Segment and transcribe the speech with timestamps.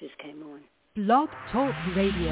[0.00, 0.60] just came on.
[0.94, 2.30] Blog Talk Radio.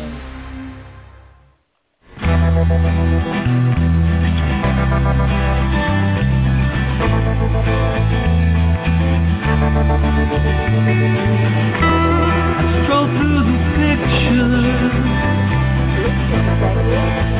[12.85, 14.93] Stroll through the pictures,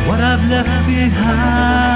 [0.09, 1.96] what I've left behind.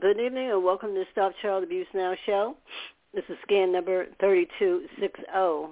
[0.00, 2.56] good evening and welcome to Stop Child Abuse Now show.
[3.14, 5.22] This is scan number 3260.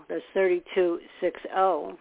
[0.09, 1.99] That's 3260.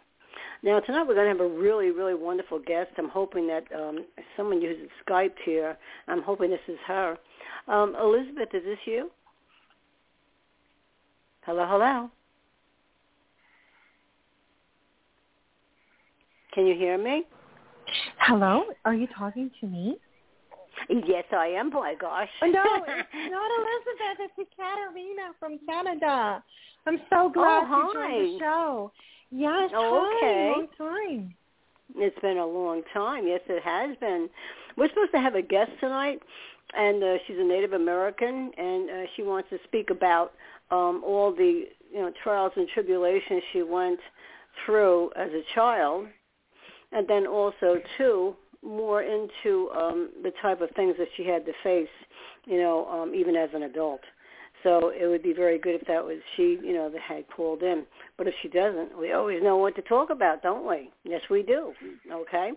[0.61, 2.91] Now, tonight we're going to have a really, really wonderful guest.
[2.99, 5.77] I'm hoping that um, someone uses Skype here.
[6.07, 7.17] I'm hoping this is her.
[7.67, 9.11] Um, Elizabeth, is this you?
[11.45, 12.09] Hello, hello.
[16.53, 17.23] Can you hear me?
[18.19, 19.97] Hello, are you talking to me?
[20.89, 21.69] Yes, I am.
[21.69, 22.29] By gosh.
[22.41, 24.31] Oh, no, it's not Elizabeth.
[24.37, 26.43] It's Katarina from Canada.
[26.85, 28.91] I'm so glad Oh, you joined the show.
[29.31, 30.53] Yes, Oh, okay.
[30.55, 31.33] long time.
[31.95, 33.27] It's been a long time.
[33.27, 34.29] Yes, it has been.
[34.77, 36.21] We're supposed to have a guest tonight,
[36.75, 40.33] and uh, she's a Native American, and uh, she wants to speak about
[40.71, 43.99] um, all the you know trials and tribulations she went
[44.65, 46.07] through as a child,
[46.91, 51.53] and then also too more into um, the type of things that she had to
[51.63, 51.87] face,
[52.45, 54.01] you know, um, even as an adult.
[54.63, 57.61] So it would be very good if that was she, you know, that had called
[57.61, 57.85] in.
[58.17, 60.89] But if she doesn't, we always know what to talk about, don't we?
[61.03, 61.73] Yes, we do.
[62.11, 62.51] Okay.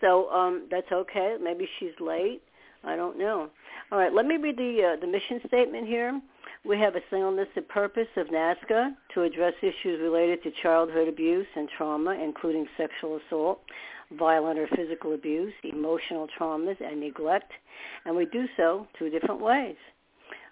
[0.00, 1.36] So um, that's okay.
[1.42, 2.42] Maybe she's late.
[2.84, 3.50] I don't know.
[3.90, 4.12] All right.
[4.12, 6.20] Let me read the uh, the mission statement here.
[6.64, 11.46] We have a single listed purpose of NAASCA to address issues related to childhood abuse
[11.54, 13.60] and trauma, including sexual assault,
[14.18, 17.52] violent or physical abuse, emotional traumas, and neglect.
[18.04, 19.76] And we do so two different ways.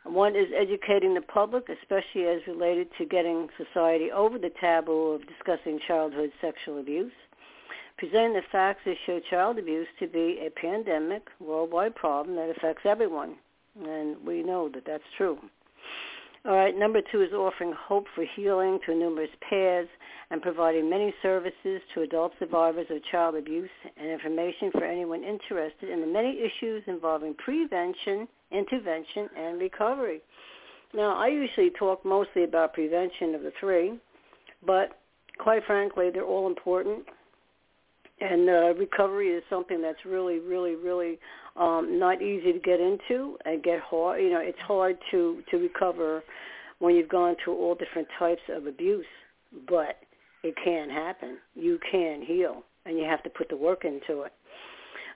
[0.04, 5.22] One is educating the public, especially as related to getting society over the taboo of
[5.26, 7.12] discussing childhood sexual abuse.
[7.98, 12.82] Presenting the facts that show child abuse to be a pandemic, worldwide problem that affects
[12.84, 13.36] everyone.
[13.82, 15.38] And we know that that's true.
[16.44, 19.88] All right, number two is offering hope for healing to numerous pairs
[20.30, 25.88] and providing many services to adult survivors of child abuse and information for anyone interested
[25.88, 30.20] in the many issues involving prevention, intervention, and recovery.
[30.94, 33.98] Now, I usually talk mostly about prevention of the three,
[34.64, 34.98] but
[35.38, 37.06] quite frankly, they're all important.
[38.20, 41.18] And uh, recovery is something that's really, really, really
[41.56, 44.22] um, not easy to get into and get hard.
[44.22, 46.22] You know, it's hard to to recover
[46.78, 49.06] when you've gone through all different types of abuse,
[49.68, 49.96] but
[50.42, 51.38] it can happen.
[51.54, 54.32] You can heal, and you have to put the work into it.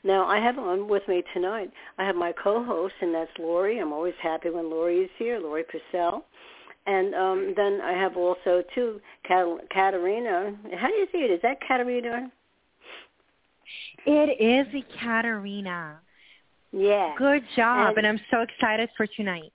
[0.03, 1.71] Now, I have on with me tonight.
[1.99, 3.79] I have my co-host, and that's Laurie.
[3.79, 6.25] I'm always happy when Laurie is here, Laurie Percell.
[6.87, 10.57] And um, then I have also too Kat- Katarina.
[10.79, 11.31] How do you see it?
[11.31, 12.33] Is that Katarina?
[14.07, 16.01] It is Katarina.
[16.73, 17.15] Yeah.
[17.17, 19.53] Good job, And- and I'm so excited for tonight.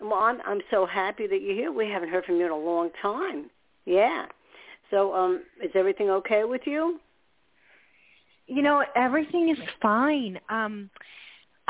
[0.00, 1.72] Well, I'm I'm so happy that you're here.
[1.72, 3.50] We haven't heard from you in a long time.
[3.84, 4.26] Yeah.
[4.90, 7.00] So, um, is everything okay with you?
[8.46, 10.40] You know, everything is fine.
[10.48, 10.90] Um,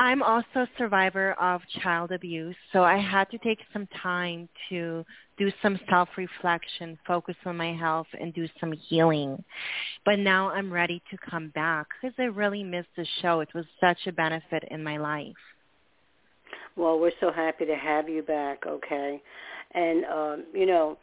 [0.03, 5.05] I'm also a survivor of child abuse, so I had to take some time to
[5.37, 9.41] do some self-reflection, focus on my health, and do some healing.
[10.03, 13.39] But now I'm ready to come back because I really missed the show.
[13.39, 15.41] It was such a benefit in my life.
[16.75, 18.65] Well, we're so happy to have you back.
[18.67, 19.21] Okay,
[19.73, 20.97] and um, you know,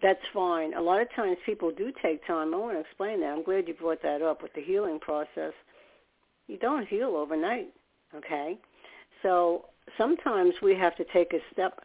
[0.00, 0.74] that's fine.
[0.74, 2.54] A lot of times people do take time.
[2.54, 3.30] I want to explain that.
[3.30, 5.54] I'm glad you brought that up with the healing process.
[6.46, 7.70] You don't heal overnight.
[8.14, 8.58] Okay,
[9.22, 9.66] so
[9.98, 11.80] sometimes we have to take a step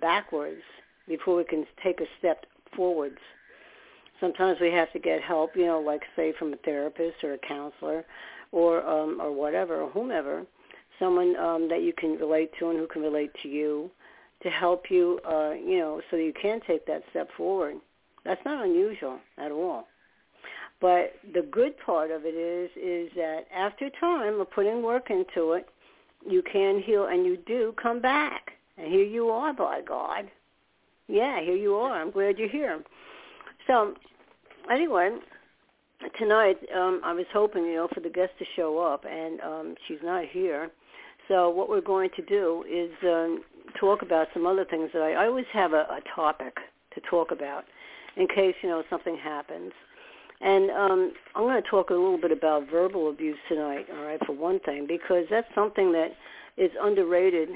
[0.00, 0.62] backwards
[1.08, 3.18] before we can take a step forwards.
[4.20, 7.38] Sometimes we have to get help, you know, like say from a therapist or a
[7.38, 8.04] counselor
[8.52, 10.44] or um or whatever or whomever,
[10.98, 13.90] someone um that you can relate to and who can relate to you
[14.42, 17.76] to help you uh, you know, so you can take that step forward.
[18.24, 19.88] That's not unusual at all.
[20.84, 25.52] But the good part of it is is that after time of putting work into
[25.52, 25.66] it,
[26.28, 28.50] you can heal and you do come back.
[28.76, 30.30] And here you are, by God.
[31.08, 31.98] Yeah, here you are.
[31.98, 32.82] I'm glad you're here.
[33.66, 33.94] So,
[34.70, 35.16] anyway,
[36.18, 39.74] tonight um, I was hoping, you know, for the guest to show up, and um,
[39.88, 40.70] she's not here.
[41.28, 43.42] So what we're going to do is um,
[43.80, 46.58] talk about some other things that I, I always have a, a topic
[46.92, 47.64] to talk about
[48.18, 49.72] in case, you know, something happens.
[50.40, 54.20] And um, I'm going to talk a little bit about verbal abuse tonight, all right,
[54.26, 56.08] for one thing, because that's something that
[56.56, 57.48] is underrated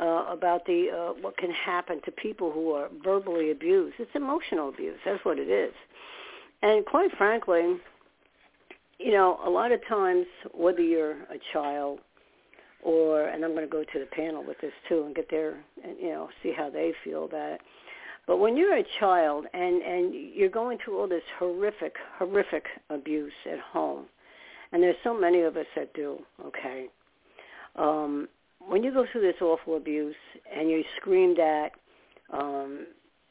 [0.00, 3.96] uh, about the uh, what can happen to people who are verbally abused.
[3.98, 4.98] It's emotional abuse.
[5.04, 5.74] That's what it is.
[6.62, 7.76] And quite frankly,
[8.98, 11.98] you know, a lot of times, whether you're a child
[12.82, 15.56] or, and I'm going to go to the panel with this too and get their,
[16.00, 17.60] you know, see how they feel about it.
[18.26, 23.32] But when you're a child and and you're going through all this horrific, horrific abuse
[23.50, 24.06] at home,
[24.72, 26.86] and there's so many of us that do, okay.
[27.76, 28.28] Um,
[28.66, 30.14] when you go through this awful abuse
[30.54, 31.72] and you're screamed at,
[32.32, 32.86] um,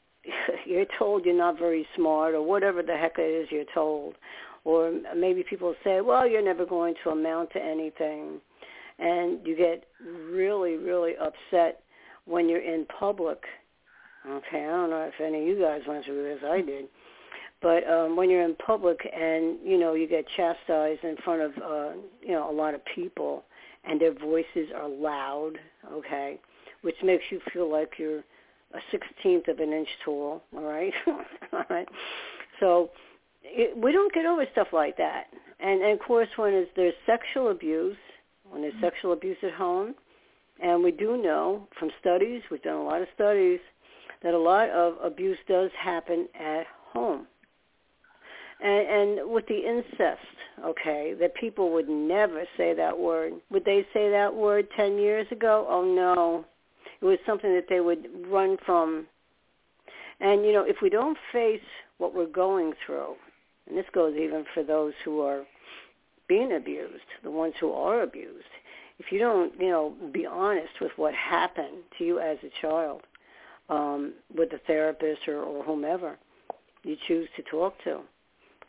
[0.66, 4.16] you're told you're not very smart or whatever the heck it is you're told,
[4.64, 8.40] or maybe people say, well, you're never going to amount to anything,
[9.00, 9.86] and you get
[10.32, 11.82] really, really upset
[12.26, 13.40] when you're in public.
[14.30, 16.40] Okay, I don't know if any of you guys went through this.
[16.46, 16.86] I did.
[17.62, 21.52] But um, when you're in public and you know you get chastised in front of
[21.58, 21.92] uh,
[22.22, 23.44] you know a lot of people,
[23.86, 25.54] and their voices are loud,
[25.92, 26.40] okay,
[26.82, 31.64] which makes you feel like you're a sixteenth of an inch tall, all right, all
[31.70, 31.88] right.
[32.60, 32.92] So
[33.44, 35.24] it, we don't get over stuff like that,
[35.60, 37.98] and, and of course when there's sexual abuse,
[38.48, 39.96] when there's sexual abuse at home,
[40.62, 43.60] and we do know from studies, we've done a lot of studies,
[44.24, 47.28] that a lot of abuse does happen at home
[48.62, 48.88] and,
[49.20, 50.22] and with the incest,
[50.64, 53.34] okay, that people would never say that word.
[53.50, 55.66] Would they say that word 10 years ago?
[55.68, 56.46] Oh, no.
[57.02, 59.08] It was something that they would run from.
[60.20, 61.62] And, you know, if we don't face
[61.98, 63.16] what we're going through,
[63.68, 65.44] and this goes even for those who are
[66.28, 68.46] being abused, the ones who are abused,
[69.00, 73.02] if you don't, you know, be honest with what happened to you as a child
[73.72, 76.20] um, with a therapist or, or whomever
[76.84, 78.02] you choose to talk to,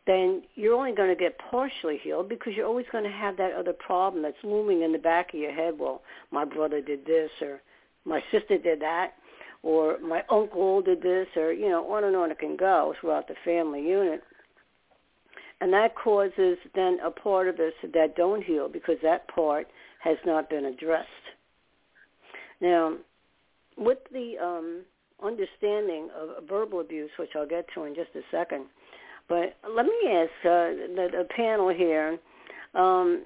[0.07, 3.53] then you're only going to get partially healed because you're always going to have that
[3.53, 5.75] other problem that's looming in the back of your head.
[5.79, 7.61] Well, my brother did this, or
[8.05, 9.13] my sister did that,
[9.63, 13.29] or my uncle did this, or you know, on and on it can go throughout
[13.29, 14.23] the family unit.
[15.61, 19.69] And that causes then a part of us that don't heal because that part
[20.01, 21.09] has not been addressed.
[22.61, 22.97] Now,
[23.77, 24.83] with the um,
[25.23, 28.67] understanding of verbal abuse, which I'll get to in just a second,
[29.29, 32.19] but let me ask uh, the, the panel here,
[32.75, 33.25] um,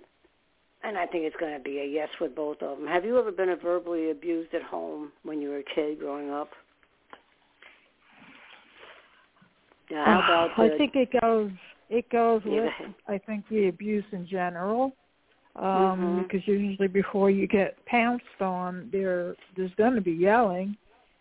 [0.85, 2.87] and I think it's going to be a yes with both of them.
[2.87, 6.51] Have you ever been verbally abused at home when you were a kid growing up?
[9.91, 11.51] Yeah, how about uh, I think it goes
[11.89, 12.63] it goes yeah.
[12.63, 14.93] with I think the abuse in general.
[15.57, 16.23] Um mm-hmm.
[16.23, 20.77] because usually before you get pounced on there there's going to be yelling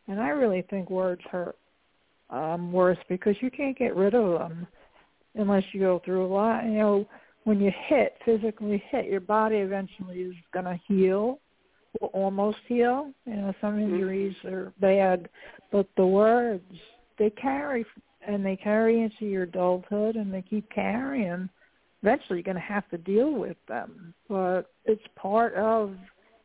[0.07, 1.57] and I really think words hurt
[2.29, 4.67] um, worse because you can't get rid of them
[5.35, 6.65] unless you go through a lot.
[6.65, 7.07] You know,
[7.43, 11.39] when you hit, physically hit, your body eventually is going to heal
[12.01, 13.11] or almost heal.
[13.25, 13.93] You know, some mm-hmm.
[13.93, 15.29] injuries are bad,
[15.71, 16.63] but the words,
[17.17, 17.85] they carry
[18.27, 21.47] and they carry into your adulthood and they keep carrying.
[22.01, 25.95] Eventually you're going to have to deal with them, but it's part of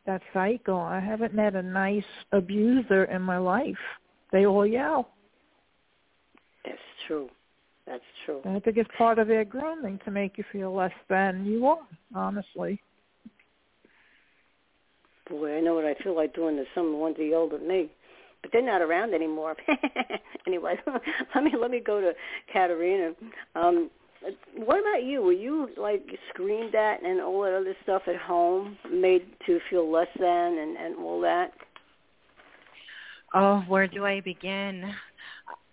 [0.07, 0.79] that cycle.
[0.79, 2.03] I haven't met a nice
[2.33, 3.77] abuser in my life.
[4.33, 5.11] They all yell.
[6.65, 7.29] That's true.
[7.87, 8.41] That's true.
[8.45, 11.67] And I think it's part of their grooming to make you feel less than you
[11.67, 12.81] are, honestly.
[15.29, 17.53] Boy, I know what I feel like doing to some of the ones that yelled
[17.53, 17.91] at me.
[18.43, 19.57] But they're not around anymore.
[20.47, 20.77] anyway,
[21.35, 22.13] let me let me go to
[22.53, 23.13] Katerina.
[23.55, 23.91] Um,
[24.57, 25.23] what about you?
[25.23, 29.91] Were you like screamed at and all that other stuff at home, made to feel
[29.91, 31.53] less than and and all that?
[33.35, 34.93] Oh, where do I begin?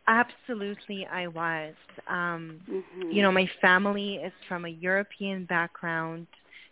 [0.08, 1.74] Absolutely, I was.
[2.08, 3.12] Um, mm-hmm.
[3.12, 6.28] You know, my family is from a European background.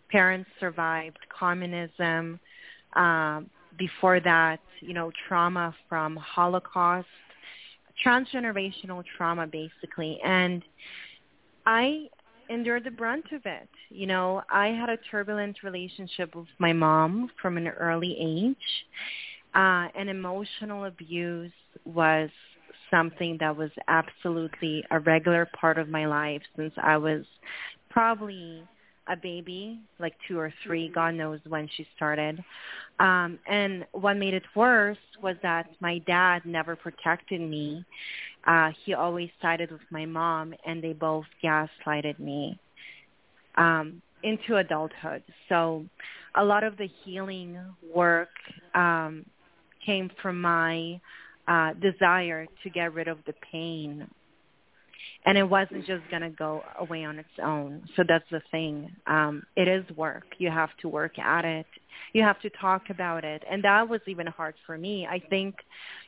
[0.09, 2.39] Parents survived communism.
[2.93, 7.07] Um, before that, you know, trauma from Holocaust,
[8.05, 10.63] transgenerational trauma basically and
[11.65, 12.07] I
[12.49, 13.69] endured the brunt of it.
[13.89, 18.57] You know, I had a turbulent relationship with my mom from an early age.
[19.53, 21.51] Uh, and emotional abuse
[21.85, 22.29] was
[22.91, 27.23] something that was absolutely a regular part of my life since I was
[27.89, 28.63] probably
[29.07, 32.43] a baby, like two or three, God knows when she started.
[32.99, 37.85] Um, and what made it worse was that my dad never protected me.
[38.45, 42.57] Uh, he always sided with my mom, and they both gaslighted me
[43.57, 45.23] um, into adulthood.
[45.49, 45.85] So
[46.35, 47.57] a lot of the healing
[47.93, 48.29] work
[48.73, 49.25] um,
[49.85, 50.99] came from my
[51.47, 54.07] uh, desire to get rid of the pain
[55.25, 57.83] and it wasn't just going to go away on its own.
[57.95, 58.91] So that's the thing.
[59.07, 60.25] Um, it is work.
[60.37, 61.65] You have to work at it.
[62.13, 63.43] You have to talk about it.
[63.49, 65.07] And that was even hard for me.
[65.09, 65.55] I think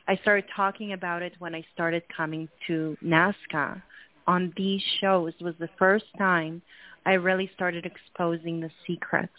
[0.06, 3.82] I started talking about it when I started coming to NAASCA
[4.28, 6.62] on these shows was the first time
[7.06, 9.32] I really started exposing the secrets.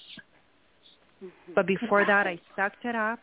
[1.24, 1.54] Mm-hmm.
[1.56, 3.20] But before that, I sucked it up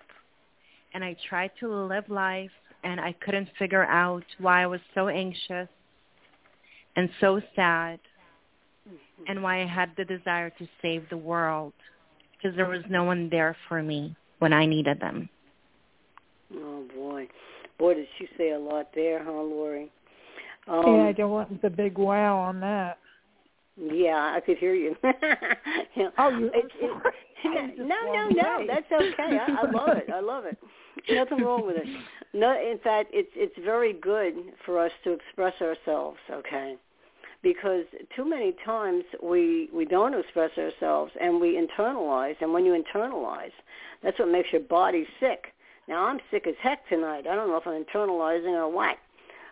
[0.95, 2.51] and I tried to live life
[2.85, 5.69] and I couldn't figure out why I was so anxious
[6.97, 8.01] and so sad
[9.29, 11.73] and why I had the desire to save the world
[12.33, 15.29] because there was no one there for me when I needed them.
[16.55, 17.29] Oh boy,
[17.79, 19.91] boy, did she say a lot there, huh, Laurie?
[20.69, 22.99] Um, yeah, I don't want the big wow on that.
[23.77, 24.97] Yeah, I could hear you.
[25.95, 26.51] you oh, you?
[26.55, 28.67] It, it, no, no, no.
[28.67, 29.39] That's okay.
[29.39, 30.11] I, I love it.
[30.13, 30.57] I love it.
[31.11, 31.87] Nothing wrong with it.
[32.33, 34.35] No, in fact, it's it's very good
[34.65, 36.19] for us to express ourselves.
[36.31, 36.77] Okay,
[37.43, 42.73] because too many times we we don't express ourselves and we internalize and when you
[42.73, 43.53] internalize
[44.03, 45.53] that's what makes your body sick.
[45.89, 47.27] Now i'm sick as heck tonight.
[47.27, 48.97] I don't know if i'm internalizing or what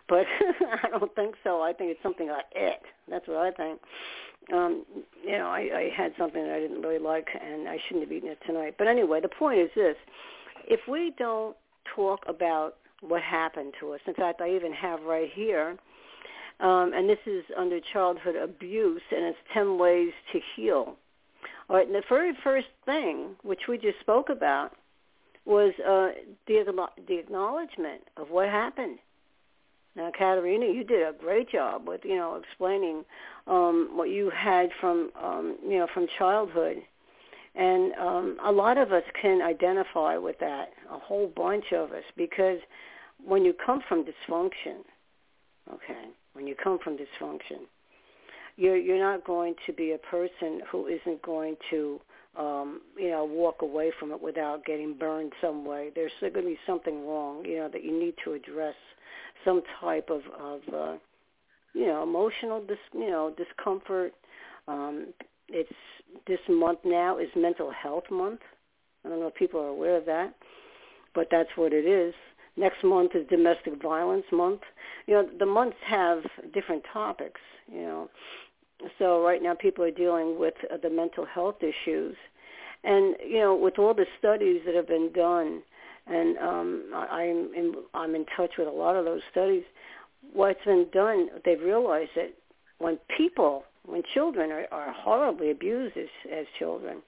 [0.07, 0.25] but
[0.83, 1.61] i don't think so.
[1.61, 2.79] I think it's something i ate.
[3.09, 3.79] That's what i think.
[4.53, 4.85] Um
[5.23, 8.11] you know i i had something that i didn't really like and i shouldn't have
[8.11, 8.75] eaten it tonight.
[8.77, 9.95] But anyway the point is this.
[10.67, 11.55] If we don't
[11.95, 15.77] talk about what happened to us in fact i even have right here
[16.59, 20.95] um, and this is under childhood abuse, and it's 10 ways to heal.
[21.69, 24.73] All right, and the very first thing, which we just spoke about,
[25.45, 26.09] was uh,
[26.47, 26.63] the,
[27.07, 28.99] the acknowledgement of what happened.
[29.95, 33.05] Now, Katerina, you did a great job with you know explaining
[33.47, 36.77] um, what you had from um, you know from childhood,
[37.55, 40.73] and um, a lot of us can identify with that.
[40.91, 42.59] A whole bunch of us, because
[43.23, 44.83] when you come from dysfunction,
[45.73, 47.65] okay, when you come from dysfunction.
[48.57, 51.99] You're you're not going to be a person who isn't going to
[52.37, 55.91] um, you know walk away from it without getting burned some way.
[55.95, 58.75] There's going to be something wrong, you know, that you need to address
[59.43, 60.97] some type of of uh,
[61.73, 64.13] you know emotional dis you know discomfort.
[64.67, 65.13] Um,
[65.49, 65.69] it's
[66.27, 68.41] this month now is mental health month.
[69.05, 70.33] I don't know if people are aware of that,
[71.13, 72.13] but that's what it is.
[72.57, 74.61] Next month is domestic violence month.
[75.07, 78.09] You know, the months have different topics, you know.
[78.99, 82.15] So right now people are dealing with uh, the mental health issues.
[82.83, 85.63] And, you know, with all the studies that have been done,
[86.07, 89.63] and um, I, I'm, in, I'm in touch with a lot of those studies,
[90.33, 92.33] what's been done, they've realized that
[92.77, 97.01] when people, when children are, are horribly abused as, as children,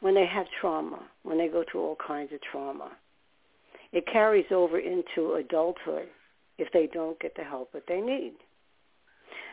[0.00, 2.90] when they have trauma, when they go through all kinds of trauma,
[3.92, 6.08] it carries over into adulthood
[6.58, 8.34] if they don't get the help that they need.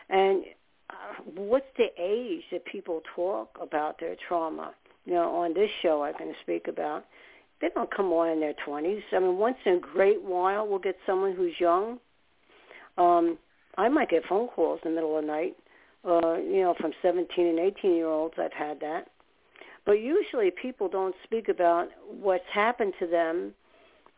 [0.08, 0.44] And
[0.90, 4.74] uh, what's the age that people talk about their trauma?
[5.04, 7.04] You know, on this show I can speak about,
[7.60, 9.02] they don't come on in their 20s.
[9.12, 11.98] I mean, once in a great while we'll get someone who's young.
[12.96, 13.38] Um,
[13.76, 15.56] I might get phone calls in the middle of the night,
[16.04, 18.34] uh, you know, from 17 and 18 year olds.
[18.38, 19.08] I've had that.
[19.86, 23.54] But usually people don't speak about what's happened to them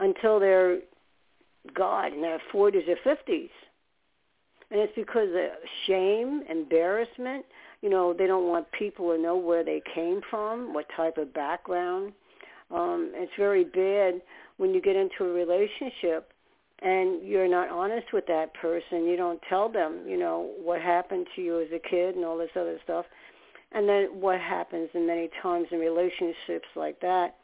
[0.01, 0.81] until they're,
[1.75, 3.51] God, in their 40s or 50s.
[4.71, 5.51] And it's because of
[5.87, 7.45] shame, embarrassment.
[7.83, 11.33] You know, they don't want people to know where they came from, what type of
[11.35, 12.13] background.
[12.71, 14.23] Um, it's very bad
[14.59, 16.33] when you get into a relationship
[16.83, 19.07] and you're not honest with that person.
[19.07, 22.39] You don't tell them, you know, what happened to you as a kid and all
[22.39, 23.05] this other stuff.
[23.73, 27.37] And then what happens in many times in relationships like that,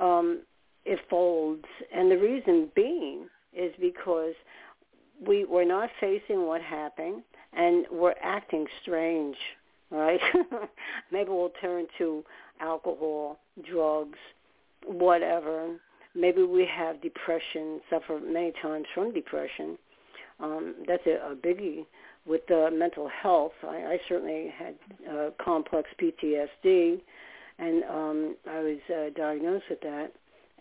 [0.00, 0.40] um,
[0.84, 1.64] it folds.
[1.94, 4.34] And the reason being is because
[5.26, 7.22] we we're not facing what happened
[7.52, 9.36] and we're acting strange,
[9.90, 10.20] right?
[11.12, 12.24] Maybe we'll turn to
[12.60, 14.18] alcohol, drugs,
[14.86, 15.76] whatever.
[16.14, 19.78] Maybe we have depression, suffer many times from depression.
[20.40, 21.84] Um, that's a, a biggie
[22.26, 23.52] with the mental health.
[23.62, 24.74] I, I certainly had
[25.10, 27.00] uh, complex PTSD,
[27.58, 30.12] and um, I was uh, diagnosed with that,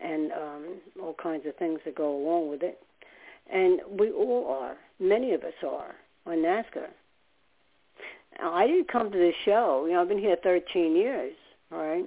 [0.01, 0.65] and um,
[1.01, 2.79] all kinds of things that go along with it.
[3.51, 4.77] And we all are.
[4.99, 6.87] Many of us are on NAASCA.
[8.41, 9.85] I didn't come to the show.
[9.85, 11.33] You know, I've been here 13 years.
[11.71, 12.05] Right.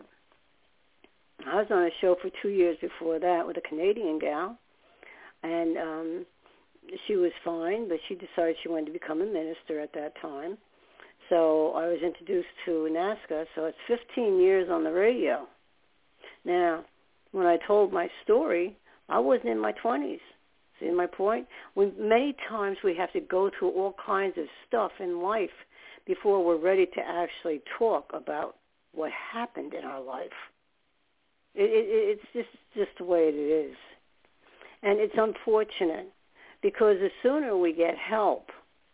[1.46, 4.56] I was on a show for two years before that with a Canadian gal,
[5.42, 6.26] and um,
[7.06, 10.56] she was fine, but she decided she wanted to become a minister at that time.
[11.28, 13.46] So I was introduced to NAASCA.
[13.54, 15.46] So it's 15 years on the radio.
[16.44, 16.84] Now,
[17.32, 18.76] when I told my story,
[19.08, 20.20] I wasn't in my 20s.
[20.80, 21.46] See my point?
[21.76, 25.50] Many times we have to go through all kinds of stuff in life
[26.06, 28.56] before we're ready to actually talk about
[28.92, 30.26] what happened in our life.
[31.54, 33.76] It, it, it's just just the way it is,
[34.82, 36.10] and it's unfortunate
[36.62, 38.48] because the sooner we get help,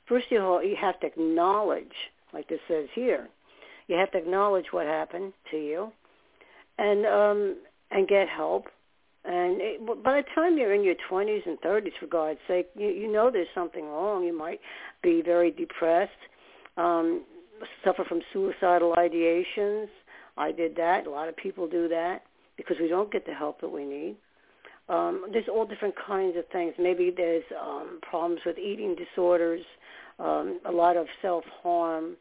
[0.09, 1.93] first of all, you have to acknowledge,
[2.33, 3.29] like this says here,
[3.87, 5.93] you have to acknowledge what happened to you,
[6.79, 7.57] and um,
[7.91, 8.67] and get help.
[9.25, 12.89] And it, by the time you're in your 20s and 30s, for God's sake, you,
[12.89, 14.25] you know there's something wrong.
[14.25, 14.61] You might
[15.03, 16.13] be very depressed,
[16.77, 17.25] um,
[17.85, 19.89] suffer from suicidal ideations.
[20.37, 21.07] I did that.
[21.07, 22.23] A lot of people do that
[22.57, 24.17] because we don't get the help that we need.
[24.89, 26.75] Um, there's all different kinds of things.
[26.79, 29.61] Maybe there's um, problems with eating disorders,
[30.19, 32.17] um, a lot of self-harm,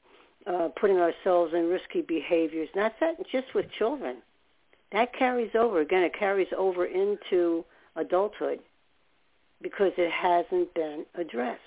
[0.45, 2.67] uh, putting ourselves in risky behaviors.
[2.75, 2.93] Not
[3.31, 4.17] just with children.
[4.91, 5.81] That carries over.
[5.81, 7.65] Again, it carries over into
[7.95, 8.59] adulthood
[9.61, 11.61] because it hasn't been addressed.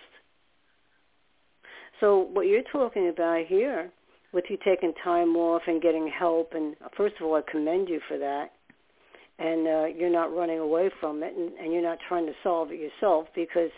[2.01, 3.91] So what you're talking about here,
[4.33, 8.01] with you taking time off and getting help, and first of all, I commend you
[8.09, 8.53] for that
[9.41, 12.71] and uh, you're not running away from it and, and you're not trying to solve
[12.71, 13.71] it yourself because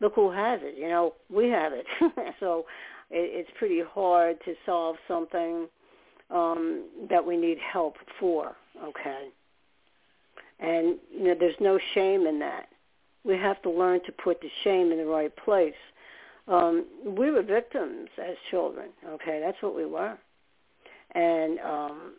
[0.00, 0.76] look who has it.
[0.78, 1.86] You know, we have it.
[2.40, 2.66] so
[3.10, 5.68] it, it's pretty hard to solve something
[6.30, 9.28] um, that we need help for, okay?
[10.60, 12.68] And, you know, there's no shame in that.
[13.24, 15.74] We have to learn to put the shame in the right place.
[16.46, 19.40] Um, we were victims as children, okay?
[19.44, 20.16] That's what we were.
[21.14, 22.12] And um,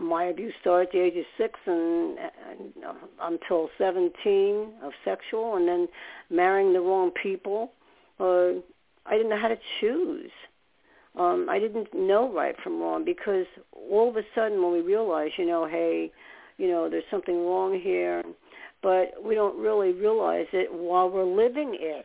[0.00, 5.56] my abuse started at the age of six and, and uh, until 17 of sexual,
[5.56, 5.88] and then
[6.30, 7.72] marrying the wrong people.
[8.18, 8.60] Uh,
[9.06, 10.30] I didn't know how to choose.
[11.16, 15.30] Um, I didn't know right from wrong because all of a sudden when we realize,
[15.38, 16.10] you know, hey,
[16.58, 18.22] you know, there's something wrong here,
[18.82, 22.04] but we don't really realize it while we're living it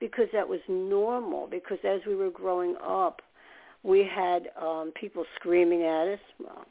[0.00, 1.48] because that was normal.
[1.50, 3.20] Because as we were growing up,
[3.82, 6.20] we had um, people screaming at us.
[6.40, 6.64] Well,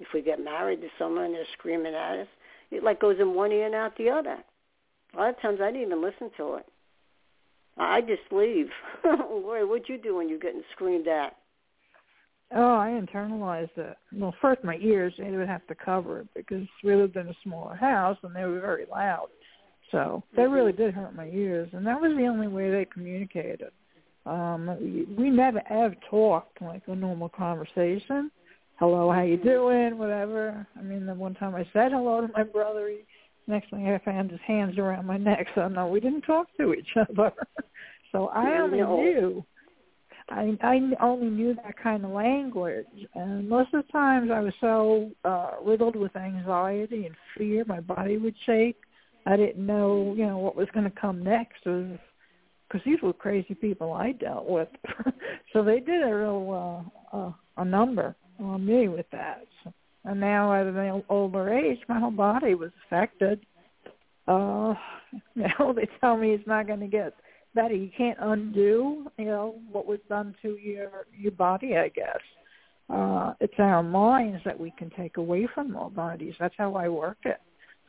[0.00, 2.28] if we get married to someone, they're screaming at us.
[2.70, 4.36] It like goes in one ear and out the other.
[5.14, 6.66] A lot of times I didn't even listen to it.
[7.78, 8.68] I just leave.
[9.02, 11.36] Boy, what'd you do when you're getting screamed at?
[12.54, 13.96] Oh, I internalized it.
[14.12, 17.34] Well, first my ears, they would have to cover it because we lived in a
[17.44, 19.28] smaller house and they were very loud.
[19.90, 20.52] So that mm-hmm.
[20.52, 23.70] really did hurt my ears, and that was the only way they communicated.
[24.26, 28.30] Um, we never ever talked like a normal conversation.
[28.78, 29.96] Hello, how you doing?
[29.96, 30.66] Whatever.
[30.78, 32.98] I mean, the one time I said hello to my brother, he,
[33.48, 35.46] next thing I found his hands around my neck.
[35.54, 37.32] So no, we didn't talk to each other.
[38.12, 38.96] so I only no.
[38.96, 39.44] knew.
[40.30, 44.52] I I only knew that kind of language, and most of the times I was
[44.60, 48.76] so uh, riddled with anxiety and fear, my body would shake.
[49.24, 51.64] I didn't know, you know, what was going to come next.
[51.64, 51.98] Was
[52.68, 54.68] because these were crazy people I dealt with.
[55.52, 59.46] so they did a real uh, uh, a number on me with that.
[59.64, 59.72] So,
[60.08, 63.44] and now at an older age, my whole body was affected.
[64.26, 64.74] Uh,
[65.34, 67.14] now they tell me it's not going to get
[67.54, 67.74] better.
[67.74, 71.76] You can't undo, you know, what was done to your your body.
[71.76, 72.20] I guess
[72.90, 76.34] uh, it's our minds that we can take away from our bodies.
[76.40, 77.40] That's how I work it.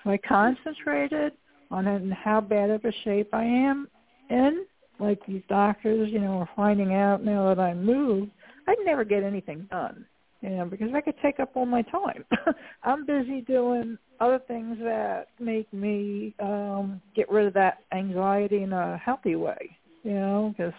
[0.04, 1.34] So I concentrated
[1.72, 3.88] on how bad of a shape I am
[4.30, 4.66] in,
[5.00, 8.30] like these doctors, you know, are finding out now that I move,
[8.68, 10.06] I'd never get anything done,
[10.42, 12.24] you know, because I could take up all my time.
[12.84, 18.74] I'm busy doing other things that make me um get rid of that anxiety in
[18.74, 20.74] a healthy way, you know, because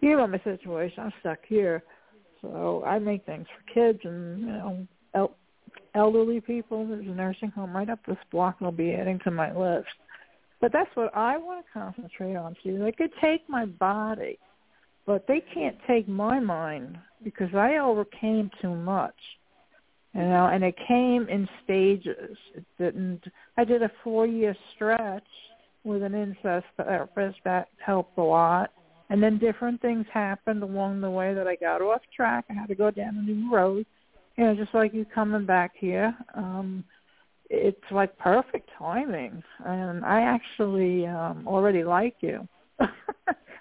[0.00, 1.04] you know my situation.
[1.04, 1.82] I'm stuck here,
[2.40, 5.36] so I make things for kids and you know el-
[5.94, 6.86] elderly people.
[6.86, 8.56] There's a nursing home right up this block.
[8.62, 9.88] I'll be adding to my list.
[10.58, 12.56] But that's what I want to concentrate on.
[12.64, 14.38] See, they could take my body,
[15.04, 19.14] but they can't take my mind because I overcame too much.
[20.14, 22.38] You know, and it came in stages.
[22.54, 23.22] It didn't.
[23.58, 25.22] I did a four-year stretch
[25.84, 27.36] with an incest therapist.
[27.44, 28.70] That helped a lot.
[29.10, 32.46] And then different things happened along the way that I got off track.
[32.48, 33.84] I had to go down a new road.
[34.36, 36.16] You know, just like you coming back here.
[36.34, 36.82] Um,
[37.50, 39.42] it's like perfect timing.
[39.64, 42.48] And I actually um already like you.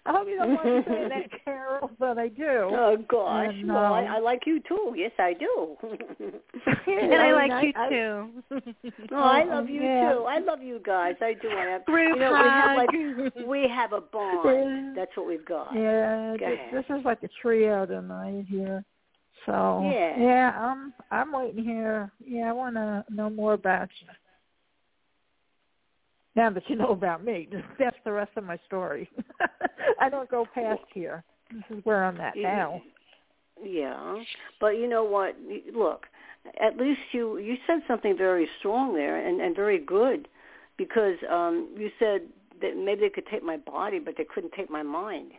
[0.08, 2.46] I hope you don't want to say that, Carol, but I do.
[2.48, 4.94] Oh gosh, and, well, I, um, I like you too.
[4.96, 5.76] Yes, I do.
[5.84, 8.30] and I like I, you I, too.
[9.12, 10.14] oh, I love you yeah.
[10.14, 10.26] too.
[10.26, 11.16] I love you guys.
[11.22, 11.50] I do.
[11.50, 11.86] I have.
[11.86, 14.96] Group you know, we have like we have a bond.
[14.96, 15.74] That's what we've got.
[15.74, 18.86] Yeah, Go this, this is like a trio tonight here.
[19.48, 20.20] So Yeah.
[20.20, 22.12] yeah, I'm I'm waiting here.
[22.24, 24.08] Yeah, I want to know more about you.
[26.36, 27.48] Now that you know about me,
[27.80, 29.10] that's the rest of my story.
[30.02, 31.24] I don't go past here.
[31.52, 32.82] This is where I'm at now.
[33.64, 34.22] Yeah,
[34.60, 35.38] but you know what?
[35.74, 36.08] Look,
[36.60, 40.28] at least you you said something very strong there and and very good,
[40.78, 42.24] because um you said
[42.62, 45.32] that maybe they could take my body, but they couldn't take my mind.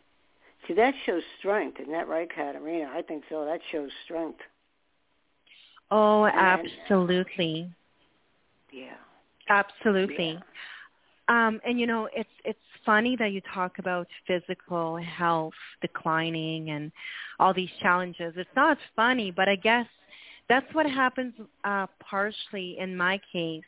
[0.66, 2.90] See, that shows strength, isn't that right, Katerina?
[2.92, 3.44] I think so.
[3.44, 4.40] That shows strength.
[5.90, 7.70] Oh, And- absolutely.
[8.72, 8.94] Yeah.
[9.48, 10.32] Absolutely.
[10.32, 10.40] Yeah.
[11.28, 16.92] Um, and you know, it's it's funny that you talk about physical health declining and
[17.40, 18.34] all these challenges.
[18.36, 19.86] It's not funny, but I guess
[20.48, 21.34] that's what happens
[21.64, 23.64] uh, partially in my case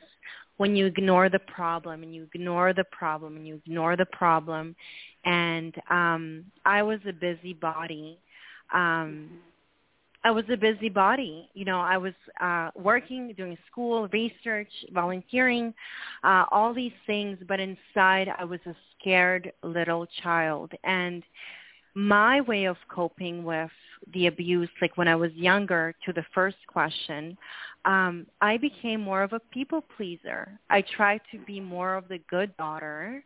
[0.59, 4.77] when you ignore the problem and you ignore the problem and you ignore the problem.
[5.25, 8.19] And um, I was a busybody.
[8.73, 9.31] Um,
[10.25, 11.49] I was a busybody.
[11.55, 15.73] You know, I was uh, working, doing school, research, volunteering,
[16.25, 20.73] uh, all these things, but inside I was a scared little child.
[20.85, 21.23] And
[21.95, 23.71] my way of coping with
[24.13, 27.37] the abuse, like when I was younger, to the first question,
[27.85, 30.59] um, I became more of a people pleaser.
[30.71, 33.25] I tried to be more of the good daughter.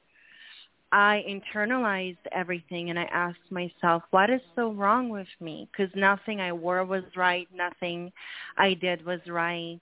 [0.92, 5.68] I internalized everything and I asked myself, what is so wrong with me?
[5.72, 7.48] Because nothing I wore was right.
[7.54, 8.12] Nothing
[8.58, 9.80] I did was right.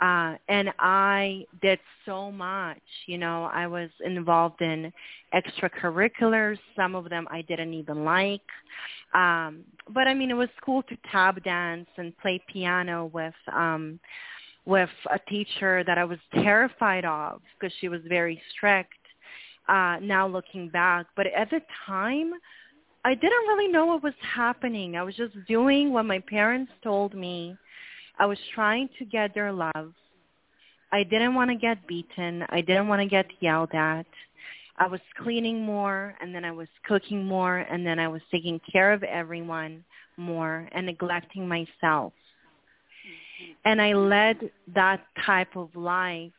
[0.00, 2.82] Uh, and I did so much.
[3.06, 4.92] You know, I was involved in
[5.32, 6.58] extracurriculars.
[6.74, 8.40] Some of them I didn't even like.
[9.14, 14.00] Um, but I mean, it was cool to tap dance and play piano with um,
[14.64, 18.94] with a teacher that I was terrified of because she was very strict.
[19.68, 22.32] Uh, now looking back, but at the time,
[23.04, 24.96] I didn't really know what was happening.
[24.96, 27.56] I was just doing what my parents told me.
[28.18, 29.92] I was trying to get their love.
[30.92, 32.44] I didn't want to get beaten.
[32.50, 34.06] I didn't want to get yelled at.
[34.76, 38.60] I was cleaning more and then I was cooking more and then I was taking
[38.70, 39.84] care of everyone
[40.16, 42.12] more and neglecting myself.
[43.64, 46.32] And I led that type of life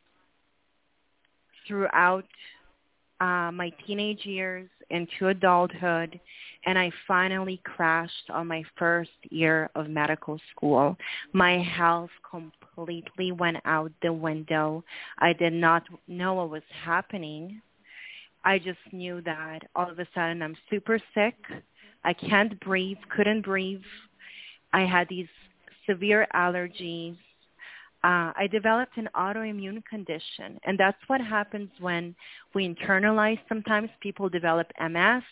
[1.67, 2.25] throughout
[3.19, 6.19] uh, my teenage years into adulthood,
[6.65, 10.95] and I finally crashed on my first year of medical school.
[11.34, 14.84] My health completely went out the window.
[15.19, 17.62] I did not know what was happening.
[18.45, 21.36] I just knew that all of a sudden I'm super sick.
[22.04, 23.82] I can't breathe, couldn't breathe.
[24.73, 25.28] I had these
[25.88, 27.17] severe allergies.
[28.03, 32.13] Uh, I developed an autoimmune condition, and that's what happens when
[32.53, 33.39] we internalize.
[33.47, 35.23] Sometimes people develop MS,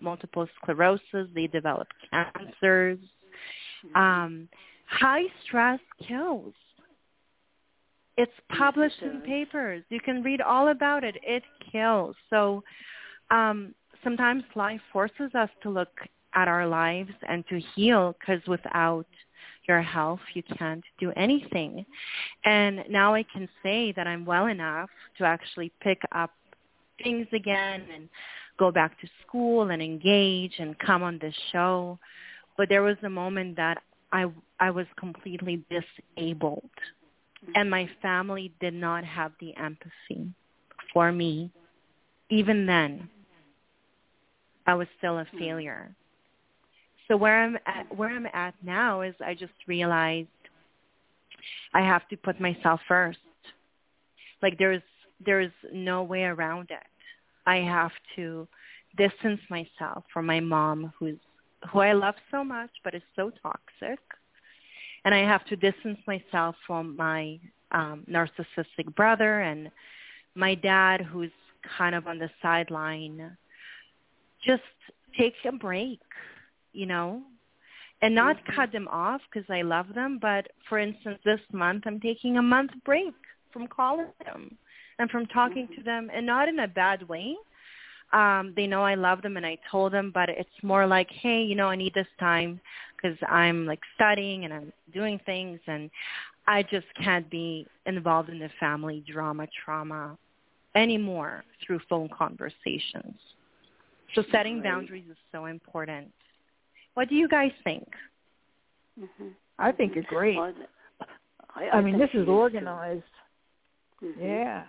[0.00, 1.28] multiple sclerosis.
[1.34, 2.98] They develop cancers.
[3.94, 4.48] Um,
[4.86, 6.54] high stress kills.
[8.16, 9.82] It's published in papers.
[9.88, 11.16] You can read all about it.
[11.22, 12.14] It kills.
[12.28, 12.62] So
[13.30, 15.88] um, sometimes life forces us to look
[16.34, 19.06] at our lives and to heal because without
[19.66, 21.84] your health, you can't do anything.
[22.44, 26.30] And now I can say that I'm well enough to actually pick up
[27.02, 28.08] things again and
[28.58, 31.98] go back to school and engage and come on this show.
[32.56, 33.78] But there was a moment that
[34.12, 34.26] I
[34.58, 36.70] I was completely disabled
[37.42, 37.52] mm-hmm.
[37.54, 40.34] and my family did not have the empathy
[40.92, 41.50] for me.
[42.28, 43.08] Even then,
[44.66, 45.38] I was still a hmm.
[45.38, 45.96] failure.
[47.10, 50.28] So where I'm at, where I'm at now is I just realized
[51.74, 53.18] I have to put myself first.
[54.42, 54.82] Like there's
[55.26, 56.86] there's no way around it.
[57.46, 58.46] I have to
[58.96, 61.18] distance myself from my mom who's
[61.72, 63.98] who I love so much but is so toxic.
[65.04, 67.40] And I have to distance myself from my
[67.72, 69.68] um narcissistic brother and
[70.36, 71.32] my dad who's
[71.76, 73.36] kind of on the sideline.
[74.46, 74.62] Just
[75.18, 75.98] take a break,
[76.72, 77.22] you know,
[78.02, 78.54] and not Mm-hmm.
[78.54, 80.18] cut them off because I love them.
[80.20, 83.14] But for instance, this month I'm taking a month break
[83.52, 84.56] from calling them.
[84.98, 87.34] and from talking to them, and not in a bad way.
[88.12, 91.42] Um, they know I love them, and I told them, but it's more like, hey,
[91.42, 92.60] you know, I need this time
[92.96, 95.90] because I'm like studying and I'm doing things, and
[96.46, 100.16] I just can't be involved in the family drama, trauma
[100.74, 103.18] anymore through phone conversations.
[104.14, 106.10] So setting boundaries is so important.
[106.94, 107.88] What do you guys think?
[108.98, 109.28] Mm-hmm.
[109.58, 110.36] I think you're great.
[110.36, 110.52] Well,
[111.54, 113.02] I, I, I, mean, this is organized.
[114.02, 114.22] Mm-hmm.
[114.22, 114.64] Yeah,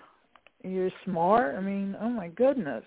[0.64, 1.56] you're smart.
[1.56, 2.84] I mean, oh my goodness.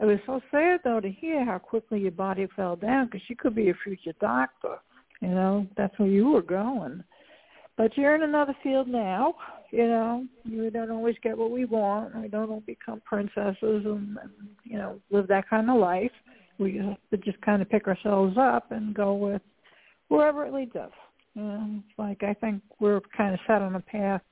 [0.00, 3.36] It was so sad though to hear how quickly your body fell down because you
[3.36, 4.76] could be a future doctor.
[5.20, 7.04] You know, that's where you were going.
[7.76, 9.34] But you're in another field now.
[9.70, 12.14] You know, we don't always get what we want.
[12.20, 14.30] We don't all become princesses and, and
[14.64, 16.10] you know live that kind of life.
[16.58, 19.42] We have to just kind of pick ourselves up and go with
[20.08, 20.90] wherever it leads us.
[21.34, 24.22] You know, it's like I think we're kind of set on a path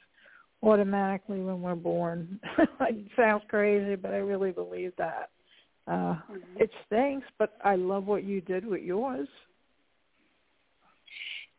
[0.62, 2.38] automatically when we're born.
[2.58, 5.30] it sounds crazy, but I really believe that.
[5.86, 6.36] Uh, mm-hmm.
[6.56, 9.28] It stinks, but I love what you did with yours.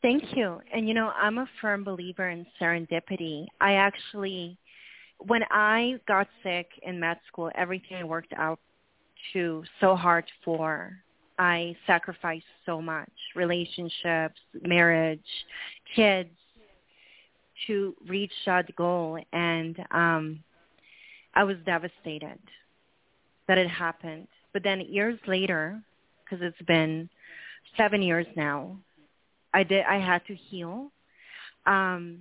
[0.02, 0.60] Thank you.
[0.74, 3.45] And you know, I'm a firm believer in serendipity.
[3.60, 4.58] I actually,
[5.19, 8.60] when I got sick in med school, everything worked out
[9.34, 10.93] to so hard for,
[11.38, 15.19] I sacrificed so much, relationships, marriage,
[15.95, 16.29] kids,
[17.67, 19.19] to reach that goal.
[19.34, 20.43] And um,
[21.36, 22.39] I was devastated
[23.47, 24.27] that it happened.
[24.53, 25.81] But then years later,
[26.23, 27.10] because it's been
[27.77, 28.77] seven years now,
[29.53, 29.86] I did.
[29.86, 30.91] I had to heal,
[31.65, 32.19] um,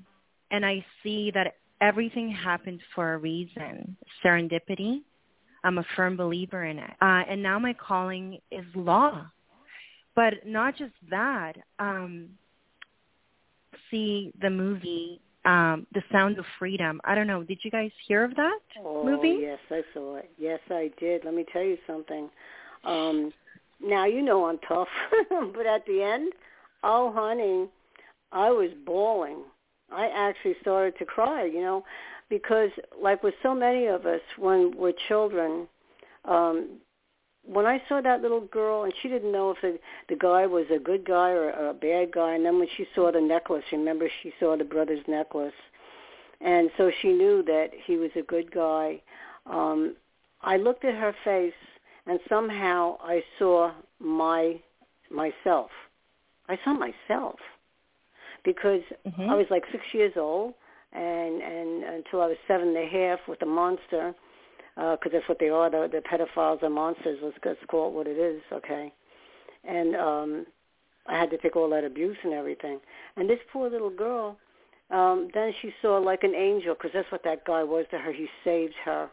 [0.51, 3.97] and I see that everything happened for a reason.
[4.25, 5.03] Serendipity.
[5.65, 6.91] I'm a firm believer in it.
[7.01, 9.27] Uh, and now my calling is law.
[10.17, 11.55] But not just that.
[11.79, 12.31] Um,
[13.91, 17.01] see the movie um, The Sound of Freedom.
[17.05, 17.43] I don't know.
[17.43, 19.39] Did you guys hear of that oh, movie?
[19.41, 20.31] yes, I saw it.
[20.37, 21.25] Yes, I did.
[21.25, 22.29] Let me tell you something.
[22.85, 23.33] Um,
[23.83, 24.89] now you know I'm tough,
[25.55, 26.33] but at the end,
[26.83, 27.69] Oh, honey,
[28.33, 29.43] I was bawling.
[29.93, 31.85] I actually started to cry, you know,
[32.31, 32.71] because
[33.03, 35.69] like with so many of us when we're children,
[36.25, 36.79] um,
[37.45, 40.65] when I saw that little girl and she didn't know if the, the guy was
[40.75, 43.65] a good guy or, or a bad guy, and then when she saw the necklace,
[43.73, 45.53] remember she saw the brother's necklace,
[46.41, 49.03] and so she knew that he was a good guy.
[49.45, 49.97] Um,
[50.41, 51.53] I looked at her face,
[52.07, 54.61] and somehow I saw my
[55.11, 55.71] myself
[56.51, 57.39] I saw myself
[58.45, 59.31] because mm-hmm.
[59.31, 60.55] I was like six years old,
[60.93, 64.15] and and until I was seven and a half with a monster,
[64.75, 65.71] because uh, that's what they are.
[65.71, 67.19] The, the pedophiles are monsters.
[67.23, 68.93] Let's, let's call it what it is, okay?
[69.65, 70.47] And um,
[71.07, 72.81] I had to take all that abuse and everything.
[73.17, 74.37] And this poor little girl,
[74.91, 78.13] um, then she saw like an angel, because that's what that guy was to her.
[78.13, 79.11] He saved her.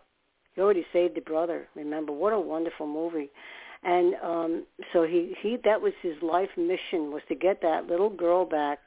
[0.55, 1.67] He already saved the brother.
[1.75, 3.29] Remember, what a wonderful movie
[3.83, 4.63] and um
[4.93, 8.79] so he he that was his life mission was to get that little girl back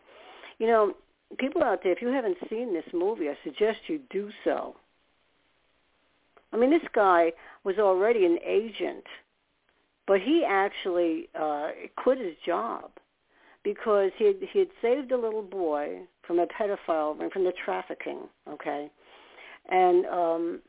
[0.58, 0.92] you know
[1.38, 4.74] people out there if you haven't seen this movie i suggest you do so
[6.52, 7.32] i mean this guy
[7.64, 9.04] was already an agent
[10.06, 12.90] but he actually uh quit his job
[13.62, 17.52] because he had, he had saved a little boy from a pedophile ring from the
[17.64, 18.90] trafficking okay
[19.70, 20.60] and um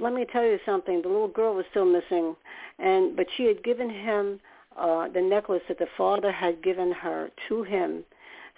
[0.00, 1.02] let me tell you something.
[1.02, 2.34] The little girl was still missing,
[2.78, 4.40] and but she had given him
[4.76, 8.04] uh, the necklace that the father had given her to him,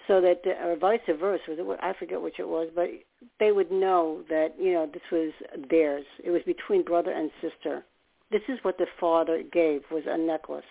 [0.06, 1.76] so that or vice versa.
[1.80, 2.90] I forget which it was, but
[3.38, 5.32] they would know that you know this was
[5.70, 6.04] theirs.
[6.24, 7.84] It was between brother and sister.
[8.30, 10.64] This is what the father gave was a necklace.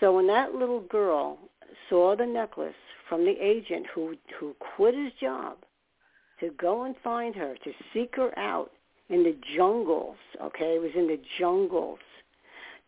[0.00, 1.38] So when that little girl
[1.88, 2.74] saw the necklace
[3.08, 5.58] from the agent who who quit his job
[6.40, 8.70] to go and find her, to seek her out,
[9.08, 10.76] in the jungles, okay?
[10.76, 11.98] It was in the jungles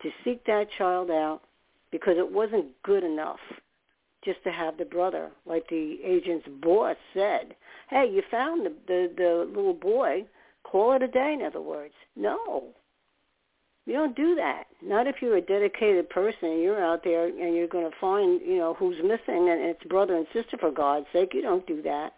[0.02, 1.40] to seek that child out
[1.90, 3.40] because it wasn't good enough
[4.24, 5.30] just to have the brother.
[5.46, 7.54] Like the agent's boss said,
[7.90, 10.24] hey, you found the, the, the little boy.
[10.64, 11.94] Call it a day, in other words.
[12.16, 12.64] No.
[13.86, 14.64] You don't do that.
[14.82, 18.40] Not if you're a dedicated person and you're out there and you're going to find,
[18.42, 21.32] you know, who's missing and it's brother and sister for God's sake.
[21.32, 22.12] You don't do that.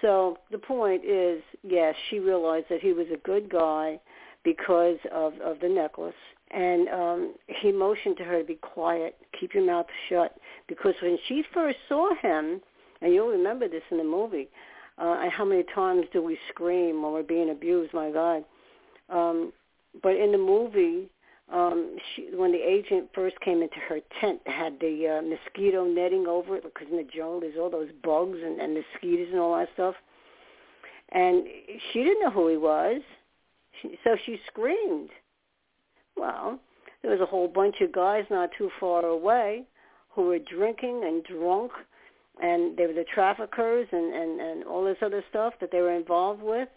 [0.00, 4.00] So the point is, yes, she realized that he was a good guy
[4.44, 6.14] because of of the necklace,
[6.52, 10.36] and um, he motioned to her to be quiet, keep your mouth shut,
[10.68, 12.60] because when she first saw him,
[13.00, 14.48] and you'll remember this in the movie,
[14.98, 17.94] uh, how many times do we scream when we're being abused?
[17.94, 18.44] My God!
[19.08, 19.52] Um,
[20.02, 21.08] but in the movie,
[21.52, 26.26] um, she, when the agent first came into her tent, had the uh, mosquito netting
[26.26, 29.56] over it because in the jungle there's all those bugs and, and mosquitoes and all
[29.58, 29.94] that stuff.
[31.10, 31.44] and
[31.92, 33.02] she didn't know who he was,
[33.80, 35.10] she, so she screamed.
[36.16, 36.58] Well,
[37.02, 39.64] there was a whole bunch of guys not too far away
[40.10, 41.72] who were drinking and drunk,
[42.42, 45.92] and they were the traffickers and and and all this other stuff that they were
[45.92, 46.68] involved with.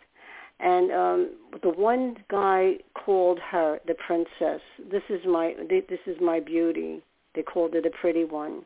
[0.59, 1.29] And um
[1.61, 4.61] the one guy called her the princess.
[4.91, 7.01] This is my this is my beauty.
[7.35, 8.63] They called her the pretty one.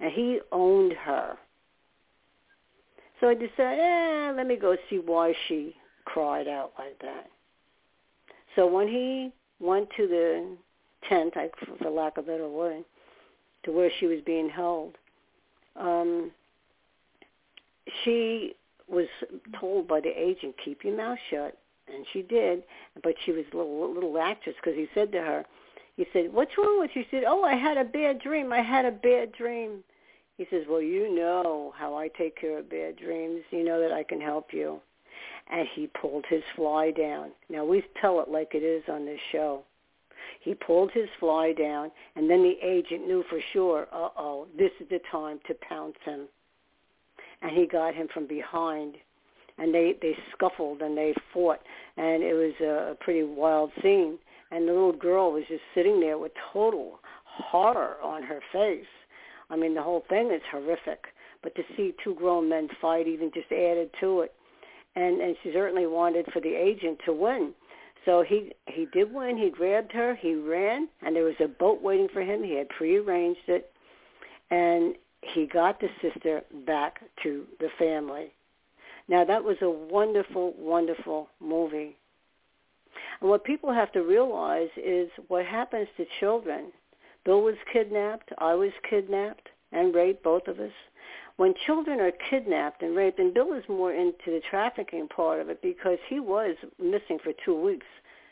[0.00, 1.36] And he owned her.
[3.20, 7.30] So I decided, eh, let me go see why she cried out like that.
[8.54, 10.56] So when he went to the
[11.08, 11.50] tent, I,
[11.82, 12.84] for lack of a better word,
[13.64, 14.96] to where she was being held,
[15.76, 16.30] um,
[18.04, 18.54] she
[18.88, 19.06] was
[19.58, 21.56] told by the agent, keep your mouth shut.
[21.88, 22.64] And she did,
[23.04, 25.44] but she was a little, little actress because he said to her,
[25.96, 27.04] he said, what's wrong with you?
[27.04, 28.52] She said, oh, I had a bad dream.
[28.52, 29.84] I had a bad dream.
[30.36, 33.42] He says, well, you know how I take care of bad dreams.
[33.50, 34.80] You know that I can help you.
[35.50, 37.30] And he pulled his fly down.
[37.48, 39.62] Now, we tell it like it is on this show.
[40.40, 44.88] He pulled his fly down, and then the agent knew for sure, uh-oh, this is
[44.88, 46.28] the time to pounce him.
[47.42, 48.96] And he got him from behind,
[49.58, 51.60] and they, they scuffled and they fought,
[51.96, 54.18] and it was a pretty wild scene.
[54.50, 58.86] And the little girl was just sitting there with total horror on her face
[59.50, 61.06] I mean, the whole thing is horrific.
[61.42, 64.34] But to see two grown men fight even just added to it.
[64.96, 67.52] And and she certainly wanted for the agent to win.
[68.04, 69.36] So he he did win.
[69.36, 70.14] He grabbed her.
[70.14, 72.42] He ran, and there was a boat waiting for him.
[72.42, 73.70] He had prearranged it,
[74.50, 78.32] and he got the sister back to the family.
[79.08, 81.96] Now that was a wonderful, wonderful movie.
[83.20, 86.72] And what people have to realize is what happens to children
[87.26, 88.32] Bill was kidnapped.
[88.38, 90.70] I was kidnapped and raped, both of us.
[91.36, 95.50] When children are kidnapped and raped, and Bill is more into the trafficking part of
[95.50, 97.86] it because he was missing for two weeks.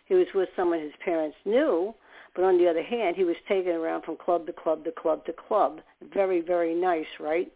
[0.07, 1.95] He was with someone his parents knew,
[2.35, 5.25] but on the other hand, he was taken around from club to club to club
[5.27, 5.81] to club.
[6.13, 7.53] Very, very nice, right?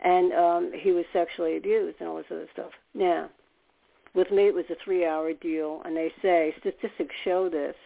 [0.00, 2.72] And um, he was sexually abused and all this other stuff.
[2.94, 3.30] Now,
[4.14, 7.76] with me, it was a three-hour deal, and they say statistics show this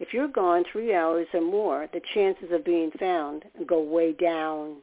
[0.00, 4.76] if you're gone three hours or more, the chances of being found go way down.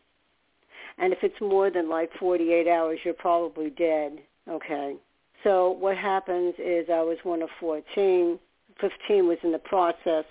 [0.98, 4.20] And if it's more than like 48 hours, you're probably dead.
[4.50, 4.96] Okay.
[5.44, 8.40] So what happens is I was one of 14.
[8.82, 10.26] 15 was in the process,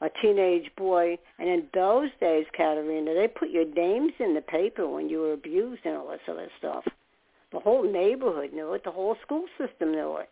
[0.00, 1.18] a teenage boy.
[1.38, 5.32] And in those days, Katerina, they put your names in the paper when you were
[5.32, 6.84] abused and all this other stuff.
[7.52, 8.84] The whole neighborhood knew it.
[8.84, 10.28] The whole school system knew it.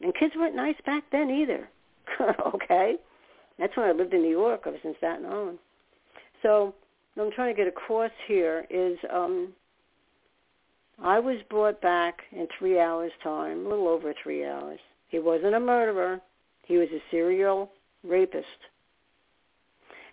[0.00, 1.68] And kids weren't nice back then either.
[2.54, 2.96] okay?
[3.58, 4.62] That's when I lived in New York.
[4.66, 5.58] I was in Staten Island.
[6.42, 6.74] So
[7.18, 9.52] I'm trying to get across here is um,
[11.02, 14.80] I was brought back in three hours' time, a little over three hours.
[15.08, 16.20] He wasn't a murderer.
[16.64, 17.70] He was a serial
[18.02, 18.46] rapist.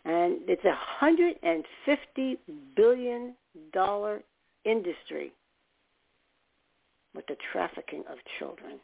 [0.03, 2.37] And it's a $150
[2.75, 3.35] billion
[4.65, 5.31] industry
[7.15, 8.79] with the trafficking of children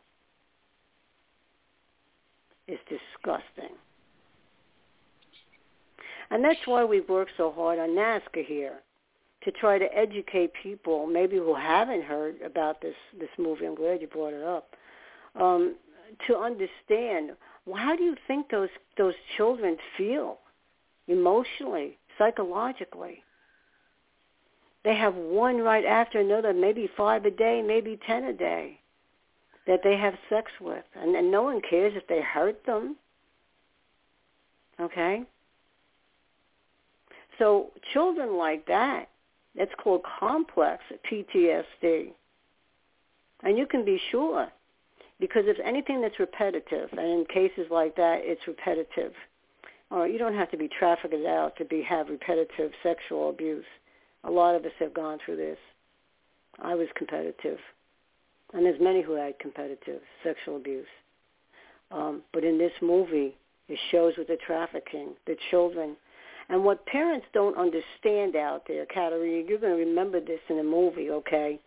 [2.68, 3.76] is disgusting.
[6.32, 8.80] And that's why we work so hard on NAASCA here,
[9.44, 13.66] to try to educate people, maybe who haven't heard about this, this movie.
[13.66, 14.76] I'm glad you brought it up.
[15.40, 15.76] Um,
[16.28, 17.32] to understand,
[17.66, 20.40] well, how do you think those, those children feel
[21.08, 23.24] emotionally, psychologically?
[24.84, 28.80] They have one right after another, maybe five a day, maybe ten a day
[29.68, 30.86] that they have sex with.
[30.96, 32.96] And, and no one cares if they hurt them.
[34.80, 35.24] Okay?
[37.40, 39.10] So children like that,
[39.56, 42.12] that's called complex PTSD.
[43.44, 44.48] And you can be sure
[45.20, 49.14] because if anything that's repetitive, and in cases like that, it's repetitive,
[49.92, 53.66] or you don't have to be trafficked out to be have repetitive sexual abuse.
[54.24, 55.58] A lot of us have gone through this.
[56.62, 57.60] I was competitive.
[58.54, 60.88] And there's many who had competitive sexual abuse.
[61.92, 63.36] Um, but in this movie,
[63.68, 65.96] it shows with the trafficking, the children.
[66.50, 70.64] And what parents don't understand out there, Katerina, you're going to remember this in the
[70.64, 71.60] movie, okay?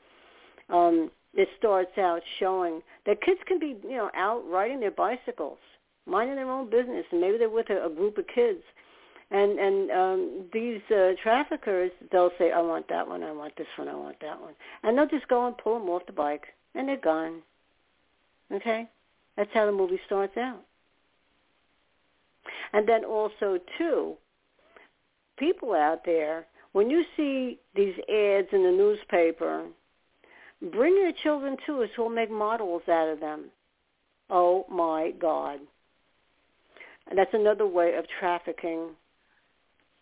[0.70, 5.59] Um, it starts out showing that kids can be, you know, out riding their bicycles,
[6.07, 8.62] minding their own business, and maybe they're with a, a group of kids.
[9.31, 13.66] And and um, these uh, traffickers, they'll say, "I want that one, I want this
[13.76, 16.47] one, I want that one," and they'll just go and pull them off the bike
[16.74, 17.43] and they're gone.
[18.53, 18.89] Okay?
[19.37, 20.62] That's how the movie starts out.
[22.72, 24.16] And then also, too,
[25.39, 29.64] people out there, when you see these ads in the newspaper
[30.61, 31.91] Bring your children to us.
[31.97, 33.47] We'll make models out of them.
[34.28, 35.61] Oh my God.
[37.09, 38.91] And that's another way of trafficking.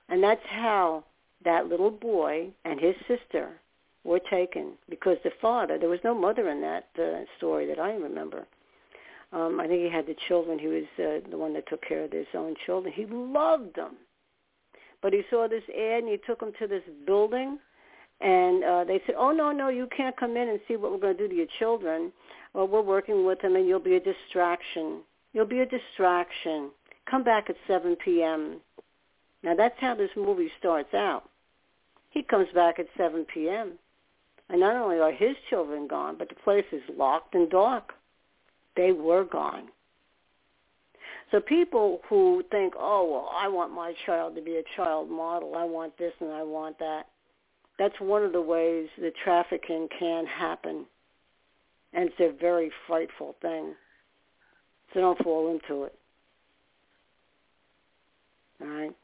[0.09, 1.05] And that's how
[1.45, 3.51] that little boy and his sister
[4.03, 7.93] were taken because the father, there was no mother in that uh, story that I
[7.93, 8.47] remember.
[9.32, 10.59] Um, I think he had the children.
[10.59, 12.95] He was uh, the one that took care of his own children.
[12.95, 13.97] He loved them.
[15.07, 17.61] But he saw this ad and he took them to this building
[18.20, 20.98] and uh, they said, oh, no, no, you can't come in and see what we're
[20.98, 22.12] going to do to your children.
[22.54, 25.02] Well, we're working with them and you'll be a distraction.
[25.32, 26.70] You'll be a distraction.
[27.09, 28.57] Come back at 7 p.m.
[29.44, 31.30] Now, that's how this movie starts out.
[32.11, 33.74] He comes back at 7 p.m.
[34.48, 37.92] And not only are his children gone, but the place is locked and dark.
[38.74, 39.68] They were gone.
[41.31, 45.55] So people who think, oh, well, I want my child to be a child model.
[45.57, 47.07] I want this and I want that.
[47.79, 50.87] That's one of the ways that trafficking can happen.
[51.93, 53.74] And it's a very frightful thing.
[54.95, 55.95] So don't fall into it.
[58.61, 58.97] All right?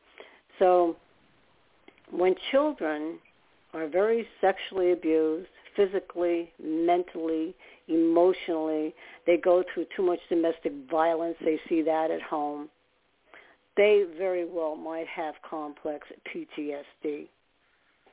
[0.59, 0.97] So
[2.11, 3.19] when children
[3.75, 7.55] are very sexually abused, physically, mentally,
[7.89, 8.95] emotionally,
[9.27, 12.69] they go through too much domestic violence, they see that at home,
[13.77, 17.29] they very well might have complex PTSD.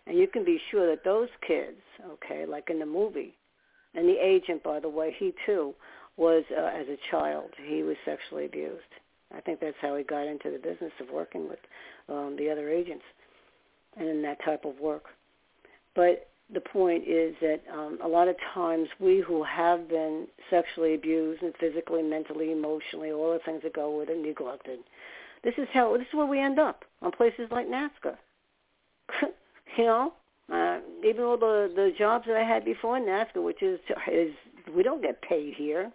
[0.08, 1.78] And you can be sure that those kids,
[2.14, 3.36] okay, like in the movie,
[3.94, 5.74] and the agent, by the way, he too
[6.18, 8.82] was, uh, as a child, he was sexually abused.
[9.36, 11.60] I think that's how he got into the business of working with
[12.08, 13.04] um, the other agents
[13.98, 15.06] and in that type of work.
[15.96, 20.96] But the point is that um, a lot of times we who have been sexually
[20.96, 24.80] abused and physically, mentally, emotionally, all the things that go with it, neglected.
[25.44, 28.18] This is how this is where we end up on places like NAASCA.
[29.78, 30.14] you know,
[30.52, 33.80] uh, even all the the jobs that I had before NAASCA, which is
[34.12, 34.34] is
[34.76, 35.92] we don't get paid here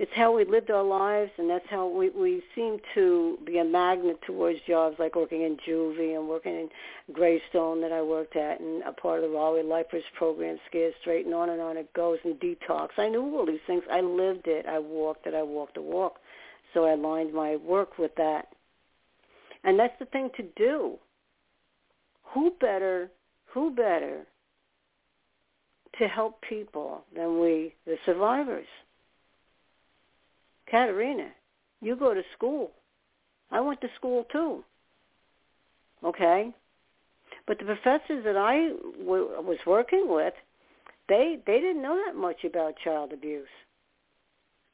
[0.00, 3.64] it's how we lived our lives, and that's how we we seem to be a
[3.64, 6.70] magnet towards jobs like working in juvie and working in
[7.12, 11.26] Greystone that I worked at, and a part of the Rahway Lifers program, Scared Straight,
[11.26, 12.88] and on and on it goes, and detox.
[12.96, 13.82] I knew all these things.
[13.92, 14.64] I lived it.
[14.64, 15.34] I walked it.
[15.34, 16.18] I walked the walk.
[16.72, 18.46] So I aligned my work with that.
[19.64, 20.96] And that's the thing to do.
[22.32, 23.10] Who better,
[23.52, 24.22] who better
[25.98, 28.64] to help people than we, the survivors?
[30.70, 31.28] Katerina,
[31.80, 32.70] you go to school.
[33.50, 34.64] I went to school too.
[36.04, 36.52] Okay?
[37.46, 38.68] But the professors that I
[39.00, 40.34] w- was working with,
[41.08, 43.48] they they didn't know that much about child abuse.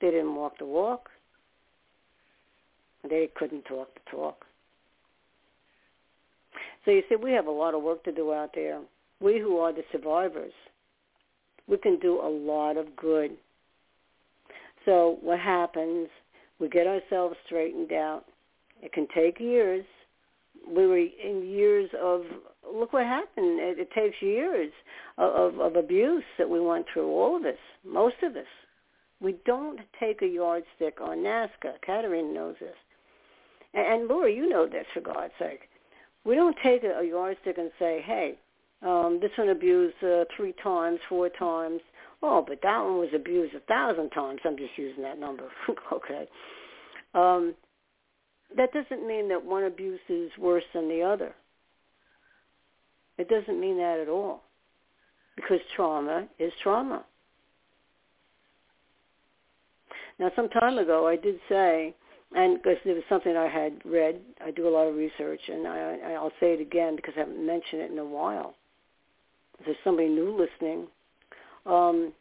[0.00, 1.08] They didn't walk the walk.
[3.08, 4.44] They couldn't talk the talk.
[6.84, 8.80] So you see, we have a lot of work to do out there.
[9.20, 10.52] We who are the survivors,
[11.66, 13.36] we can do a lot of good
[14.86, 16.08] so what happens,
[16.58, 18.24] we get ourselves straightened out.
[18.80, 19.84] It can take years.
[20.66, 22.22] We were in years of,
[22.74, 23.60] look what happened.
[23.60, 24.72] It, it takes years
[25.18, 28.46] of, of, of abuse that we went through, all of us, most of us.
[29.20, 31.80] We don't take a yardstick on NAASCA.
[31.84, 32.74] Katerina knows this.
[33.74, 35.68] And, and Laura, you know this, for God's sake.
[36.24, 38.38] We don't take a, a yardstick and say, hey,
[38.82, 41.80] um, this one abused uh, three times, four times.
[42.22, 44.40] Oh, but that one was abused a thousand times.
[44.44, 45.44] I'm just using that number.
[45.92, 46.26] okay.
[47.14, 47.54] Um,
[48.56, 51.34] that doesn't mean that one abuse is worse than the other.
[53.18, 54.42] It doesn't mean that at all.
[55.36, 57.04] Because trauma is trauma.
[60.18, 61.94] Now, some time ago, I did say,
[62.34, 65.66] and because it was something I had read, I do a lot of research, and
[65.66, 68.54] I, I'll say it again because I haven't mentioned it in a while.
[69.58, 70.86] If there's somebody new listening,
[71.66, 72.12] um,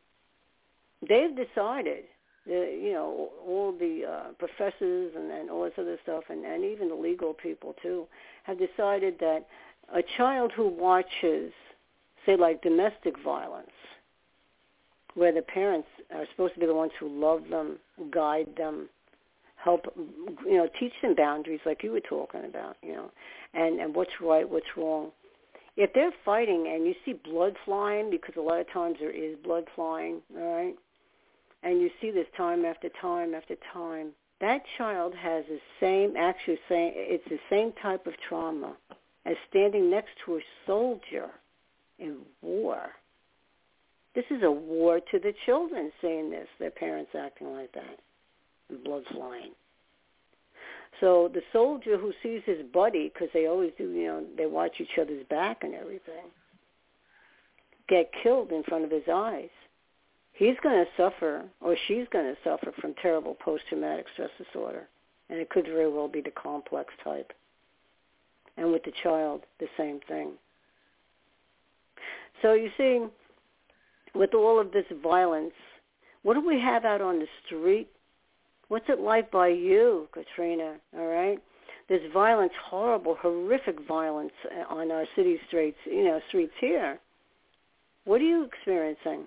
[1.07, 2.05] they've decided,
[2.47, 6.63] that, you know, all the uh, professors and, and all this other stuff, and, and
[6.63, 8.05] even the legal people too,
[8.43, 9.47] have decided that
[9.93, 11.51] a child who watches,
[12.25, 13.69] say, like domestic violence,
[15.15, 17.77] where the parents are supposed to be the ones who love them,
[18.11, 18.89] guide them,
[19.55, 19.85] help,
[20.45, 23.09] you know, teach them boundaries like you were talking about, you know,
[23.53, 25.11] and and what's right, what's wrong
[25.77, 29.35] if they're fighting and you see blood flying, because a lot of times there is
[29.43, 30.75] blood flying, all right,
[31.63, 34.11] and you see this time after time after time,
[34.41, 38.75] that child has the same, actually saying it's the same type of trauma
[39.25, 41.29] as standing next to a soldier
[41.99, 42.91] in war.
[44.13, 47.99] This is a war to the children saying this, their parents acting like that,
[48.69, 49.51] and blood flying.
[50.99, 54.79] So the soldier who sees his buddy, because they always do, you know, they watch
[54.79, 56.31] each other's back and everything.
[57.87, 59.49] get killed in front of his eyes.
[60.33, 64.87] He's going to suffer, or she's going to suffer from terrible post-traumatic stress disorder,
[65.29, 67.31] and it could very well be the complex type.
[68.57, 70.31] And with the child, the same thing.
[72.41, 73.05] So you see,
[74.13, 75.53] with all of this violence,
[76.23, 77.89] what do we have out on the street?
[78.67, 80.75] What's it like by you, Katrina?
[80.97, 81.39] All right,
[81.87, 84.33] there's violence, horrible, horrific violence
[84.69, 86.99] on our city streets, you know, streets here.
[88.05, 89.25] What are you experiencing?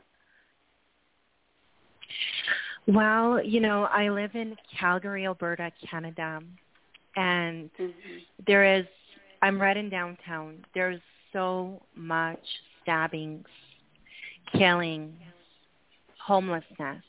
[2.87, 6.41] Well, you know, I live in Calgary, Alberta, Canada,
[7.17, 7.93] and mm-hmm.
[8.47, 8.87] there is.
[9.41, 10.65] I'm right in downtown.
[10.75, 11.01] There's
[11.33, 12.41] so much
[12.83, 13.47] stabbings,
[14.53, 15.15] killings,
[16.25, 17.03] homelessness.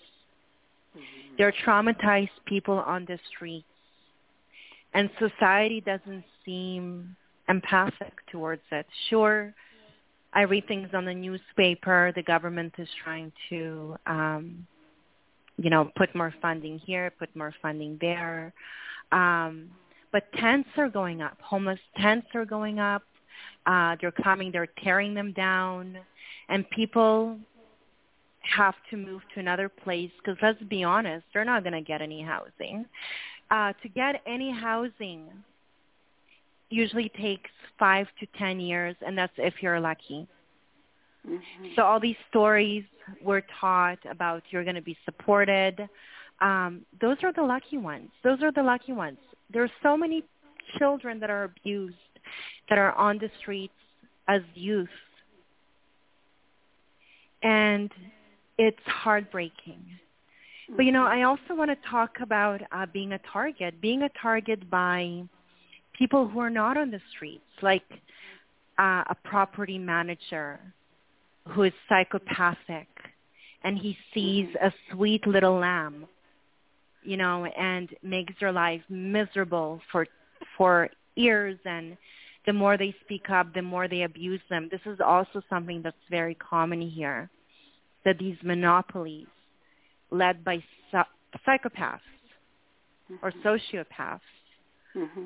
[1.39, 3.65] Are traumatized people on the streets
[4.93, 7.15] and society doesn't seem
[7.47, 8.85] empathic towards it.
[9.09, 9.53] Sure,
[10.33, 12.11] I read things on the newspaper.
[12.15, 14.67] The government is trying to, um,
[15.57, 18.53] you know, put more funding here, put more funding there.
[19.11, 19.69] Um,
[20.11, 21.37] but tents are going up.
[21.41, 23.03] Homeless tents are going up.
[23.65, 24.51] Uh, they're coming.
[24.51, 25.97] They're tearing them down,
[26.49, 27.37] and people
[28.41, 32.01] have to move to another place because let's be honest, they're not going to get
[32.01, 32.85] any housing
[33.51, 35.25] uh, to get any housing
[36.69, 40.27] usually takes five to ten years, and that's if you're lucky.
[41.27, 41.67] Mm-hmm.
[41.75, 42.83] So all these stories
[43.23, 45.89] we're taught about you're going to be supported.
[46.41, 48.09] Um, those are the lucky ones.
[48.23, 49.17] Those are the lucky ones.
[49.51, 50.23] There are so many
[50.77, 51.95] children that are abused
[52.69, 53.73] that are on the streets
[54.27, 54.87] as youth.
[57.41, 57.89] And
[58.59, 59.81] it's heartbreaking.
[60.75, 64.09] But you know, I also want to talk about uh, being a target, being a
[64.21, 65.23] target by
[65.97, 67.85] people who are not on the streets, like
[68.77, 70.59] uh, a property manager
[71.47, 72.87] who is psychopathic
[73.63, 76.05] and he sees a sweet little lamb,
[77.03, 80.05] you know, and makes their life miserable for
[80.57, 81.97] for years and
[82.45, 84.67] the more they speak up, the more they abuse them.
[84.71, 87.29] This is also something that's very common here,
[88.05, 89.27] that these monopolies
[90.11, 91.99] led by psychopaths
[93.11, 93.15] mm-hmm.
[93.21, 94.19] or sociopaths
[94.95, 95.23] mm-hmm.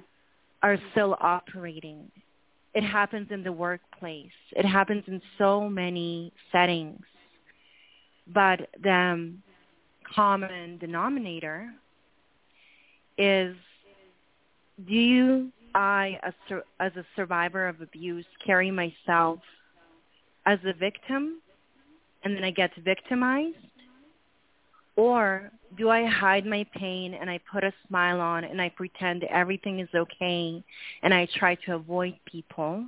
[0.61, 2.11] are still operating.
[2.73, 4.31] It happens in the workplace.
[4.51, 7.03] It happens in so many settings.
[8.33, 9.33] But the
[10.15, 11.69] common denominator
[13.17, 13.55] is
[14.87, 16.33] do you, I, as,
[16.79, 19.39] as a survivor of abuse, carry myself
[20.45, 21.41] as a victim
[22.23, 23.57] and then I get victimized?
[24.95, 29.23] Or do I hide my pain and I put a smile on and I pretend
[29.23, 30.63] everything is okay
[31.01, 32.85] and I try to avoid people?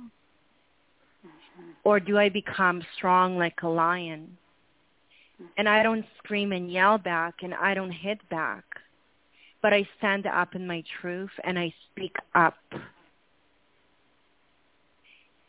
[1.84, 4.36] Or do I become strong like a lion
[5.58, 8.64] and I don't scream and yell back and I don't hit back,
[9.62, 12.56] but I stand up in my truth and I speak up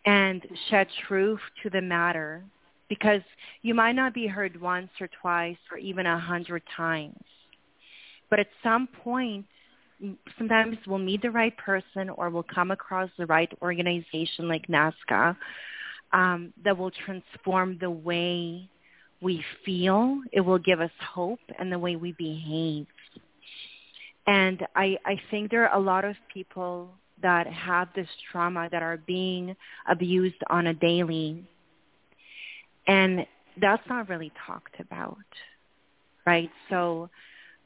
[0.05, 2.43] and shed truth to the matter
[2.89, 3.21] because
[3.61, 7.23] you might not be heard once or twice or even a hundred times.
[8.29, 9.45] But at some point,
[10.37, 15.35] sometimes we'll meet the right person or we'll come across the right organization like NAASCA
[16.13, 18.69] um, that will transform the way
[19.21, 20.21] we feel.
[20.31, 22.85] It will give us hope and the way we behave.
[24.27, 26.89] And I, I think there are a lot of people
[27.21, 29.55] that have this trauma that are being
[29.89, 31.47] abused on a daily
[32.87, 33.25] and
[33.59, 35.17] that's not really talked about,
[36.25, 36.49] right?
[36.69, 37.09] So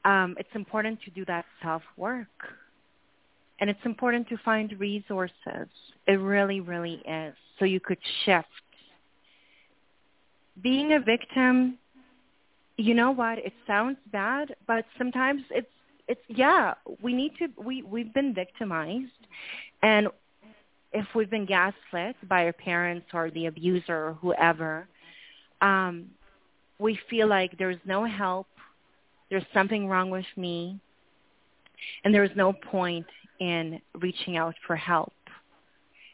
[0.06, 2.28] um, it's important to do that self-work.
[3.60, 5.68] And it's important to find resources.
[6.08, 7.36] It really, really is.
[7.60, 8.48] So you could shift.
[10.64, 11.78] Being a victim,
[12.78, 13.38] you know what?
[13.38, 15.68] It sounds bad, but sometimes it's
[16.08, 19.12] it's yeah, we need to we we've been victimized
[19.84, 20.08] and
[20.92, 24.88] if we've been gaslit by our parents or the abuser or whoever,
[25.62, 26.08] um,
[26.80, 28.48] we feel like there's no help,
[29.30, 30.80] there's something wrong with me,
[32.04, 33.06] and there's no point
[33.40, 35.14] in reaching out for help.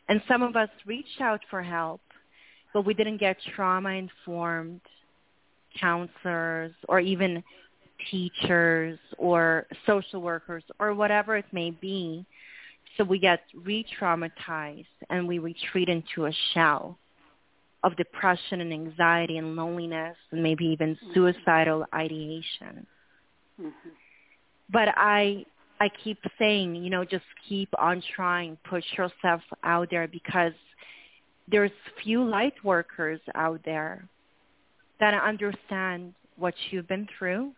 [0.09, 2.01] And some of us reached out for help,
[2.73, 4.81] but we didn't get trauma-informed
[5.79, 7.43] counselors or even
[8.09, 12.25] teachers or social workers or whatever it may be.
[12.95, 16.97] So we get re-traumatized and we retreat into a shell
[17.87, 21.13] of depression and anxiety and loneliness and maybe even mm-hmm.
[21.13, 22.85] suicidal ideation.
[23.59, 23.89] Mm-hmm.
[24.69, 25.45] But I
[25.79, 30.53] I keep saying, you know, just keep on trying, push yourself out there because
[31.47, 31.71] there's
[32.03, 34.03] few light workers out there
[34.99, 37.51] that understand what you've been through.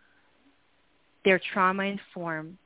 [1.24, 2.58] They're trauma informed.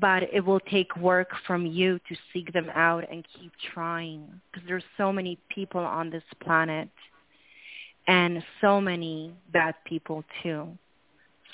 [0.00, 4.66] But it will take work from you to seek them out and keep trying because
[4.68, 6.90] there's so many people on this planet
[8.06, 10.68] and so many bad people too.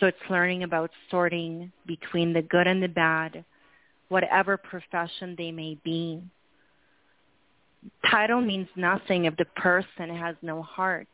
[0.00, 3.44] So it's learning about sorting between the good and the bad,
[4.08, 6.20] whatever profession they may be.
[8.10, 11.06] Title means nothing if the person has no heart.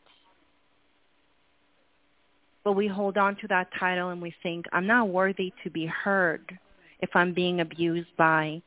[2.64, 5.87] But we hold on to that title and we think, I'm not worthy to be
[5.87, 6.59] heard
[7.01, 8.62] if I'm being abused by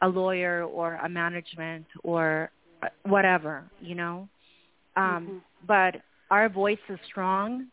[0.00, 2.50] a lawyer or a management or
[3.04, 4.28] whatever, you know.
[4.96, 5.36] Um, mm-hmm.
[5.66, 5.96] But
[6.30, 7.68] our voice is strong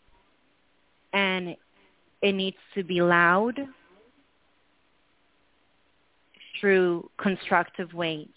[1.14, 1.56] and
[2.22, 3.60] it needs to be loud
[6.60, 8.28] through constructive ways.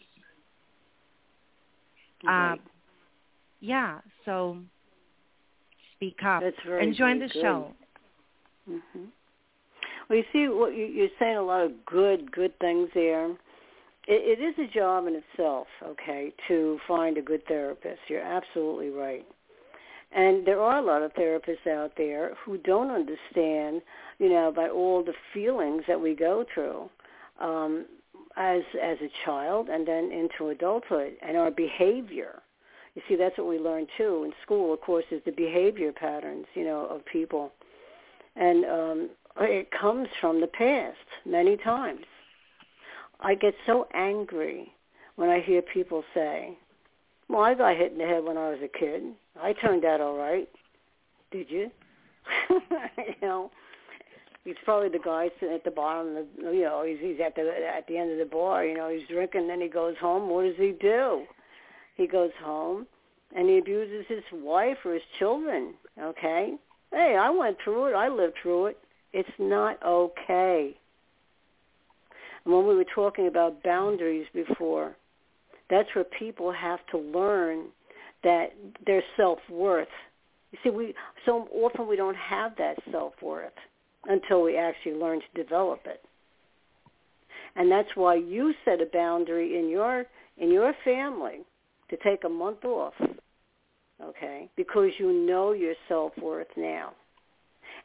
[2.24, 2.52] Right.
[2.52, 2.60] Um,
[3.60, 4.58] yeah, so
[5.96, 7.42] speak up and join the good.
[7.42, 7.72] show.
[8.70, 9.04] Mm-hmm.
[10.08, 13.30] Well, you see, what you, you're saying a lot of good, good things there.
[13.30, 13.38] It,
[14.06, 18.00] it is a job in itself, okay, to find a good therapist.
[18.08, 19.24] You're absolutely right.
[20.14, 23.80] And there are a lot of therapists out there who don't understand,
[24.18, 26.90] you know, about all the feelings that we go through
[27.40, 27.86] um,
[28.36, 32.42] as as a child and then into adulthood and our behavior.
[32.94, 34.74] You see, that's what we learn too in school.
[34.74, 37.52] Of course, is the behavior patterns, you know, of people,
[38.36, 39.10] and um,
[39.40, 42.04] it comes from the past many times.
[43.20, 44.72] I get so angry
[45.16, 46.56] when I hear people say,
[47.28, 49.02] well, I got hit in the head when I was a kid.
[49.40, 50.48] I turned out all right.
[51.30, 51.70] Did you?
[52.50, 53.50] you know,
[54.44, 56.16] he's probably the guy sitting at the bottom.
[56.16, 58.64] Of the, you know, he's he's at the at the end of the bar.
[58.64, 59.48] You know, he's drinking.
[59.48, 60.28] Then he goes home.
[60.28, 61.24] What does he do?
[61.96, 62.86] He goes home
[63.34, 65.74] and he abuses his wife or his children.
[66.00, 66.54] Okay.
[66.90, 67.94] Hey, I went through it.
[67.94, 68.78] I lived through it.
[69.12, 70.76] It's not okay.
[72.44, 74.96] And when we were talking about boundaries before,
[75.70, 77.66] that's where people have to learn
[78.24, 78.52] that
[78.86, 79.88] their self-worth.
[80.52, 80.94] You see, we
[81.24, 83.52] so often we don't have that self-worth
[84.04, 86.02] until we actually learn to develop it.
[87.56, 90.06] And that's why you set a boundary in your
[90.38, 91.40] in your family
[91.90, 92.94] to take a month off.
[94.02, 94.50] Okay?
[94.56, 96.92] Because you know your self-worth now.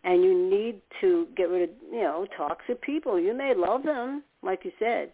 [0.04, 3.20] And you need to get rid of, you know, toxic people.
[3.20, 5.12] You may love them, like you said,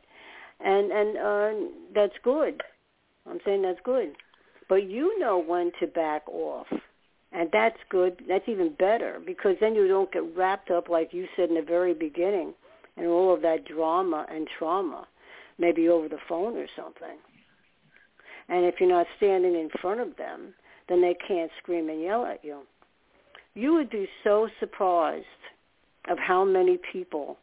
[0.60, 2.62] and and uh, that's good.
[3.30, 4.14] I'm saying that's good,
[4.70, 6.68] but you know when to back off,
[7.32, 8.22] and that's good.
[8.28, 11.62] That's even better because then you don't get wrapped up like you said in the
[11.62, 12.54] very beginning,
[12.98, 15.08] and all of that drama and trauma,
[15.58, 17.18] maybe over the phone or something.
[18.50, 20.54] And if you're not standing in front of them,
[20.90, 22.60] then they can't scream and yell at you.
[23.56, 25.26] You would be so surprised
[26.10, 27.38] of how many people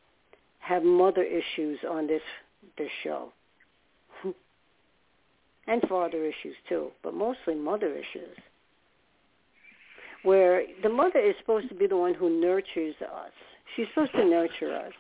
[0.59, 2.23] have mother issues on this
[2.77, 3.33] this show.
[5.67, 8.37] and father issues too, but mostly mother issues.
[10.23, 13.33] Where the mother is supposed to be the one who nurtures us.
[13.75, 14.93] She's supposed to nurture us.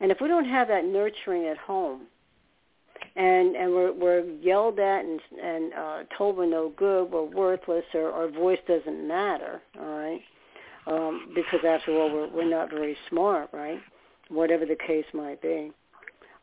[0.00, 2.02] And if we don't have that nurturing at home,
[3.16, 7.84] and and we're we're yelled at and and uh, told we're no good, we're worthless,
[7.94, 10.20] or our voice doesn't matter, all right?
[10.86, 13.80] Um, because after all, we're we're not very smart, right?
[14.28, 15.72] whatever the case might be,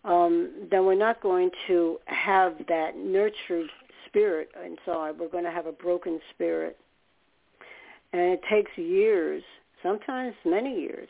[0.03, 3.69] um, then we're not going to have that nurtured
[4.07, 5.19] spirit inside.
[5.19, 6.77] We're going to have a broken spirit.
[8.13, 9.43] And it takes years,
[9.81, 11.07] sometimes many years,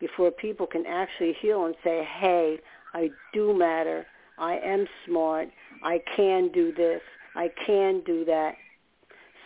[0.00, 2.58] before people can actually heal and say, hey,
[2.92, 4.06] I do matter.
[4.38, 5.48] I am smart.
[5.82, 7.00] I can do this.
[7.34, 8.54] I can do that.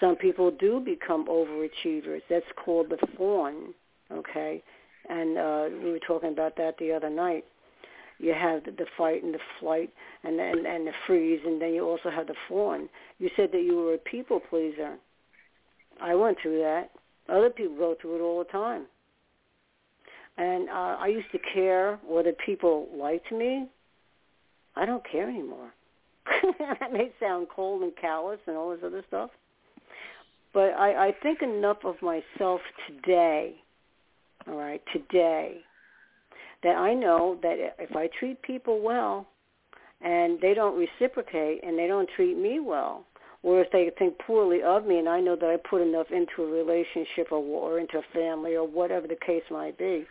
[0.00, 2.22] Some people do become overachievers.
[2.30, 3.74] That's called the fawn,
[4.12, 4.62] okay?
[5.08, 7.44] and uh, we were talking about that the other night.
[8.18, 9.90] You have the, the fight and the flight
[10.24, 12.88] and, and and the freeze, and then you also have the fawn.
[13.18, 14.96] You said that you were a people pleaser.
[16.00, 16.90] I went through that.
[17.28, 18.86] Other people go through it all the time.
[20.36, 23.66] And uh, I used to care whether people liked me.
[24.78, 25.72] I don't care anymore.
[26.58, 29.30] that may sound cold and callous and all this other stuff.
[30.54, 33.56] But I, I think enough of myself today
[34.48, 35.58] all right, today,
[36.62, 39.26] that I know that if I treat people well
[40.00, 43.04] and they don't reciprocate and they don't treat me well,
[43.42, 46.42] or if they think poorly of me and I know that I put enough into
[46.42, 50.06] a relationship or, or into a family or whatever the case might be,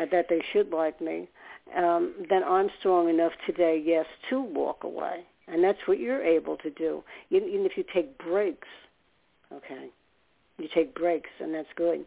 [0.00, 1.28] uh, that they should like me,
[1.76, 6.56] um, then I'm strong enough today, yes, to walk away And that's what you're able
[6.58, 7.02] to do.
[7.30, 8.68] Even if you take breaks,
[9.52, 9.88] okay,
[10.58, 12.04] you take breaks, and that's good.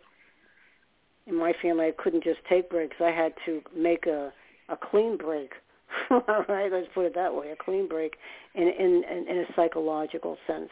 [1.27, 2.95] In my family, I couldn't just take breaks.
[2.99, 4.31] I had to make a
[4.67, 5.51] a clean break.
[6.09, 8.15] All right, let's put it that way, a clean break
[8.53, 10.69] in in in a psychological sense.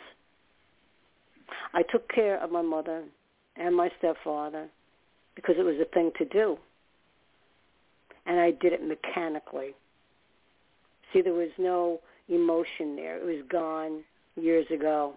[1.74, 3.04] I took care of my mother
[3.56, 4.68] and my stepfather
[5.36, 6.58] because it was a thing to do.
[8.26, 9.76] And I did it mechanically.
[11.12, 12.00] See, there was no
[12.30, 13.18] emotion there.
[13.18, 14.04] It was gone
[14.36, 15.14] years ago.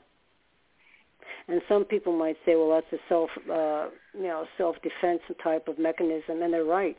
[1.49, 5.79] And some people might say, well, that's a self, uh, you know, self-defense type of
[5.79, 6.97] mechanism, and they're right.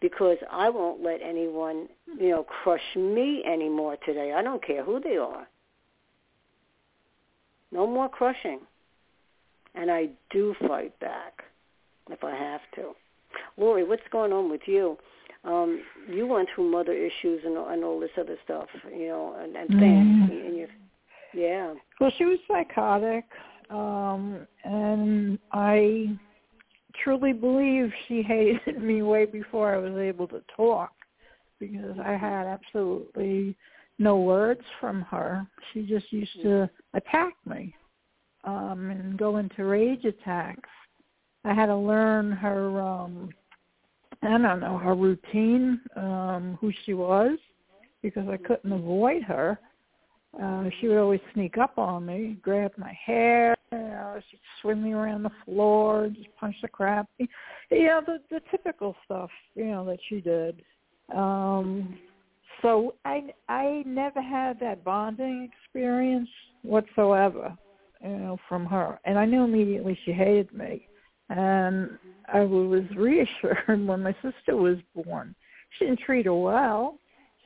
[0.00, 1.88] Because I won't let anyone,
[2.18, 4.32] you know, crush me anymore today.
[4.32, 5.46] I don't care who they are.
[7.72, 8.60] No more crushing.
[9.74, 11.42] And I do fight back
[12.10, 12.94] if I have to.
[13.56, 14.96] Laurie, what's going on with you?
[15.44, 19.54] Um, you went through mother issues and, and all this other stuff, you know, and,
[19.56, 20.30] and things.
[20.30, 20.46] Mm.
[20.46, 20.68] And you,
[21.34, 21.74] yeah.
[22.00, 23.24] Well, she was psychotic,
[23.70, 26.16] um, and I
[27.02, 30.92] truly believe she hated me way before I was able to talk
[31.60, 33.56] because I had absolutely
[33.98, 35.46] no words from her.
[35.72, 37.74] She just used to attack me
[38.44, 40.68] um, and go into rage attacks.
[41.44, 43.30] I had to learn her, um,
[44.22, 47.38] I don't know, her routine, um, who she was,
[48.02, 49.58] because I couldn't avoid her.
[50.42, 54.82] Uh, she would always sneak up on me, grab my hair, you know, she'd swing
[54.82, 57.08] me around the floor, just punch the crap.
[57.18, 60.62] You know, the the typical stuff, you know, that she did.
[61.14, 61.98] Um
[62.62, 66.28] so I I never had that bonding experience
[66.62, 67.56] whatsoever,
[68.02, 68.98] you know, from her.
[69.04, 70.88] And I knew immediately she hated me.
[71.30, 71.98] And
[72.32, 75.34] I was reassured when my sister was born.
[75.78, 76.98] She didn't treat her well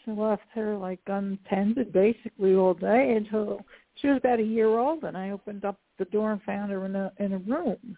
[0.04, 3.64] She left her like untended basically all day until
[3.96, 6.84] she was about a year old and I opened up the door and found her
[6.86, 7.96] in a in a room.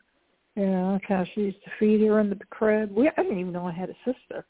[0.57, 2.91] You know, because she used to feed her in the crib.
[2.93, 4.45] We I didn't even know I had a sister.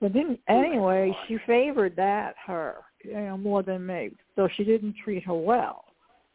[0.00, 4.10] But then anyway, she favored that her, you know, more than me.
[4.36, 5.84] Though she didn't treat her well.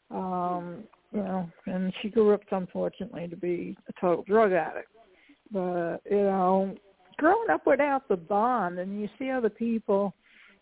[0.09, 4.89] Um, you know, and she grew up unfortunately to be a total drug addict.
[5.51, 6.75] But, you know,
[7.17, 10.13] growing up without the bond and you see other people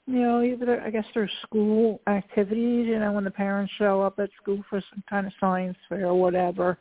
[0.08, 4.20] you know, either I guess there's school activities, you know, when the parents show up
[4.20, 6.78] at school for some kind of science fair or whatever.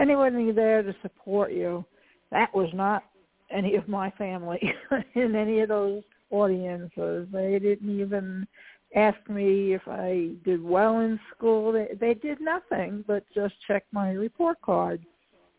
[0.00, 1.84] Anybody there to support you.
[2.30, 3.04] That was not
[3.50, 4.58] any of my family
[5.14, 7.28] in any of those audiences.
[7.30, 8.46] They didn't even
[8.94, 11.72] ask me if I did well in school.
[11.72, 15.04] They, they did nothing but just check my report card.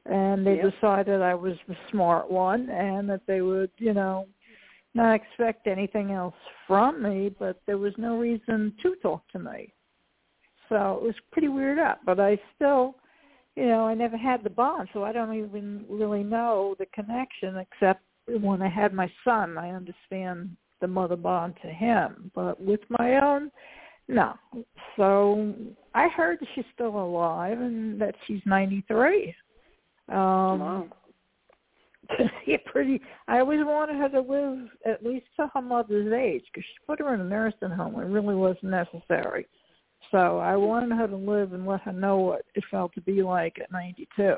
[0.06, 0.74] And they yep.
[0.74, 4.28] decided I was the smart one and that they would, you know,
[4.94, 6.36] not expect anything else
[6.68, 9.74] from me, but there was no reason to talk to me.
[10.70, 12.96] So it was pretty weird up, but I still,
[13.56, 17.58] you know, I never had the bond, so I don't even really know the connection
[17.58, 22.82] except when I had my son, I understand the mother bond to him, but with
[22.90, 23.50] my own,
[24.10, 24.34] no.
[24.98, 25.56] So
[25.96, 29.34] I heard that she's still alive and that she's 93.
[30.10, 30.88] Um, wow.
[32.46, 33.00] yeah, pretty.
[33.30, 37.00] I always wanted her to live at least to her mother's age because she put
[37.00, 37.96] her in a nursing home.
[37.96, 39.48] It really wasn't necessary.
[40.12, 43.24] So I wanted her to live and let her know what it felt to be
[43.24, 44.36] like at 92.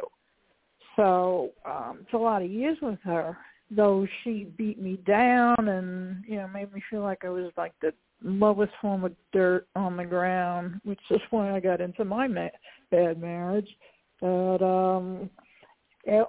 [0.96, 3.36] So um, it's a lot of years with her,
[3.72, 7.74] though she beat me down and you know made me feel like I was like
[7.82, 7.94] the
[8.24, 12.48] lowest form of dirt on the ground, which is why I got into my ma-
[12.92, 13.70] bad marriage.
[14.22, 15.30] But um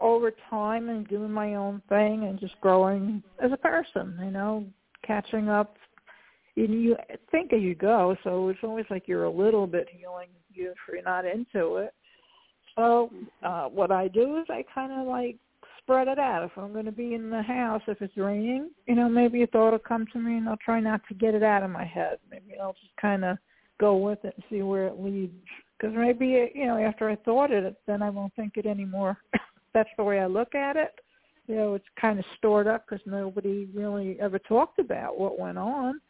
[0.00, 4.64] over time and doing my own thing and just growing as a person, you know,
[5.06, 5.76] catching up.
[6.56, 6.96] And you
[7.30, 10.76] think as you go, so it's always like you're a little bit healing you if
[10.90, 11.92] you're not into it.
[12.76, 13.10] So
[13.42, 15.36] uh, what I do is I kind of like
[15.86, 16.42] spread it out.
[16.42, 19.46] If I'm going to be in the house, if it's raining, you know, maybe a
[19.46, 21.84] thought will come to me and I'll try not to get it out of my
[21.84, 22.18] head.
[22.28, 23.38] Maybe I'll just kind of
[23.78, 25.32] go with it and see where it leads.
[25.78, 29.16] Because maybe, you know, after I thought it, then I won't think it anymore.
[29.74, 30.92] that's the way I look at it.
[31.46, 35.58] You know, it's kind of stored up because nobody really ever talked about what went
[35.58, 36.00] on.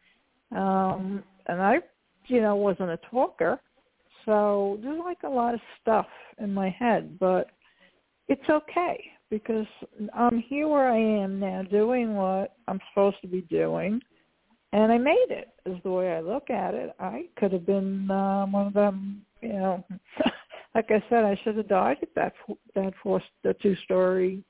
[0.52, 1.80] Um, and I,
[2.28, 3.60] you know, wasn't a talker.
[4.24, 6.06] So there's like a lot of stuff
[6.38, 7.50] in my head, but
[8.28, 9.66] it's okay because
[10.14, 14.00] I'm here where I am now doing what I'm supposed to be doing.
[14.72, 16.94] And I made it is the way I look at it.
[17.00, 19.84] I could have been um, one of them, you know,
[20.74, 22.34] like I said, I should have died at that
[22.74, 24.44] that four the two story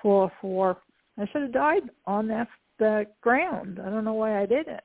[0.00, 0.78] floor four.
[1.18, 2.48] I should have died on that
[2.78, 3.78] that ground.
[3.84, 4.80] I don't know why I didn't.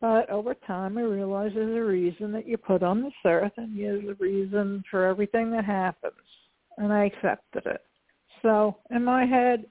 [0.00, 3.78] But over time, I realized there's a reason that you put on this earth, and
[3.78, 6.14] there's a reason for everything that happens,
[6.78, 7.82] and I accepted it.
[8.44, 9.64] So in my head,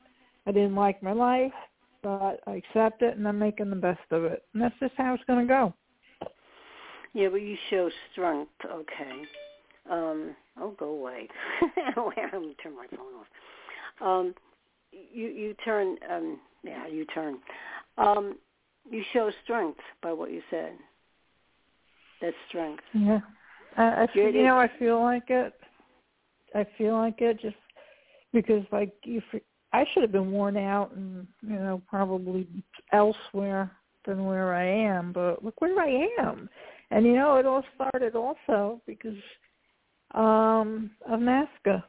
[0.48, 1.54] I didn't like my life,
[2.02, 5.14] but I accept it, and I'm making the best of it, and that's just how
[5.14, 5.74] it's going to go.
[7.14, 8.52] Yeah, but you show strength.
[8.66, 9.22] Okay.
[9.90, 11.28] Um, oh, go away.
[11.62, 13.28] I'm gonna turn my phone off.
[14.02, 14.34] Um,
[14.92, 15.98] you you turn.
[16.10, 17.38] Um, yeah, you turn.
[17.98, 18.38] Um,
[18.90, 20.74] you show strength by what you said.
[22.22, 22.84] That's strength.
[22.94, 23.20] Yeah.
[23.78, 25.54] I, I feel, you know, I feel like it.
[26.56, 27.56] I feel like it just
[28.34, 29.24] because, like, if
[29.74, 32.48] I should have been worn out and you know probably
[32.92, 33.72] elsewhere
[34.06, 36.50] than where I am, but look where I am.
[36.92, 39.18] And you know, it all started also because
[40.14, 41.84] um of NAASCA.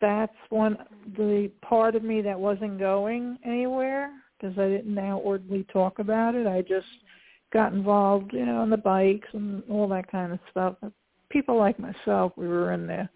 [0.00, 0.76] That's one
[1.16, 6.46] the part of me that wasn't going anywhere because I didn't outwardly talk about it.
[6.46, 6.86] I just
[7.52, 10.76] got involved, you know, on the bikes and all that kind of stuff.
[11.30, 13.08] People like myself, we were in there.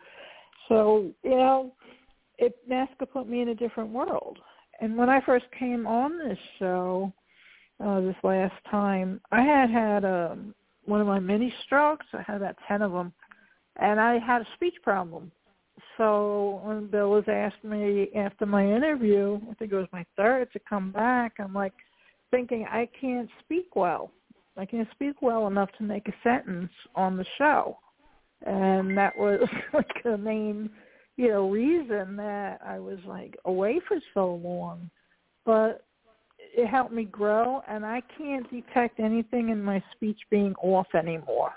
[0.69, 1.75] So, you know,
[2.41, 4.39] it NAASCA put me in a different world.
[4.81, 7.13] And when I first came on this show,
[7.85, 12.07] uh, this last time, I had had um, one of my mini strokes.
[12.13, 13.13] I had about ten of them,
[13.77, 15.31] and I had a speech problem.
[15.97, 20.53] So when Bill was asking me after my interview, I think it was my third,
[20.53, 21.73] to come back, I'm like
[22.31, 24.11] thinking I can't speak well.
[24.57, 27.79] I can't speak well enough to make a sentence on the show.
[28.47, 29.41] And that was
[29.73, 30.71] like the main,
[31.21, 34.89] you know, reason that I was like away for so long.
[35.45, 35.85] But
[36.39, 41.53] it helped me grow and I can't detect anything in my speech being off anymore.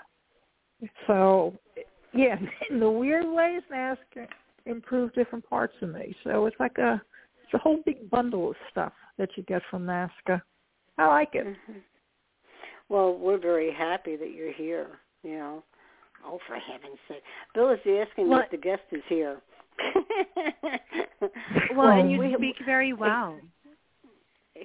[1.06, 1.54] So
[2.12, 2.36] yeah,
[2.70, 4.28] in the weird ways, NAASCA
[4.66, 6.14] improved different parts of me.
[6.24, 7.00] So it's like a
[7.42, 10.42] it's a whole big bundle of stuff that you get from NAASCA.
[10.98, 11.46] I like it.
[11.46, 11.78] Mm-hmm.
[12.90, 14.88] Well, we're very happy that you're here.
[15.22, 15.62] You know,
[16.26, 17.22] oh for heaven's sake,
[17.54, 18.44] Bill is asking what?
[18.44, 19.40] if the guest is here.
[21.20, 21.30] well,
[21.76, 23.38] well, and you we, speak very well.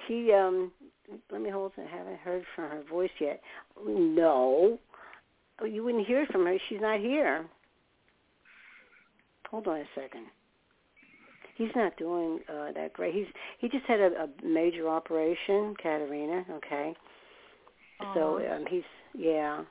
[0.07, 0.71] He um
[1.31, 1.71] let me hold.
[1.77, 3.41] I haven't heard from her voice yet.
[3.85, 4.79] No,
[5.61, 6.57] Oh, you wouldn't hear from her.
[6.69, 7.45] She's not here.
[9.49, 10.25] Hold on a second.
[11.55, 13.13] He's not doing uh, that great.
[13.13, 13.25] He's
[13.59, 16.45] he just had a, a major operation, Katerina.
[16.51, 16.95] Okay.
[18.01, 18.13] Aww.
[18.13, 18.83] So um, he's
[19.13, 19.63] yeah.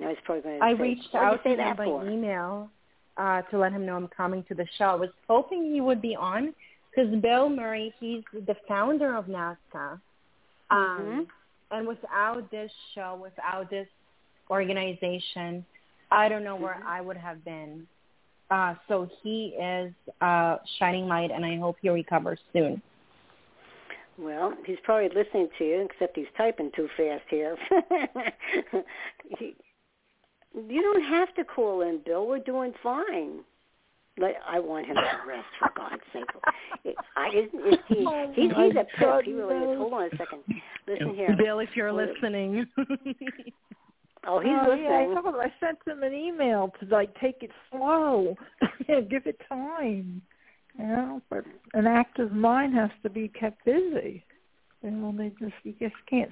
[0.00, 0.64] Now he's probably going to.
[0.64, 2.08] I say, reached out to him by for?
[2.08, 2.68] email
[3.16, 4.84] uh, to let him know I'm coming to the show.
[4.86, 6.54] I was hoping he would be on
[6.90, 10.00] because Bill Murray, he's the founder of NAASCA.
[10.70, 11.20] Um, mm-hmm.
[11.70, 13.88] And without this show, without this
[14.50, 15.64] organization,
[16.10, 16.88] I don't know where mm-hmm.
[16.88, 17.86] I would have been.
[18.50, 22.80] Uh, so he is uh, shining light, and I hope he recovers soon.
[24.16, 27.56] Well, he's probably listening to you, except he's typing too fast here.
[29.38, 29.56] he,
[30.54, 32.26] you don't have to call in, Bill.
[32.26, 33.40] We're doing fine.
[34.18, 36.24] Like, I want him to rest, for God's sake.
[36.84, 39.24] It, I, is, is he, oh he's, he's a pip.
[39.24, 39.78] He really is.
[39.78, 40.42] Hold on a second.
[40.86, 41.36] Listen here.
[41.36, 42.66] Bill, if you're listening.
[44.26, 44.84] Oh, he's oh, listening.
[44.84, 48.34] Yeah, I told him I sent him an email to like take it slow,
[48.88, 50.22] give it time.
[50.78, 51.44] You know, but
[51.74, 54.24] an active mind has to be kept busy.
[54.82, 56.30] You know, they just you just can't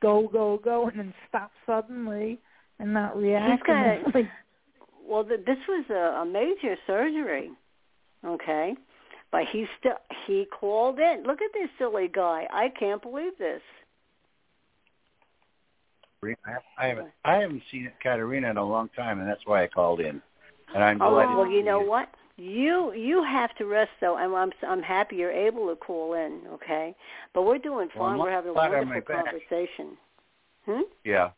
[0.00, 2.38] go go go and then stop suddenly
[2.78, 3.66] and not react.
[3.66, 4.28] He's like,
[5.06, 7.50] well, the, this was a, a major surgery,
[8.24, 8.74] okay,
[9.32, 11.24] but he still he called in.
[11.26, 12.46] Look at this silly guy.
[12.52, 13.62] I can't believe this.
[16.76, 20.00] I haven't I haven't seen Katerina in a long time, and that's why I called
[20.00, 20.20] in.
[20.74, 21.36] And I'm oh, delighted.
[21.36, 22.08] well, you know what?
[22.36, 26.40] You you have to rest though, and I'm I'm happy you're able to call in.
[26.54, 26.94] Okay,
[27.34, 28.18] but we're doing fine.
[28.18, 29.96] Well, we're having a wonderful conversation.
[30.66, 30.82] Hmm?
[31.04, 31.30] Yeah,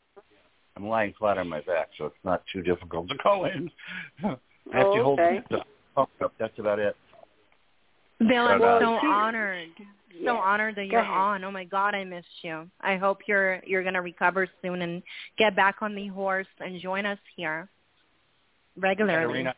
[0.77, 3.71] I'm lying flat on my back, so it's not too difficult to call in.
[4.25, 5.41] I have oh, to hold okay.
[5.51, 5.65] the
[5.97, 6.11] up.
[6.39, 6.97] That's about it.
[8.21, 9.69] Bill, I'm so honored
[10.25, 11.45] so honored that you're on.
[11.45, 12.69] Oh my God, I missed you.
[12.81, 15.03] I hope you're you're gonna recover soon and
[15.39, 17.69] get back on the horse and join us here
[18.77, 19.27] regularly.
[19.27, 19.55] Katerina,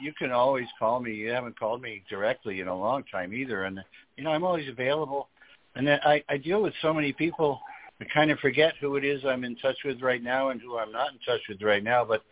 [0.00, 1.14] you can always call me.
[1.14, 3.80] You haven't called me directly in a long time either, and
[4.16, 5.28] you know I'm always available.
[5.76, 7.60] And then I, I deal with so many people.
[8.00, 10.78] I kind of forget who it is I'm in touch with right now and who
[10.78, 12.04] I'm not in touch with right now.
[12.04, 12.22] But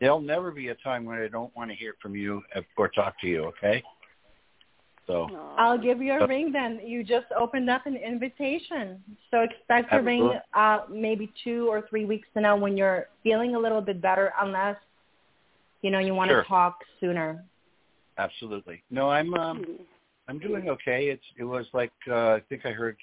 [0.00, 2.42] there'll never be a time when I don't want to hear from you
[2.76, 3.44] or talk to you.
[3.44, 3.82] Okay.
[5.06, 6.80] So I'll give you a ring then.
[6.84, 9.02] You just opened up an invitation.
[9.30, 13.54] So expect a ring uh, maybe two or three weeks from now when you're feeling
[13.56, 14.76] a little bit better, unless
[15.82, 16.42] you know you want sure.
[16.42, 17.44] to talk sooner.
[18.16, 18.82] Absolutely.
[18.90, 19.64] No, I'm um,
[20.28, 21.06] I'm doing okay.
[21.06, 22.96] It's it was like uh, I think I heard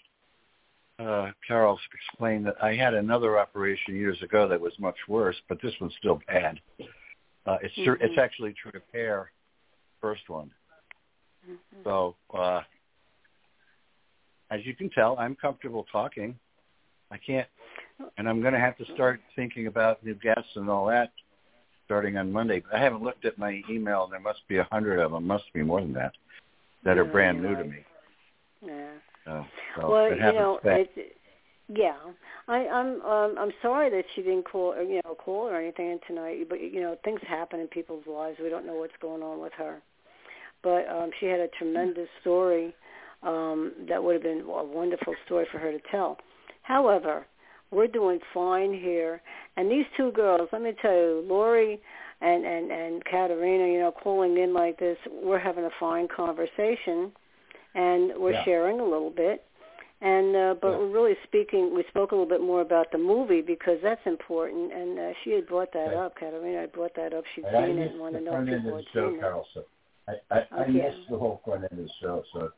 [1.00, 5.62] uh, Carol explained that I had another operation years ago that was much worse, but
[5.62, 6.60] this one's still bad.
[7.46, 8.04] Uh, it's mm-hmm.
[8.04, 9.32] it's actually to repair
[10.02, 10.52] first one.
[11.50, 11.84] Mm-hmm.
[11.84, 12.62] So uh,
[14.52, 16.38] as you can tell, I'm comfortable talking.
[17.12, 17.48] I can't,
[18.18, 21.12] and I'm going to have to start thinking about new guests and all that
[21.86, 22.60] starting on Monday.
[22.60, 24.08] But I haven't looked at my email.
[24.08, 25.26] There must be a hundred of them.
[25.26, 26.12] Must be more than that
[26.84, 27.78] that are brand new to me.
[28.66, 28.90] Yeah.
[29.76, 31.16] So well, you know, it's,
[31.68, 31.96] yeah,
[32.48, 36.00] I, I'm um, I'm sorry that she didn't call or, you know call or anything
[36.08, 36.48] tonight.
[36.50, 38.38] But you know things happen in people's lives.
[38.42, 39.82] We don't know what's going on with her.
[40.64, 42.74] But um, she had a tremendous story
[43.24, 46.18] um, that would have been a wonderful story for her to tell.
[46.64, 47.26] However,
[47.72, 49.22] we're doing fine here,
[49.56, 50.50] and these two girls.
[50.52, 51.80] Let me tell you, Laurie
[52.22, 57.12] and and and Katerina, you know, calling in like this, we're having a fine conversation,
[57.76, 58.46] and we're yeah.
[58.46, 59.46] sharing a little bit.
[60.02, 60.78] And uh, but yeah.
[60.78, 61.76] we're really speaking.
[61.76, 64.72] We spoke a little bit more about the movie because that's important.
[64.72, 65.96] And uh, she had brought that okay.
[65.98, 66.62] up, Katerina.
[66.62, 67.26] had brought that up.
[67.36, 69.66] She'd I seen it and wanted to know if people had show, seen Carol, so
[70.08, 70.48] I, I, okay.
[70.56, 72.24] I missed the whole front end of the show.
[72.32, 72.50] So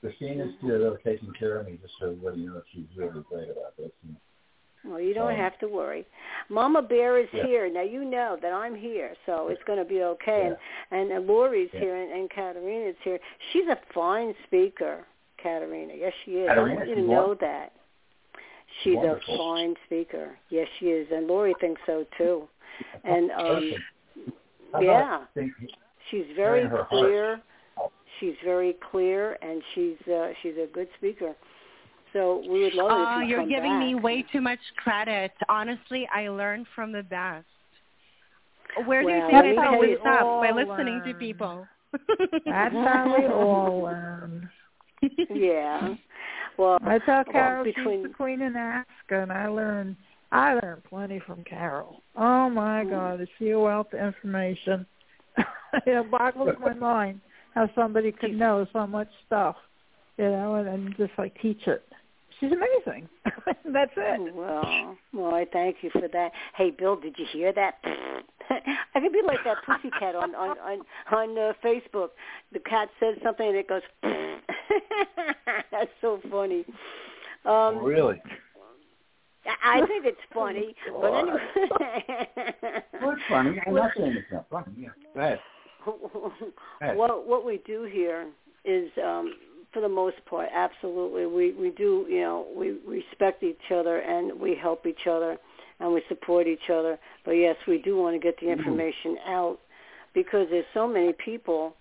[0.00, 3.92] Christina's still taking care of me, just so everybody knows she's really great about this.
[4.02, 4.16] And,
[4.84, 6.06] well, you don't have to worry.
[6.48, 7.46] Mama Bear is yeah.
[7.46, 7.72] here.
[7.72, 10.50] Now you know that I'm here, so it's going to be okay.
[10.50, 10.98] Yeah.
[10.98, 11.80] And and, Laurie's yeah.
[11.80, 13.18] here, and, and Katerina's here.
[13.52, 15.06] She's a fine speaker,
[15.42, 15.94] Katerina.
[15.96, 16.48] Yes, she is.
[16.48, 17.72] Katerina, I want you to know that.
[18.82, 19.34] She's Wonderful.
[19.34, 20.36] a fine speaker.
[20.50, 22.48] Yes, she is, and Laurie thinks so too.
[23.04, 23.72] And um
[24.80, 25.20] yeah,
[26.10, 27.40] she's very clear.
[27.76, 27.92] heart?
[28.20, 31.34] She's very clear, and she's uh, she's a good speaker.
[32.14, 33.80] So we would love it Oh, you you're come giving back.
[33.80, 35.32] me way too much credit.
[35.48, 37.44] Honestly, I learned from the best.
[38.86, 40.20] Where do you think I tell picked you- up?
[40.40, 41.66] By all listening to people.
[42.46, 44.48] That's how we all learn.
[45.30, 45.94] yeah.
[46.56, 49.96] Well, I tell well, Carol between she's the queen in NAASCA, and I learned
[50.32, 52.00] I learned plenty from Carol.
[52.16, 52.90] Oh my Mm.
[52.90, 54.86] God, is she a wealth of information?
[55.86, 57.20] it boggles my mind
[57.54, 59.56] how somebody could know so much stuff,
[60.16, 61.84] you know, and, and just like teach it.
[62.44, 63.08] She's amazing.
[63.72, 64.34] That's it.
[64.34, 66.32] Well, well, I thank you for that.
[66.56, 67.78] Hey, Bill, did you hear that?
[67.84, 70.80] I could be like that pussy cat on on on,
[71.10, 72.08] on uh, Facebook.
[72.52, 73.80] The cat says something and it goes.
[75.70, 76.64] That's so funny.
[77.46, 78.20] Um, Oh, really?
[79.46, 81.38] I I think it's funny, but anyway.
[83.00, 83.60] Well, it's funny.
[83.66, 84.66] I'm not saying it's not funny.
[84.78, 84.88] Yeah.
[85.14, 85.40] Go ahead.
[86.80, 86.94] Hey.
[86.94, 88.26] what what we do here
[88.64, 89.34] is um
[89.74, 91.26] for the most part absolutely.
[91.26, 95.36] We we do you know we respect each other and we help each other
[95.80, 96.98] and we support each other.
[97.24, 99.58] But yes we do want to get the information out
[100.14, 101.74] because there's so many people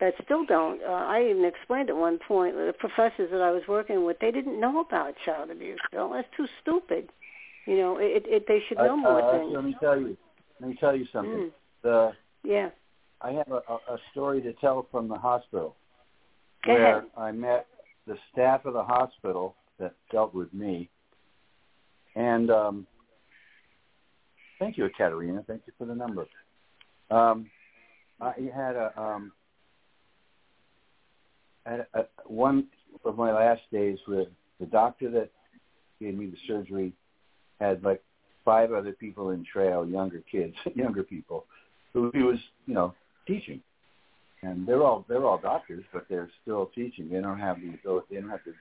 [0.00, 3.62] that still don't uh, i even explained at one point the professors that i was
[3.68, 5.80] working with they didn't know about child abuse.
[5.90, 7.08] Bill that's too stupid.
[7.66, 9.52] You know it, it they should know Uh, more uh, things.
[9.54, 10.16] Let me tell you.
[10.60, 11.32] Let me tell you something.
[11.32, 11.52] Mm.
[11.82, 12.12] The
[12.42, 12.68] yeah.
[13.20, 13.62] I have a
[13.94, 15.76] a story to tell from the hospital
[16.66, 17.04] Where.
[17.16, 17.66] I met
[18.06, 20.88] the staff of the hospital that dealt with me.
[22.16, 22.86] And um,
[24.58, 25.42] thank you, Katerina.
[25.46, 26.26] Thank you for the number.
[27.10, 27.50] Um,
[28.20, 29.32] I had a um,
[31.66, 32.68] had a, one
[33.04, 34.28] of my last days with
[34.60, 35.30] the doctor that
[36.00, 36.92] gave me the surgery
[37.60, 38.02] had like
[38.44, 41.46] five other people in trail, younger kids, younger people,
[41.92, 42.94] who he was, you know,
[43.26, 43.60] teaching.
[44.44, 47.08] And they're all they're all doctors, but they're still teaching.
[47.08, 48.06] They don't have the ability.
[48.10, 48.52] They don't have to.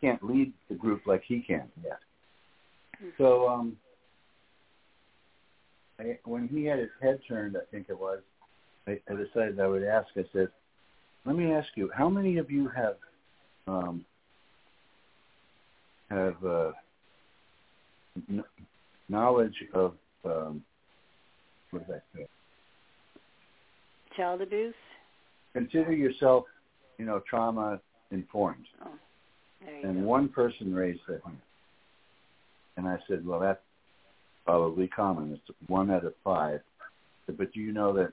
[0.00, 1.98] Can't lead the group like he can yet.
[3.18, 3.76] So um,
[5.98, 8.20] I, when he had his head turned, I think it was,
[8.86, 10.08] I, I decided I would ask.
[10.16, 10.48] I said,
[11.26, 12.96] "Let me ask you, how many of you have
[13.66, 14.06] um,
[16.08, 16.72] have uh,
[18.30, 18.44] n-
[19.10, 20.62] knowledge of um,
[21.72, 22.26] what did I say?
[24.16, 24.74] child abuse
[25.52, 26.44] Consider yourself,
[26.98, 27.80] you know, trauma
[28.10, 28.90] informed." oh
[29.82, 30.06] And go.
[30.06, 31.38] one person raised their hand.
[32.76, 33.60] And I said, well, that's
[34.46, 35.32] probably common.
[35.32, 36.60] It's one out of five.
[37.26, 38.12] But do you know that,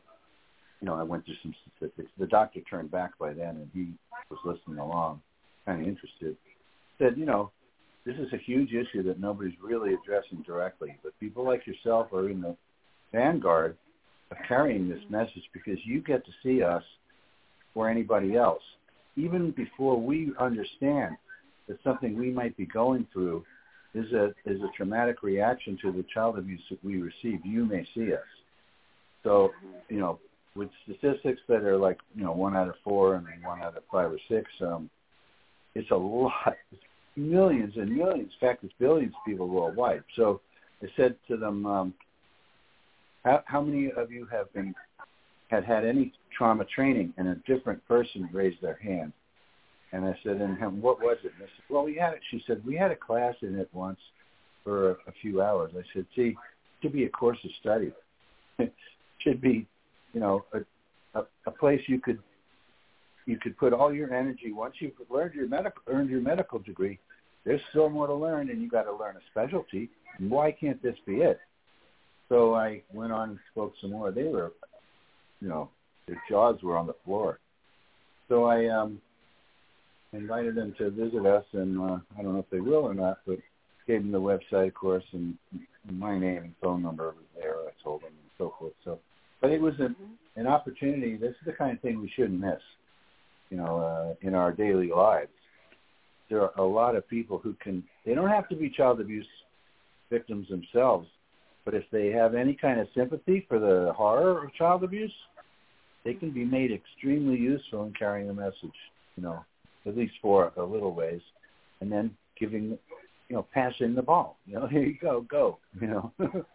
[0.81, 2.11] you know, I went through some statistics.
[2.19, 3.93] The doctor turned back by then, and he
[4.29, 5.21] was listening along,
[5.65, 6.35] kind of interested.
[6.99, 7.51] Said, you know,
[8.05, 12.29] this is a huge issue that nobody's really addressing directly, but people like yourself are
[12.29, 12.55] in the
[13.11, 13.77] vanguard
[14.31, 15.13] of carrying this mm-hmm.
[15.13, 16.83] message because you get to see us
[17.77, 18.63] or anybody else,
[19.15, 21.15] even before we understand
[21.67, 23.45] that something we might be going through
[23.93, 27.45] is a is a traumatic reaction to the child abuse that we receive.
[27.45, 28.19] You may see us.
[29.23, 29.51] So,
[29.89, 30.19] you know,
[30.55, 33.83] with statistics that are like, you know, one out of four and one out of
[33.91, 34.89] five or six, um,
[35.75, 36.55] it's a lot.
[37.15, 40.03] millions and millions, in fact, it's billions of people worldwide.
[40.15, 40.39] So
[40.83, 41.93] I said to them, um,
[43.23, 44.75] how, how many of you have been
[45.47, 47.13] had had any trauma training?
[47.17, 49.13] And a different person raised their hand.
[49.93, 51.31] And I said, and what was it?
[51.35, 52.19] And I said, well, we had it.
[52.29, 53.99] She said, we had a class in it once
[54.63, 55.71] for a, a few hours.
[55.77, 56.35] I said, see,
[56.81, 57.93] should be a course of study.
[58.59, 58.73] it
[59.19, 59.65] should be,
[60.13, 62.19] you know, a, a, a place you could
[63.25, 66.97] you could put all your energy once you've learned your medical earned your medical degree.
[67.45, 69.89] There's still more to learn, and you got to learn a specialty.
[70.19, 71.39] Why can't this be it?
[72.29, 74.11] So I went on and spoke some more.
[74.11, 74.53] They were,
[75.41, 75.69] you know,
[76.07, 77.39] their jaws were on the floor.
[78.29, 79.01] So I um,
[80.13, 83.19] invited them to visit us, and uh, I don't know if they will or not,
[83.25, 83.39] but
[83.87, 85.37] gave them the website, of course, and
[85.89, 87.55] my name and phone number was there.
[87.55, 88.73] I told them and so forth.
[88.83, 88.99] So,
[89.41, 90.39] but it was an, mm-hmm.
[90.41, 91.15] an opportunity.
[91.15, 92.59] This is the kind of thing we shouldn't miss,
[93.49, 95.29] you know, uh, in our daily lives.
[96.29, 97.83] There are a lot of people who can.
[98.05, 99.27] They don't have to be child abuse
[100.09, 101.07] victims themselves,
[101.67, 105.11] but if they have any kind of sympathy for the horror of child abuse,
[106.05, 108.77] they can be made extremely useful in carrying a message.
[109.17, 109.43] You know,
[109.85, 111.19] at least for a little ways,
[111.81, 112.77] and then giving,
[113.27, 114.37] you know, passing the ball.
[114.45, 115.57] You know, here you go, go.
[115.81, 116.13] You know,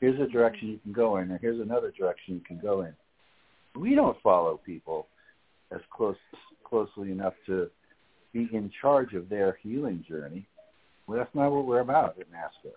[0.00, 2.94] here's a direction you can go in, or here's another direction you can go in.
[3.78, 5.06] We don't follow people
[5.70, 6.16] as close
[6.64, 7.68] closely enough to
[8.32, 10.46] be in charge of their healing journey.
[11.06, 12.72] Well, that's not what we're about at NAASCA.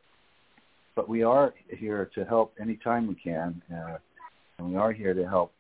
[0.96, 3.98] But we are here to help anytime we can, uh,
[4.58, 5.52] and we are here to help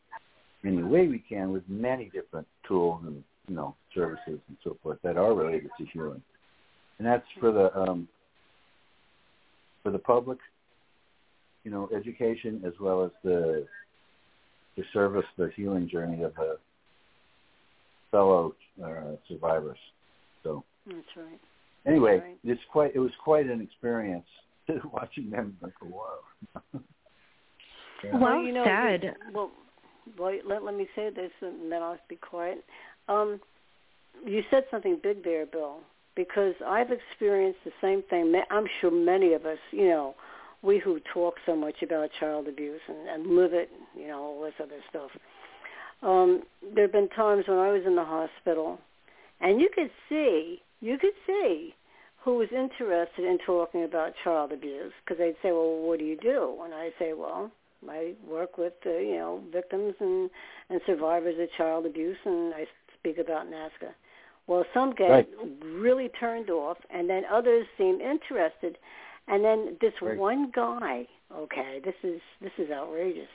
[0.63, 4.97] any way we can with many different tools and you know services and so forth
[5.03, 6.21] that are related to healing,
[6.97, 8.07] and that's for the um,
[9.83, 10.39] for the public,
[11.63, 13.67] you know, education as well as the
[14.77, 16.57] the service, the healing journey of the
[18.09, 19.77] fellow uh, survivors.
[20.43, 21.39] So that's right.
[21.86, 22.38] Anyway, that's right.
[22.43, 24.25] it's quite it was quite an experience
[24.91, 26.59] watching them like whoa.
[28.03, 28.18] yeah.
[28.18, 29.16] Well, you know, sad.
[29.34, 29.51] Well,
[30.18, 32.63] well, let let me say this, and then I'll be quiet.
[33.07, 33.39] Um,
[34.26, 35.80] you said something big there, Bill,
[36.16, 38.34] because I've experienced the same thing.
[38.49, 40.16] I'm sure many of us, you know,
[40.61, 44.43] we who talk so much about child abuse and, and live it, you know, all
[44.43, 45.11] this other stuff.
[46.01, 46.43] Um,
[46.74, 48.80] there have been times when I was in the hospital,
[49.41, 51.74] and you could see, you could see
[52.26, 56.17] who was interested in talking about child abuse because they'd say, "Well, what do you
[56.17, 57.51] do?" And I say, "Well,
[57.88, 60.30] I work with uh, you know victims and
[60.71, 62.65] and survivors of child abuse, and I
[62.99, 63.93] speak about NAASCA.
[64.47, 65.30] Well, some get right.
[65.63, 68.78] really turned off, and then others seem interested.
[69.28, 70.17] And then this right.
[70.17, 73.30] one guy, okay, this is this is outrageous.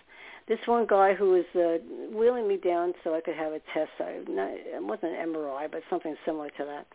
[0.49, 1.79] This one guy who was uh,
[2.17, 3.91] wheeling me down so I could have a test.
[4.01, 6.87] I, not, it wasn't an MRI, but something similar to that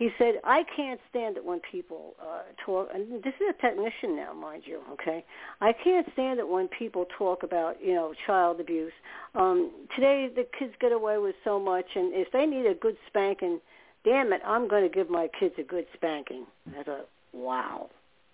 [0.00, 4.16] he said, I can't stand it when people uh, talk, and this is a technician
[4.16, 5.22] now, mind you, okay?
[5.60, 8.94] I can't stand it when people talk about, you know, child abuse.
[9.34, 12.96] Um, today the kids get away with so much, and if they need a good
[13.08, 13.60] spanking,
[14.02, 16.46] damn it, I'm going to give my kids a good spanking.
[16.78, 17.90] I thought, wow,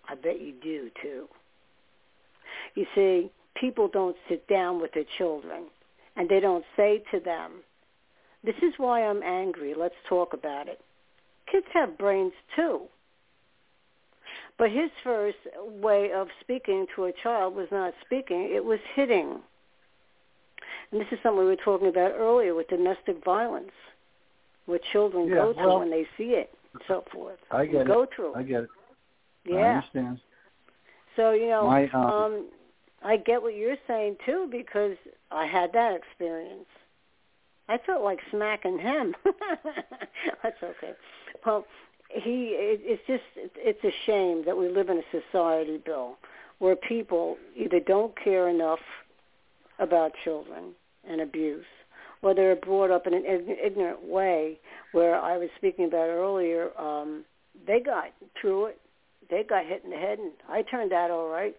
[0.09, 1.27] I bet you do, too.
[2.77, 5.65] You see, people don't sit down with their children,
[6.15, 7.55] and they don't say to them,
[8.45, 10.81] this is why I'm angry, let's talk about it
[11.51, 12.83] kids have brains too.
[14.59, 15.37] But his first
[15.83, 19.41] way of speaking to a child was not speaking, it was hitting.
[20.91, 23.73] And this is something we were talking about earlier with domestic violence,
[24.67, 27.39] what children yeah, go well, when they see it and so forth.
[27.51, 28.11] I get go it.
[28.15, 28.35] through.
[28.35, 28.71] I get it.
[29.45, 29.57] Yeah.
[29.57, 30.21] I understand.
[31.17, 32.49] So, you know, My, um, um
[33.03, 34.97] I get what you're saying too because
[35.31, 36.67] I had that experience.
[37.69, 39.15] I felt like smacking him.
[40.43, 40.93] That's okay.
[41.45, 41.65] Well,
[42.09, 43.25] he it, it's just
[43.57, 46.17] it's a shame that we live in a society, Bill,
[46.59, 48.79] where people either don't care enough
[49.79, 50.73] about children
[51.09, 51.67] and abuse,
[52.23, 54.59] or they're brought up in an ignorant way.
[54.93, 57.25] Where I was speaking about earlier, um,
[57.67, 58.07] they got
[58.41, 58.81] through it.
[59.29, 61.57] They got hit in the head, and I turned out all right.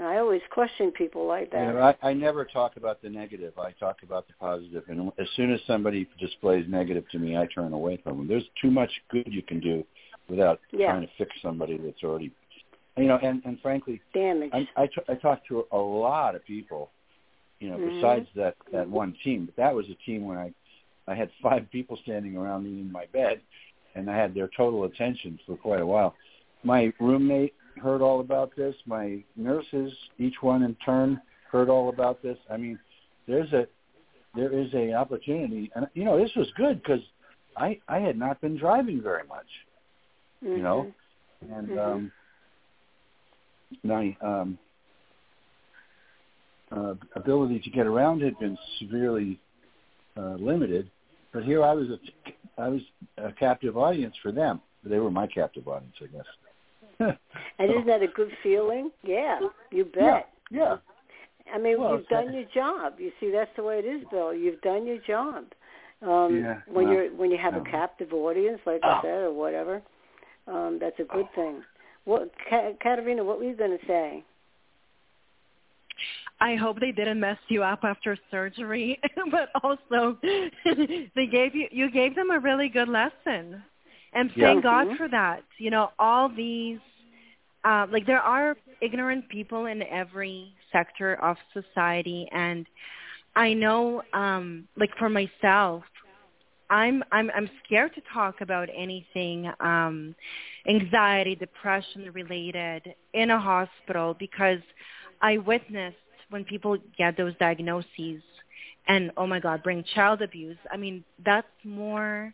[0.00, 1.74] And I always question people like that.
[1.74, 3.58] Yeah, I, I never talk about the negative.
[3.58, 4.84] I talk about the positive.
[4.88, 8.26] And as soon as somebody displays negative to me, I turn away from them.
[8.26, 9.84] There's too much good you can do
[10.26, 10.92] without yeah.
[10.92, 12.32] trying to fix somebody that's already,
[12.96, 13.18] you know.
[13.22, 14.48] And and frankly, damage.
[14.54, 16.88] I I, t- I talked to a lot of people,
[17.58, 17.96] you know, mm-hmm.
[17.96, 19.44] besides that that one team.
[19.44, 20.54] But that was a team when I
[21.08, 23.42] I had five people standing around me in my bed,
[23.94, 26.14] and I had their total attention for quite a while.
[26.64, 28.74] My roommate heard all about this.
[28.86, 31.20] My nurses, each one in turn,
[31.50, 32.38] heard all about this.
[32.50, 32.78] I mean,
[33.26, 33.66] there's a
[34.34, 37.00] there is a opportunity, and you know this was good because
[37.56, 39.46] I I had not been driving very much,
[40.44, 40.56] mm-hmm.
[40.56, 40.92] you know,
[41.52, 41.78] and mm-hmm.
[41.78, 42.12] um,
[43.82, 44.58] my um,
[46.70, 49.40] uh, ability to get around had been severely
[50.16, 50.90] uh, limited.
[51.32, 52.80] But here I was a I was
[53.18, 54.60] a captive audience for them.
[54.84, 56.26] They were my captive audience, I guess.
[57.00, 58.90] And isn't that a good feeling?
[59.02, 59.40] Yeah,
[59.70, 60.28] you bet.
[60.50, 60.58] Yeah.
[60.58, 60.76] yeah.
[61.52, 62.94] I mean, well, you've done your job.
[62.98, 64.32] You see, that's the way it is, Bill.
[64.32, 65.44] You've done your job.
[66.02, 67.60] Um, yeah, when well, you're when you have no.
[67.60, 68.88] a captive audience, like oh.
[68.88, 69.82] I said, or whatever,
[70.46, 71.34] um, that's a good oh.
[71.34, 71.62] thing.
[72.04, 72.30] What,
[72.82, 73.22] Katerina?
[73.22, 74.24] What were you going to say?
[76.40, 78.98] I hope they didn't mess you up after surgery,
[79.30, 80.16] but also
[80.64, 83.62] they gave you you gave them a really good lesson,
[84.14, 84.60] and thank yeah.
[84.62, 85.42] God for that.
[85.58, 86.78] You know, all these
[87.64, 92.66] uh, like there are ignorant people in every sector of society, and
[93.36, 95.84] I know, um, like for myself,
[96.70, 100.14] I'm I'm I'm scared to talk about anything um,
[100.68, 104.60] anxiety, depression related in a hospital because
[105.20, 105.96] I witnessed
[106.30, 108.22] when people get those diagnoses
[108.88, 110.58] and oh my god bring child abuse.
[110.72, 112.32] I mean that's more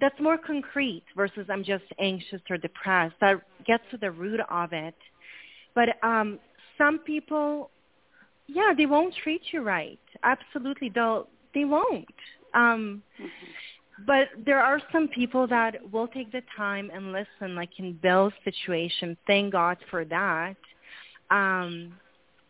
[0.00, 3.14] that's more concrete versus i'm just anxious or depressed.
[3.20, 4.94] That gets to the root of it.
[5.74, 6.38] But um
[6.78, 7.70] some people
[8.46, 9.98] yeah they won't treat you right.
[10.22, 10.90] Absolutely.
[10.94, 12.06] They'll they won't.
[12.54, 14.04] Um mm-hmm.
[14.06, 18.34] but there are some people that will take the time and listen like in bill's
[18.44, 19.16] situation.
[19.26, 20.56] Thank god for that.
[21.30, 21.94] Um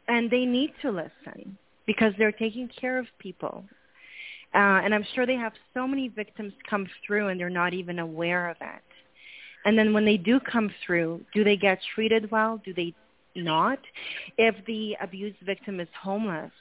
[0.09, 1.57] and they need to listen
[1.87, 3.65] because they're taking care of people.
[4.55, 7.98] Uh, and I'm sure they have so many victims come through and they're not even
[7.98, 8.82] aware of it.
[9.64, 12.60] And then when they do come through, do they get treated well?
[12.64, 12.94] Do they
[13.35, 13.78] not?
[14.39, 16.52] If the abused victim is homeless,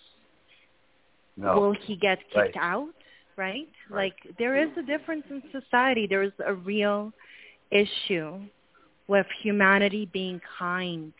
[1.38, 1.60] no.
[1.60, 2.56] will he get kicked right.
[2.58, 2.90] out?
[3.36, 3.68] Right?
[3.90, 3.96] right?
[3.96, 6.08] Like there is a difference in society.
[6.08, 7.12] There is a real
[7.72, 8.40] issue
[9.08, 11.14] with humanity being kind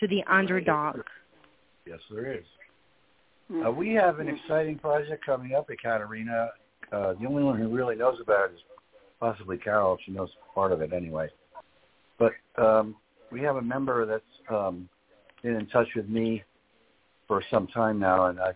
[0.00, 1.00] to the underdog.
[1.86, 2.44] Yes, there is.
[3.52, 6.50] Uh, we have an exciting project coming up at Katerina.
[6.90, 8.60] Uh, the only one who really knows about it is
[9.20, 9.98] possibly Carol.
[10.04, 11.28] She knows part of it anyway.
[12.18, 12.96] But um,
[13.30, 14.88] we have a member that's um,
[15.42, 16.42] been in touch with me
[17.28, 18.52] for some time now, and I,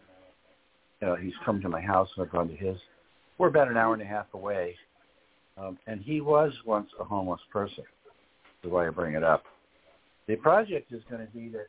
[1.00, 2.76] you know, he's come to my house and I've gone to his.
[3.36, 4.74] We're about an hour and a half away,
[5.58, 7.84] um, and he was once a homeless person.
[8.62, 9.44] The way I bring it up,
[10.26, 11.68] the project is going to be that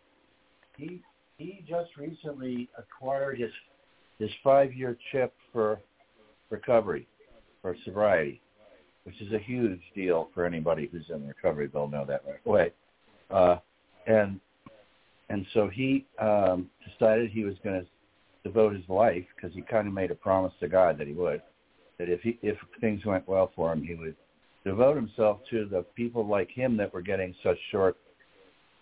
[0.78, 1.02] he
[1.40, 3.50] he just recently acquired his
[4.20, 5.80] his five year chip for
[6.50, 7.08] recovery
[7.62, 8.42] for sobriety,
[9.06, 11.68] which is a huge deal for anybody who's in recovery.
[11.68, 12.74] They'll know that right away.
[13.32, 13.58] Uh,
[14.06, 14.40] and
[15.30, 17.88] and so he um, decided he was going to
[18.44, 21.42] devote his life because he kind of made a promise to God that he would
[21.98, 24.16] that if he if things went well for him, he would
[24.66, 27.96] devote himself to the people like him that were getting such short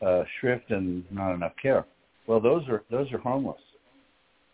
[0.03, 1.85] uh, shrift and not enough care.
[2.28, 3.62] Well, those are those are homeless.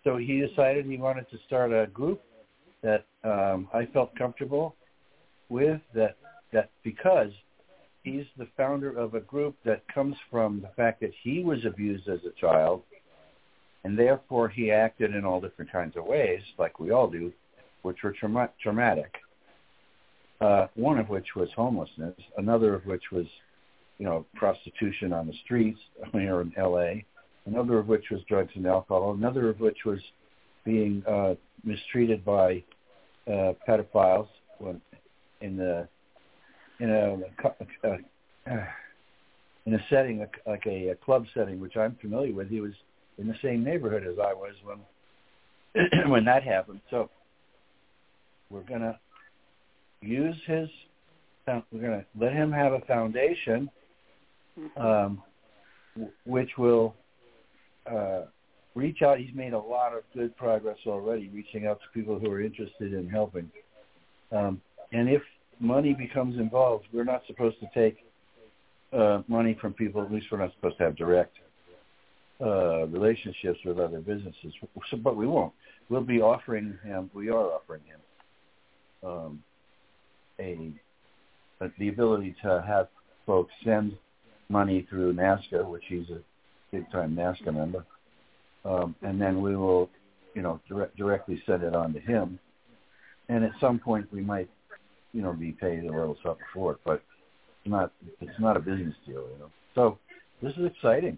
[0.04, 2.22] So he decided he wanted to start a group
[2.84, 4.76] that um, I felt comfortable
[5.50, 5.82] with.
[5.95, 6.16] That
[6.54, 7.32] that because
[8.04, 12.08] he's the founder of a group that comes from the fact that he was abused
[12.08, 12.84] as a child,
[13.84, 17.34] and therefore he acted in all different kinds of ways, like we all do,
[17.82, 19.16] which were trauma- traumatic.
[20.41, 23.26] Uh, one of which was homelessness, another of which was,
[23.98, 25.80] you know, prostitution on the streets
[26.12, 27.06] here in L.A
[27.45, 29.99] another of which was drugs and alcohol, another of which was
[30.65, 32.64] being uh, mistreated by
[33.28, 34.28] uh, pedophiles
[35.41, 35.88] in the
[36.80, 37.18] in a,
[37.84, 37.98] a,
[38.48, 38.68] a
[39.65, 42.49] in a setting like a, a club setting, which I'm familiar with.
[42.49, 42.74] He was
[43.18, 46.82] in the same neighborhood as I was when when that happened.
[46.90, 47.10] So
[48.49, 48.99] we're gonna
[50.02, 50.70] use his.
[51.48, 53.70] We're gonna let him have a foundation,
[54.57, 54.82] mm-hmm.
[54.82, 55.22] um,
[56.26, 56.95] which will
[57.91, 58.22] uh,
[58.76, 59.19] reach out.
[59.19, 62.93] He's made a lot of good progress already, reaching out to people who are interested
[62.93, 63.49] in helping.
[64.31, 64.61] Um,
[64.91, 65.22] and if
[65.60, 67.97] money becomes involved, we're not supposed to take
[68.91, 70.01] uh, money from people.
[70.01, 71.35] At least we're not supposed to have direct
[72.41, 74.53] uh, relationships with other businesses.
[74.89, 75.53] So, but we won't.
[75.89, 77.10] We'll be offering him.
[77.14, 79.43] We are offering him um,
[80.39, 80.72] a,
[81.61, 82.88] a the ability to have
[83.26, 83.93] folks send
[84.49, 86.19] money through NAASCA, which he's a
[86.74, 87.86] big time NAASCA member,
[88.66, 89.90] um, and then we will,
[90.34, 92.40] you know, direct, directly send it on to him.
[93.30, 94.50] And at some point, we might,
[95.14, 97.04] you know, be paid a little something for it, but
[97.64, 99.52] it's not it's not a business deal, you know.
[99.76, 100.00] So
[100.41, 101.18] this is exciting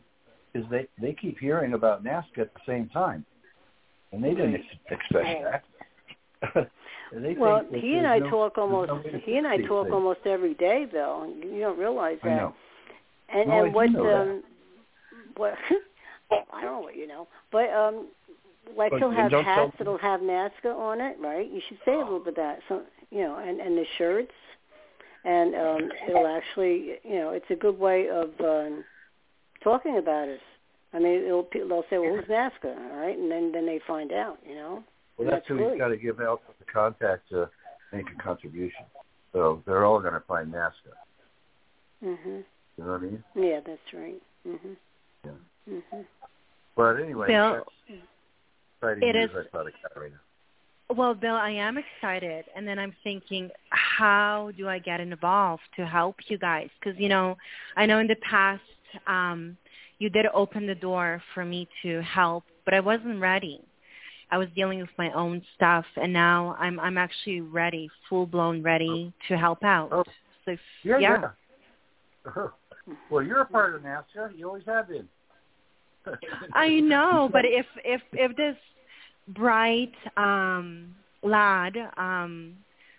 [0.54, 3.26] because they they keep hearing about NAASCA at the same time,
[4.12, 5.64] and they didn't ex- expect
[6.44, 6.70] that.
[7.38, 8.90] well, he and I no, talk almost.
[8.90, 11.34] No he and I talk almost every day, Bill.
[11.42, 12.30] You don't realize that.
[12.30, 12.56] I know.
[13.34, 14.44] And no, and what um,
[15.38, 15.54] what
[16.32, 18.08] I don't know what you know, but um,
[18.76, 21.50] like but he'll have hats that'll have NAASCA on it, right?
[21.50, 22.60] You should say a little bit of that.
[22.68, 22.82] So
[23.12, 24.32] you know, and and the shirts,
[25.24, 28.84] and um, it'll actually, you know, it's a good way of um,
[29.64, 30.40] talking about us.
[30.94, 34.12] I mean, it'll, they'll say, "Well, who's NAASCA?" All right, and then then they find
[34.12, 34.84] out, you know.
[35.18, 35.72] Well, that's, that's who good.
[35.74, 37.50] he's got to give out the contact to
[37.94, 38.86] make a contribution.
[39.34, 40.94] So they're all going to find NAASCA.
[42.04, 42.44] Mhm.
[42.78, 43.24] You know what I mean?
[43.36, 44.22] Yeah, that's right.
[44.48, 44.76] Mhm.
[45.26, 45.74] Yeah.
[45.74, 46.06] Mhm.
[46.76, 48.02] But anyway, Bill, that's
[48.82, 50.20] exciting it news is- I thought of Katerina.
[50.90, 55.86] Well, Bill, I am excited, and then I'm thinking, how do I get involved to
[55.86, 56.70] help you guys?
[56.80, 57.38] Because you know,
[57.76, 58.62] I know in the past
[59.08, 59.58] um,
[59.98, 63.62] you did open the door for me to help, but I wasn't ready.
[64.32, 68.62] I was dealing with my own stuff, and now I'm I'm actually ready, full blown
[68.62, 69.90] ready to help out.
[69.92, 70.04] Oh.
[70.46, 71.32] So Yeah, yeah.
[72.26, 72.48] yeah.
[73.10, 74.38] Well, you're a part of NAASCA.
[74.38, 75.08] You always have been.
[76.54, 78.56] I know, but if if if this
[79.30, 80.94] bright um
[81.24, 82.54] lad um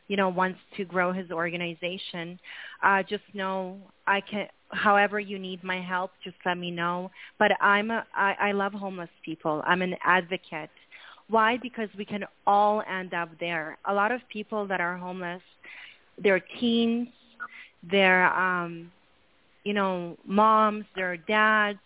[0.08, 2.38] you know wants to grow his organization,
[2.82, 7.10] uh just know I can however you need my help, just let me know.
[7.38, 9.62] But I'm a I, I love homeless people.
[9.64, 10.70] I'm an advocate.
[11.28, 11.56] Why?
[11.56, 13.78] Because we can all end up there.
[13.86, 15.42] A lot of people that are homeless,
[16.22, 17.08] they're teens,
[17.88, 18.90] they're um
[19.66, 21.80] you know, moms, their dads,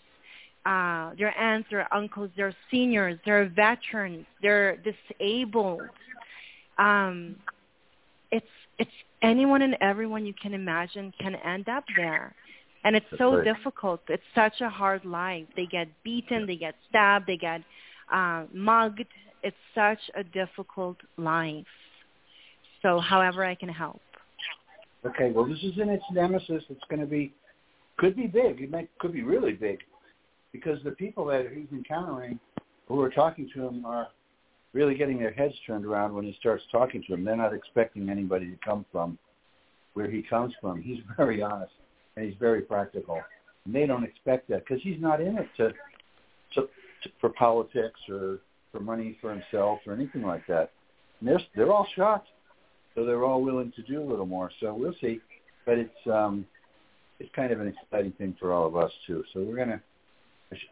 [0.67, 5.89] uh, their aunts, their uncles, their seniors, they're veterans, they're disabled.
[6.77, 7.37] Um,
[8.31, 8.47] it's
[8.79, 8.91] it's
[9.23, 12.35] anyone and everyone you can imagine can end up there,
[12.85, 13.45] and it's That's so right.
[13.45, 14.03] difficult.
[14.09, 15.47] It's such a hard life.
[15.57, 17.63] They get beaten, they get stabbed, they get
[18.13, 19.07] uh, mugged.
[19.43, 21.65] It's such a difficult life.
[22.83, 24.03] So, however I can help.
[25.07, 26.63] Okay, well, this is in its nemesis.
[26.69, 27.33] It's going to be,
[28.01, 28.63] could be big.
[28.63, 29.81] It might, could be really big,
[30.53, 32.41] because the people that he's encountering,
[32.89, 34.09] who are talking to him, are
[34.73, 37.25] really getting their heads turned around when he starts talking to them.
[37.25, 39.19] They're not expecting anybody to come from
[39.93, 40.81] where he comes from.
[40.81, 41.73] He's very honest
[42.17, 43.21] and he's very practical,
[43.67, 45.69] and they don't expect that because he's not in it to,
[46.55, 46.63] to,
[47.03, 48.39] to for politics or
[48.73, 50.73] for money for himself or anything like that.
[51.21, 52.29] And they're they're all shocked
[52.95, 54.51] so they're all willing to do a little more.
[54.61, 55.21] So we'll see,
[55.65, 56.45] but it's um,
[57.21, 59.23] it's kind of an exciting thing for all of us too.
[59.33, 59.81] So we're gonna.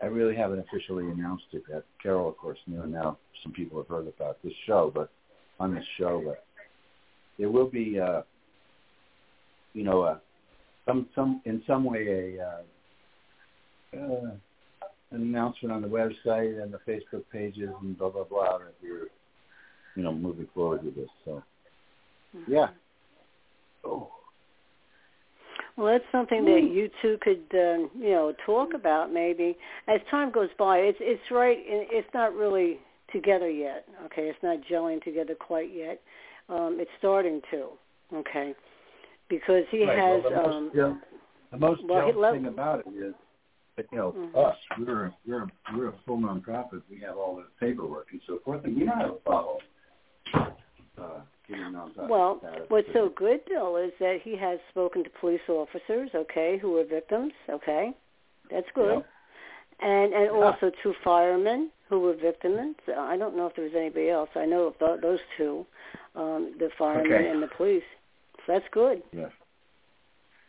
[0.03, 1.85] I really haven't officially announced it yet.
[2.03, 5.09] Carol, of course, knew, and now some people have heard about this show, but
[5.61, 6.45] on this show, but
[7.39, 8.23] there will be, uh,
[9.75, 10.19] you know, uh,
[10.85, 14.31] some some in some way a uh, uh,
[15.13, 19.09] an announcement on the website and the Facebook pages and blah blah blah that we're,
[19.95, 21.11] you know, moving forward with this.
[21.25, 21.43] So.
[22.47, 22.69] Yeah.
[23.85, 24.11] Oh.
[25.79, 29.57] Well, that's something that you two could, uh, you know, talk about maybe
[29.87, 30.79] as time goes by.
[30.79, 31.57] It's it's right.
[31.61, 32.79] It's not really
[33.13, 33.85] together yet.
[34.07, 36.01] Okay, it's not gelling together quite yet.
[36.49, 37.69] Um, it's starting to.
[38.13, 38.55] Okay,
[39.31, 39.97] because he right.
[39.97, 40.23] has.
[40.25, 40.95] Well, the most, um, yeah,
[41.53, 43.15] the most well, he thing about it is
[43.77, 44.35] that you know Mhm.
[44.35, 44.57] us.
[44.81, 45.47] We're we're
[45.77, 46.83] we're a full nonprofit.
[46.91, 49.59] We have all the paperwork and so forth, and we don't have a problem.
[50.35, 50.57] Uh, getting
[50.99, 51.38] nonprofit
[52.09, 56.73] Well, what's so good, Bill, is that he has spoken to police officers, okay, who
[56.73, 57.93] were victims, okay,
[58.51, 59.03] that's good,
[59.81, 60.31] and and Yeah.
[60.31, 62.77] also two firemen who were victims.
[62.97, 64.29] I don't know if there was anybody else.
[64.35, 65.67] I know of those two,
[66.15, 67.29] um, the firemen Okay.
[67.29, 67.85] and the police.
[68.39, 69.03] So that's good.
[69.13, 69.33] Yes.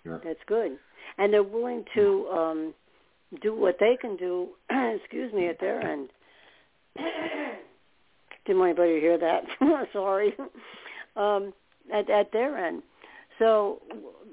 [0.03, 0.19] Sure.
[0.23, 0.77] That's good,
[1.17, 2.73] and they're willing to um,
[3.41, 4.49] do what they can do.
[4.69, 6.09] excuse me, at their end.
[8.45, 9.43] Didn't want anybody to hear that.
[9.93, 10.35] Sorry.
[11.19, 11.53] Um,
[11.93, 12.81] at at their end.
[13.39, 13.81] So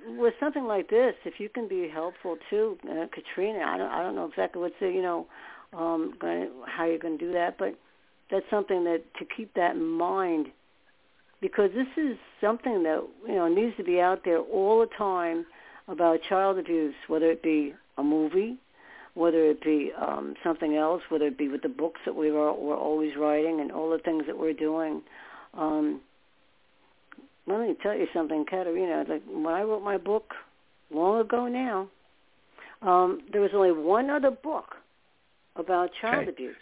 [0.07, 4.03] with something like this, if you can be helpful too, uh, Katrina, I don't I
[4.03, 5.27] don't know exactly what's the, you know
[5.73, 7.75] um, gonna, how you're going to do that, but
[8.31, 10.47] that's something that to keep that in mind
[11.41, 15.47] because this is something that you know needs to be out there all the time
[15.89, 18.57] about child abuse, whether it be a movie,
[19.15, 22.55] whether it be um, something else, whether it be with the books that we are
[22.55, 25.03] we're always writing and all the things that we're doing.
[25.55, 26.01] Um,
[27.47, 29.05] let me tell you something, Katerina.
[29.09, 30.35] Like when I wrote my book
[30.91, 31.89] long ago now,
[32.83, 34.77] um, there was only one other book
[35.57, 36.31] about child Okay.
[36.31, 36.57] abuse.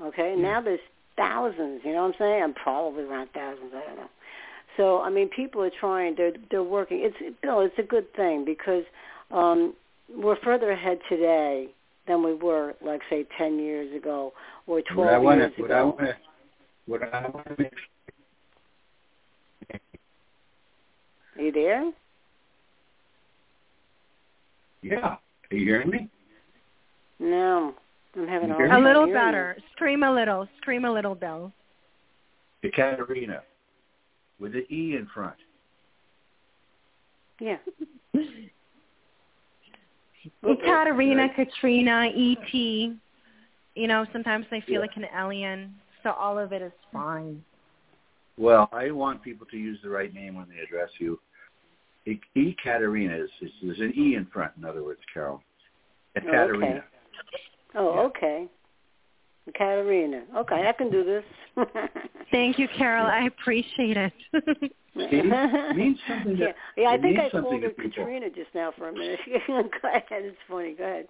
[0.00, 0.80] Okay, and now there's
[1.16, 1.80] thousands.
[1.84, 2.42] You know what I'm saying?
[2.42, 3.72] I'm probably around thousands.
[3.74, 4.10] I don't know.
[4.76, 6.14] So I mean, people are trying.
[6.16, 7.00] They're they're working.
[7.02, 7.60] It's Bill.
[7.60, 8.84] It's a good thing because
[9.30, 9.74] um,
[10.14, 11.68] we're further ahead today
[12.06, 14.32] than we were, like say, ten years ago
[14.66, 15.86] or What I twelve want years to, what I ago.
[15.86, 16.16] want to,
[16.86, 17.72] what I want to make
[21.36, 21.90] Are you there?
[24.82, 24.98] Yeah.
[25.50, 26.08] Are you hearing me?
[27.18, 27.74] No.
[28.16, 28.86] I'm having You a hear hard A me?
[28.86, 29.56] time little hearing better.
[29.72, 30.48] Scream a little.
[30.58, 31.52] Scream a little, Bill.
[32.64, 33.42] Ekaterina.
[34.38, 35.34] With the E in front.
[37.40, 37.56] you.
[38.14, 38.20] Yeah.
[40.48, 42.96] Ekaterina, Katrina, E.T.
[43.74, 44.80] You know, sometimes they feel Yeah.
[44.80, 45.74] like an alien.
[46.02, 47.44] So all of it is fine.
[48.38, 51.18] Well, I want people to use the right name when they address you.
[52.06, 54.52] E- Katerina, is, is there's an E in front.
[54.56, 55.42] In other words, Carol.
[56.16, 56.84] Ekaterina.
[57.74, 58.00] Oh, Yeah.
[58.02, 58.48] okay.
[59.56, 60.24] Katerina.
[60.36, 61.24] Okay, I can do this.
[62.30, 63.06] Thank you, Carol.
[63.06, 64.12] I appreciate it.
[64.96, 65.08] See?
[65.12, 66.88] It means something to, yeah, yeah.
[66.88, 67.82] I it think I called something her to.
[67.82, 69.20] Katrina just now for a minute.
[69.46, 70.02] Go ahead.
[70.10, 70.72] It's funny.
[70.72, 71.08] Go ahead.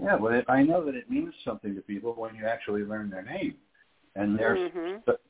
[0.00, 3.08] Yeah, well, it, I know that it means something to people when you actually learn
[3.08, 3.54] their name,
[4.16, 5.20] and there's hmm but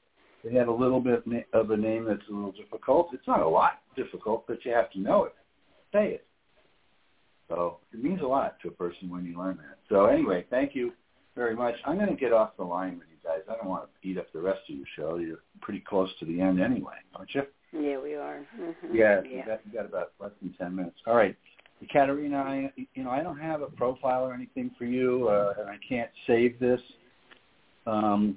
[0.44, 3.10] they have a little bit of a name that's a little difficult.
[3.12, 5.34] It's not a lot difficult, but you have to know it,
[5.92, 6.26] say it.
[7.48, 9.78] So it means a lot to a person when you learn that.
[9.88, 10.92] So anyway, thank you
[11.36, 11.74] very much.
[11.86, 13.40] I'm going to get off the line with you guys.
[13.48, 15.16] I don't want to eat up the rest of your show.
[15.16, 17.42] You're pretty close to the end anyway, aren't you?
[17.72, 18.44] Yeah, we are.
[18.56, 19.30] hmm Yeah, Yeah.
[19.30, 20.96] You, got, you got about less than ten minutes.
[21.06, 21.36] All right,
[21.90, 25.68] Katerina, I, you know, I don't have a profile or anything for you, uh, and
[25.70, 26.80] I can't save this
[27.86, 28.36] um,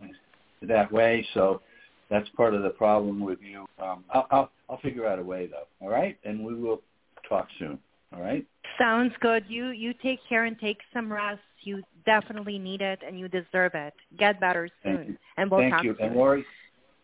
[0.61, 1.25] that way.
[1.33, 1.61] So
[2.09, 3.65] that's part of the problem with you.
[3.79, 5.67] Um, I'll, I'll I'll figure out a way though.
[5.81, 6.81] All right, and we will
[7.27, 7.79] talk soon.
[8.13, 8.45] All right.
[8.77, 9.45] Sounds good.
[9.47, 11.41] You you take care and take some rest.
[11.63, 13.93] You definitely need it and you deserve it.
[14.17, 15.17] Get better soon.
[15.37, 15.95] And we'll Thank talk Thank you.
[15.99, 16.07] soon.
[16.07, 16.45] And Laurie,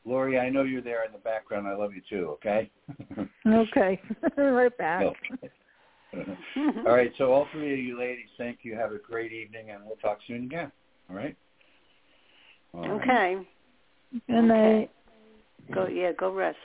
[0.05, 1.67] Laurie, I know you're there in the background.
[1.67, 2.29] I love you too.
[2.31, 2.69] Okay.
[3.47, 3.99] Okay.
[4.37, 5.05] right back.
[6.15, 7.11] All right.
[7.17, 8.75] So all three of you ladies, thank you.
[8.75, 10.71] Have a great evening, and we'll talk soon again.
[11.09, 11.35] All right.
[12.73, 13.45] All right.
[14.15, 14.21] Okay.
[14.37, 14.89] And Okay.
[15.67, 15.87] they Go.
[15.87, 16.11] Yeah.
[16.13, 16.57] Go rest.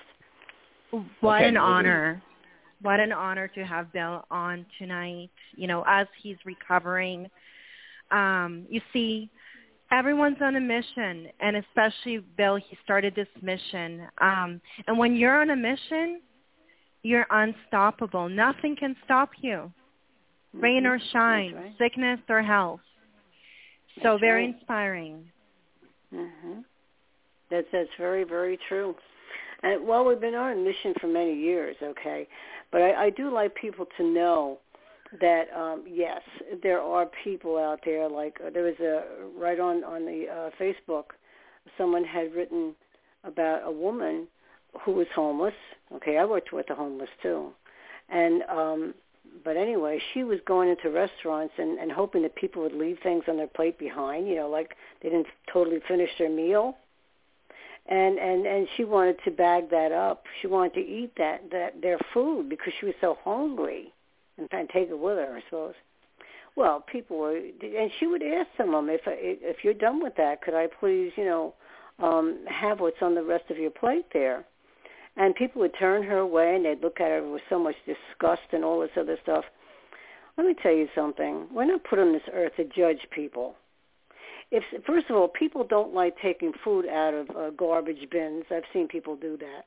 [1.20, 2.22] What Okay, an we'll honor.
[2.82, 7.30] What an honor to have Bill on tonight, you know, as he's recovering.
[8.10, 9.30] Um, you see,
[9.90, 14.06] everyone's on a mission, and especially Bill, he started this mission.
[14.20, 16.20] Um, and when you're on a mission,
[17.02, 18.28] you're unstoppable.
[18.28, 19.72] Nothing can stop you,
[20.52, 21.56] rain or shine, Mm-hmm.
[21.56, 21.78] That's right.
[21.78, 22.80] sickness or health.
[24.02, 24.54] So That's very right.
[24.54, 25.24] inspiring.
[26.12, 26.60] hmm
[27.50, 28.94] That's that's very very true.
[29.62, 32.28] And well, we've been on a mission for many years, okay,
[32.70, 34.58] but I, I do like people to know
[35.20, 36.20] that um, yes,
[36.62, 38.08] there are people out there.
[38.08, 39.04] Like uh, there was a
[39.38, 41.04] right on on the uh, Facebook,
[41.78, 42.74] someone had written
[43.24, 44.26] about a woman
[44.84, 45.54] who was homeless.
[45.94, 47.50] Okay, I worked with the homeless too,
[48.10, 48.94] and um,
[49.44, 53.24] but anyway, she was going into restaurants and, and hoping that people would leave things
[53.28, 54.28] on their plate behind.
[54.28, 56.76] You know, like they didn't totally finish their meal
[57.88, 60.24] and and and she wanted to bag that up.
[60.40, 63.92] She wanted to eat that that their food because she was so hungry
[64.38, 65.74] and trying to take it with her i suppose.
[66.56, 70.16] Well people were and she would ask some of them if if you're done with
[70.16, 71.54] that could i please you know
[72.02, 74.44] um have what's on the rest of your plate there?
[75.18, 78.42] And people would turn her away and they'd look at her with so much disgust
[78.52, 79.46] and all this other stuff.
[80.36, 81.46] Let me tell you something.
[81.50, 83.54] We're not put on this earth to judge people
[84.50, 88.44] if first of all, people don't like taking food out of uh, garbage bins.
[88.50, 89.66] I've seen people do that.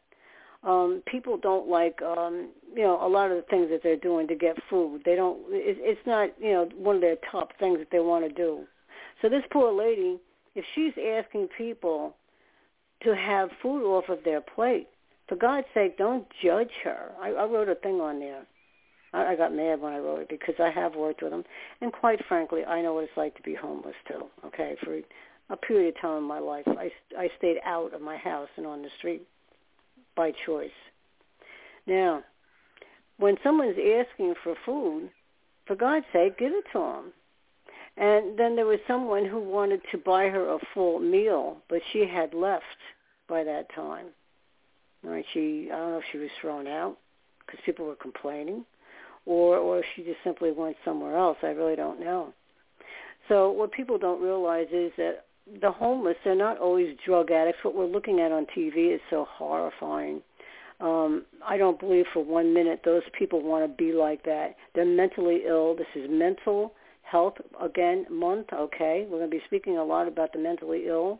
[0.67, 4.27] Um, people don't like, um, you know, a lot of the things that they're doing
[4.27, 5.01] to get food.
[5.05, 5.39] They don't.
[5.49, 8.65] It, it's not, you know, one of their top things that they want to do.
[9.21, 10.17] So this poor lady,
[10.55, 12.15] if she's asking people
[13.03, 14.87] to have food off of their plate,
[15.27, 17.11] for God's sake, don't judge her.
[17.21, 18.45] I, I wrote a thing on there.
[19.13, 21.43] I, got mad when I wrote it because I have worked with them,
[21.81, 24.25] and quite frankly, I know what it's like to be homeless too.
[24.45, 24.99] Okay, for
[25.49, 28.67] a period of time in my life, I I stayed out of my house and
[28.67, 29.23] on the street
[30.15, 30.69] by choice.
[31.87, 32.23] Now,
[33.17, 35.09] when someone's asking for food,
[35.65, 37.13] for God's sake, give it to them.
[37.97, 42.07] And then there was someone who wanted to buy her a full meal, but she
[42.07, 42.63] had left
[43.27, 44.07] by that time.
[45.03, 46.97] Right, she I don't know if she was thrown out
[47.45, 48.65] because people were complaining,
[49.25, 51.37] or or she just simply went somewhere else.
[51.43, 52.33] I really don't know.
[53.27, 55.25] So what people don't realize is that
[55.61, 57.63] the homeless they're not always drug addicts.
[57.63, 60.21] What we're looking at on TV is so horrifying.
[60.79, 64.55] Um, I don't believe for one minute those people want to be like that.
[64.73, 65.75] They're mentally ill.
[65.75, 66.73] This is mental
[67.03, 68.47] health again month.
[68.53, 71.19] Okay, we're going to be speaking a lot about the mentally ill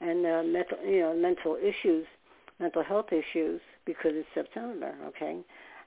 [0.00, 2.06] and uh, mental you know mental issues,
[2.58, 4.94] mental health issues because it's September.
[5.08, 5.38] Okay,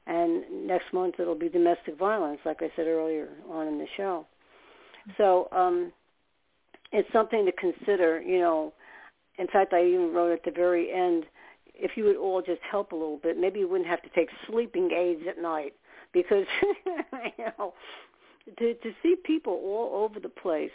[0.10, 4.26] and next month it'll be domestic violence, like I said earlier on in the show.
[5.18, 5.94] So um,
[6.91, 8.19] it's something to consider.
[8.19, 8.73] You know,
[9.38, 11.26] in fact, I even wrote at the very end.
[11.76, 14.30] if you would all just help a little bit, maybe you wouldn't have to take
[14.48, 15.73] sleeping aids at night
[16.11, 16.45] because
[17.38, 17.73] you know
[18.57, 20.72] to to see people all over the place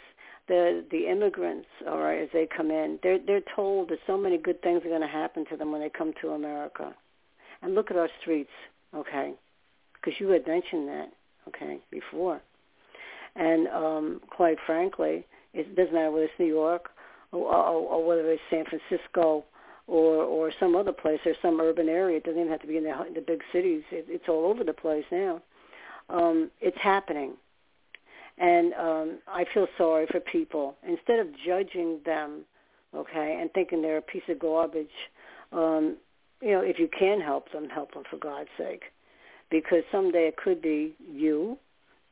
[0.47, 4.37] the the immigrants all right as they come in they're they're told that so many
[4.37, 6.95] good things are going to happen to them when they come to america
[7.61, 8.51] and look at our streets
[8.95, 9.33] okay
[9.93, 11.11] because you had mentioned that
[11.47, 12.41] okay before
[13.35, 16.89] and um quite frankly it doesn't matter whether it's new york
[17.31, 19.43] or, or, or whether it's san francisco
[19.87, 22.17] or or some other place or some urban area.
[22.17, 23.83] It doesn't even have to be in the, the big cities.
[23.91, 25.41] It, it's all over the place now.
[26.09, 27.33] Um, it's happening,
[28.37, 30.75] and um, I feel sorry for people.
[30.87, 32.41] Instead of judging them,
[32.95, 34.87] okay, and thinking they're a piece of garbage,
[35.51, 35.97] um,
[36.45, 38.83] you know, if you can help them, help them for God's sake,
[39.49, 41.57] because someday it could be you,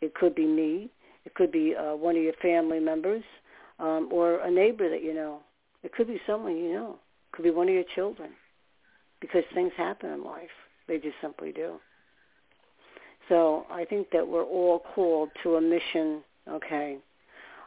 [0.02, 0.90] it could be me,
[1.24, 3.24] it could be uh, one of your family members,
[3.80, 5.40] um, or a neighbor that you know.
[5.84, 8.32] It could be someone you know It could be one of your children
[9.22, 10.50] because things happen in life.
[10.88, 11.76] They just simply do.
[13.30, 16.98] So I think that we're all called to a mission, okay.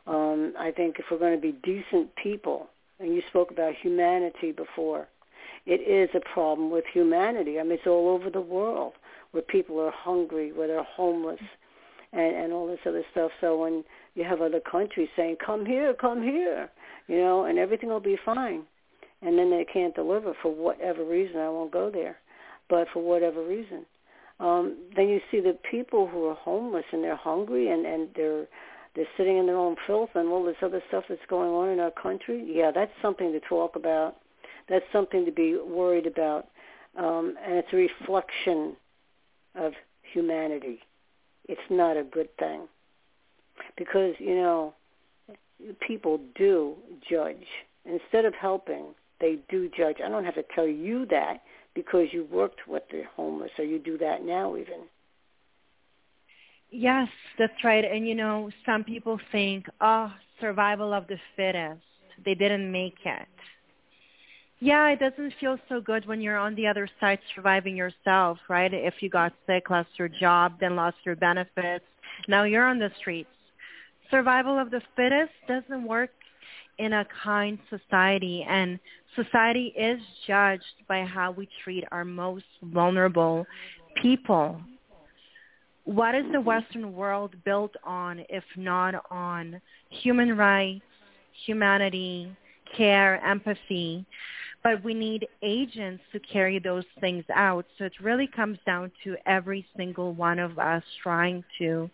[0.07, 2.69] Um, I think if we're going to be decent people,
[2.99, 5.09] and you spoke about humanity before,
[5.67, 7.59] it is a problem with humanity.
[7.59, 8.95] I mean, it's all over the world
[9.33, 11.41] where people are hungry, where they're homeless,
[12.13, 13.33] and, and all this other stuff.
[13.41, 13.85] So when
[14.15, 16.71] you have other countries saying, come here, come here,
[17.09, 18.65] you know, and everything will be fine
[19.23, 21.39] and then they can't deliver for whatever reason.
[21.39, 22.17] I won't go there,
[22.69, 23.87] but for whatever reason,
[24.39, 28.47] um, then you see the people who are homeless and they're hungry and and they're
[28.95, 31.81] they're sitting in their own filth and all this other stuff that's going on in
[31.81, 32.45] our country.
[32.47, 34.17] Yeah, that's something to talk about.
[34.69, 36.49] That's something to be worried about,
[36.97, 38.77] um, and it's a reflection
[39.55, 39.73] of
[40.13, 40.81] humanity.
[41.49, 42.67] It's not a good thing
[43.77, 44.75] because you know
[45.87, 46.75] people do
[47.09, 47.47] judge
[47.85, 49.97] instead of helping they do judge.
[50.05, 51.43] I don't have to tell you that
[51.75, 54.85] because you worked with the homeless or you do that now even.
[56.71, 57.85] Yes, that's right.
[57.85, 61.81] And you know, some people think, oh, survival of the fittest.
[62.25, 63.29] They didn't make it.
[64.61, 68.73] Yeah, it doesn't feel so good when you're on the other side surviving yourself, right?
[68.73, 71.85] If you got sick, lost your job, then lost your benefits,
[72.28, 73.28] now you're on the streets.
[74.11, 76.11] Survival of the fittest doesn't work
[76.78, 78.78] in a kind society and
[79.15, 83.47] society is judged by how we treat our most vulnerable
[84.03, 84.61] people.
[85.85, 89.61] What is the Western world built on if not on
[89.91, 90.83] human rights,
[91.47, 92.35] humanity,
[92.77, 94.05] care, empathy?
[94.67, 97.67] But we need agents to carry those things out.
[97.79, 101.89] So it really comes down to every single one of us trying to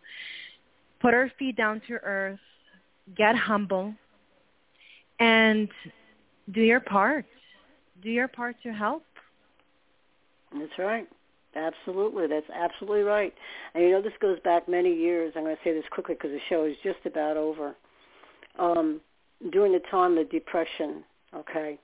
[0.99, 2.39] put our feet down to earth,
[3.15, 3.93] get humble,
[5.21, 5.69] and
[6.53, 7.27] do your part.
[8.03, 9.05] Do your part to help.
[10.59, 11.07] That's right.
[11.55, 12.27] Absolutely.
[12.27, 13.35] That's absolutely right.
[13.75, 15.35] And you know, this goes back many years.
[15.37, 17.77] I'm going to say this quickly because the show is just about over.
[18.59, 19.03] Um,
[19.51, 21.05] during the time of the Depression,
[21.37, 21.79] okay,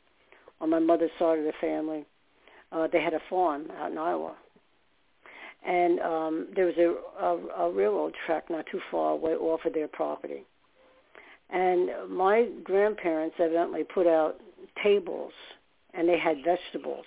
[0.60, 2.04] on my mother's side of the family,
[2.72, 4.34] uh, they had a farm out in Iowa.
[5.66, 9.74] And um, there was a, a, a railroad track not too far away off of
[9.74, 10.44] their property.
[11.50, 14.36] And my grandparents evidently put out
[14.82, 15.32] tables,
[15.94, 17.06] and they had vegetables.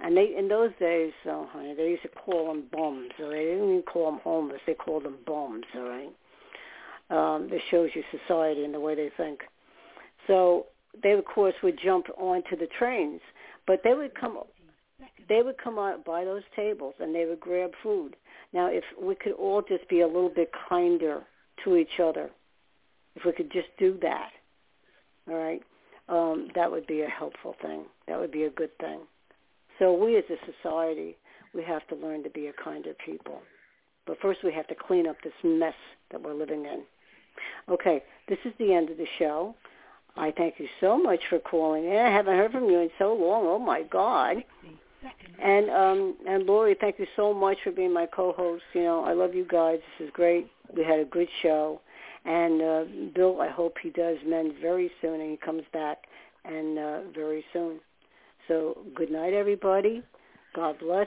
[0.00, 3.10] And they, in those days, oh honey, they used to call them bums.
[3.18, 5.64] Or they didn't even call them homeless; they called them bums.
[5.74, 6.12] All right.
[7.10, 9.40] Um, this shows you society and the way they think.
[10.26, 10.66] So
[11.02, 13.20] they, of course, would jump onto the trains,
[13.66, 14.38] but they would come.
[15.28, 18.16] They would come out by those tables and they would grab food.
[18.52, 21.22] Now, if we could all just be a little bit kinder
[21.64, 22.30] to each other,
[23.14, 24.30] if we could just do that,
[25.28, 25.62] all right,
[26.08, 27.84] um, that would be a helpful thing.
[28.06, 29.00] That would be a good thing.
[29.78, 31.16] So we as a society,
[31.54, 33.40] we have to learn to be a kinder people.
[34.06, 35.74] But first we have to clean up this mess
[36.10, 36.82] that we're living in.
[37.68, 39.54] Okay, this is the end of the show.
[40.18, 41.96] I thank you so much for calling in.
[41.96, 43.46] I haven't heard from you in so long.
[43.46, 44.38] Oh my God.
[45.40, 48.64] And um and Laurie, thank you so much for being my co-host.
[48.74, 49.78] You know, I love you guys.
[49.98, 50.50] This is great.
[50.76, 51.80] We had a good show.
[52.24, 52.84] And uh,
[53.14, 55.98] Bill, I hope he does mend very soon and he comes back
[56.44, 57.78] and uh, very soon.
[58.48, 60.02] So good night, everybody.
[60.54, 61.06] God bless,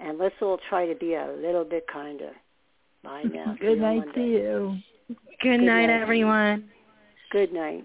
[0.00, 2.32] and let's all try to be a little bit kinder.
[3.04, 3.56] Bye now.
[3.60, 4.76] good night to you.
[5.08, 6.68] Good, good night, night, everyone.
[7.30, 7.84] Good night.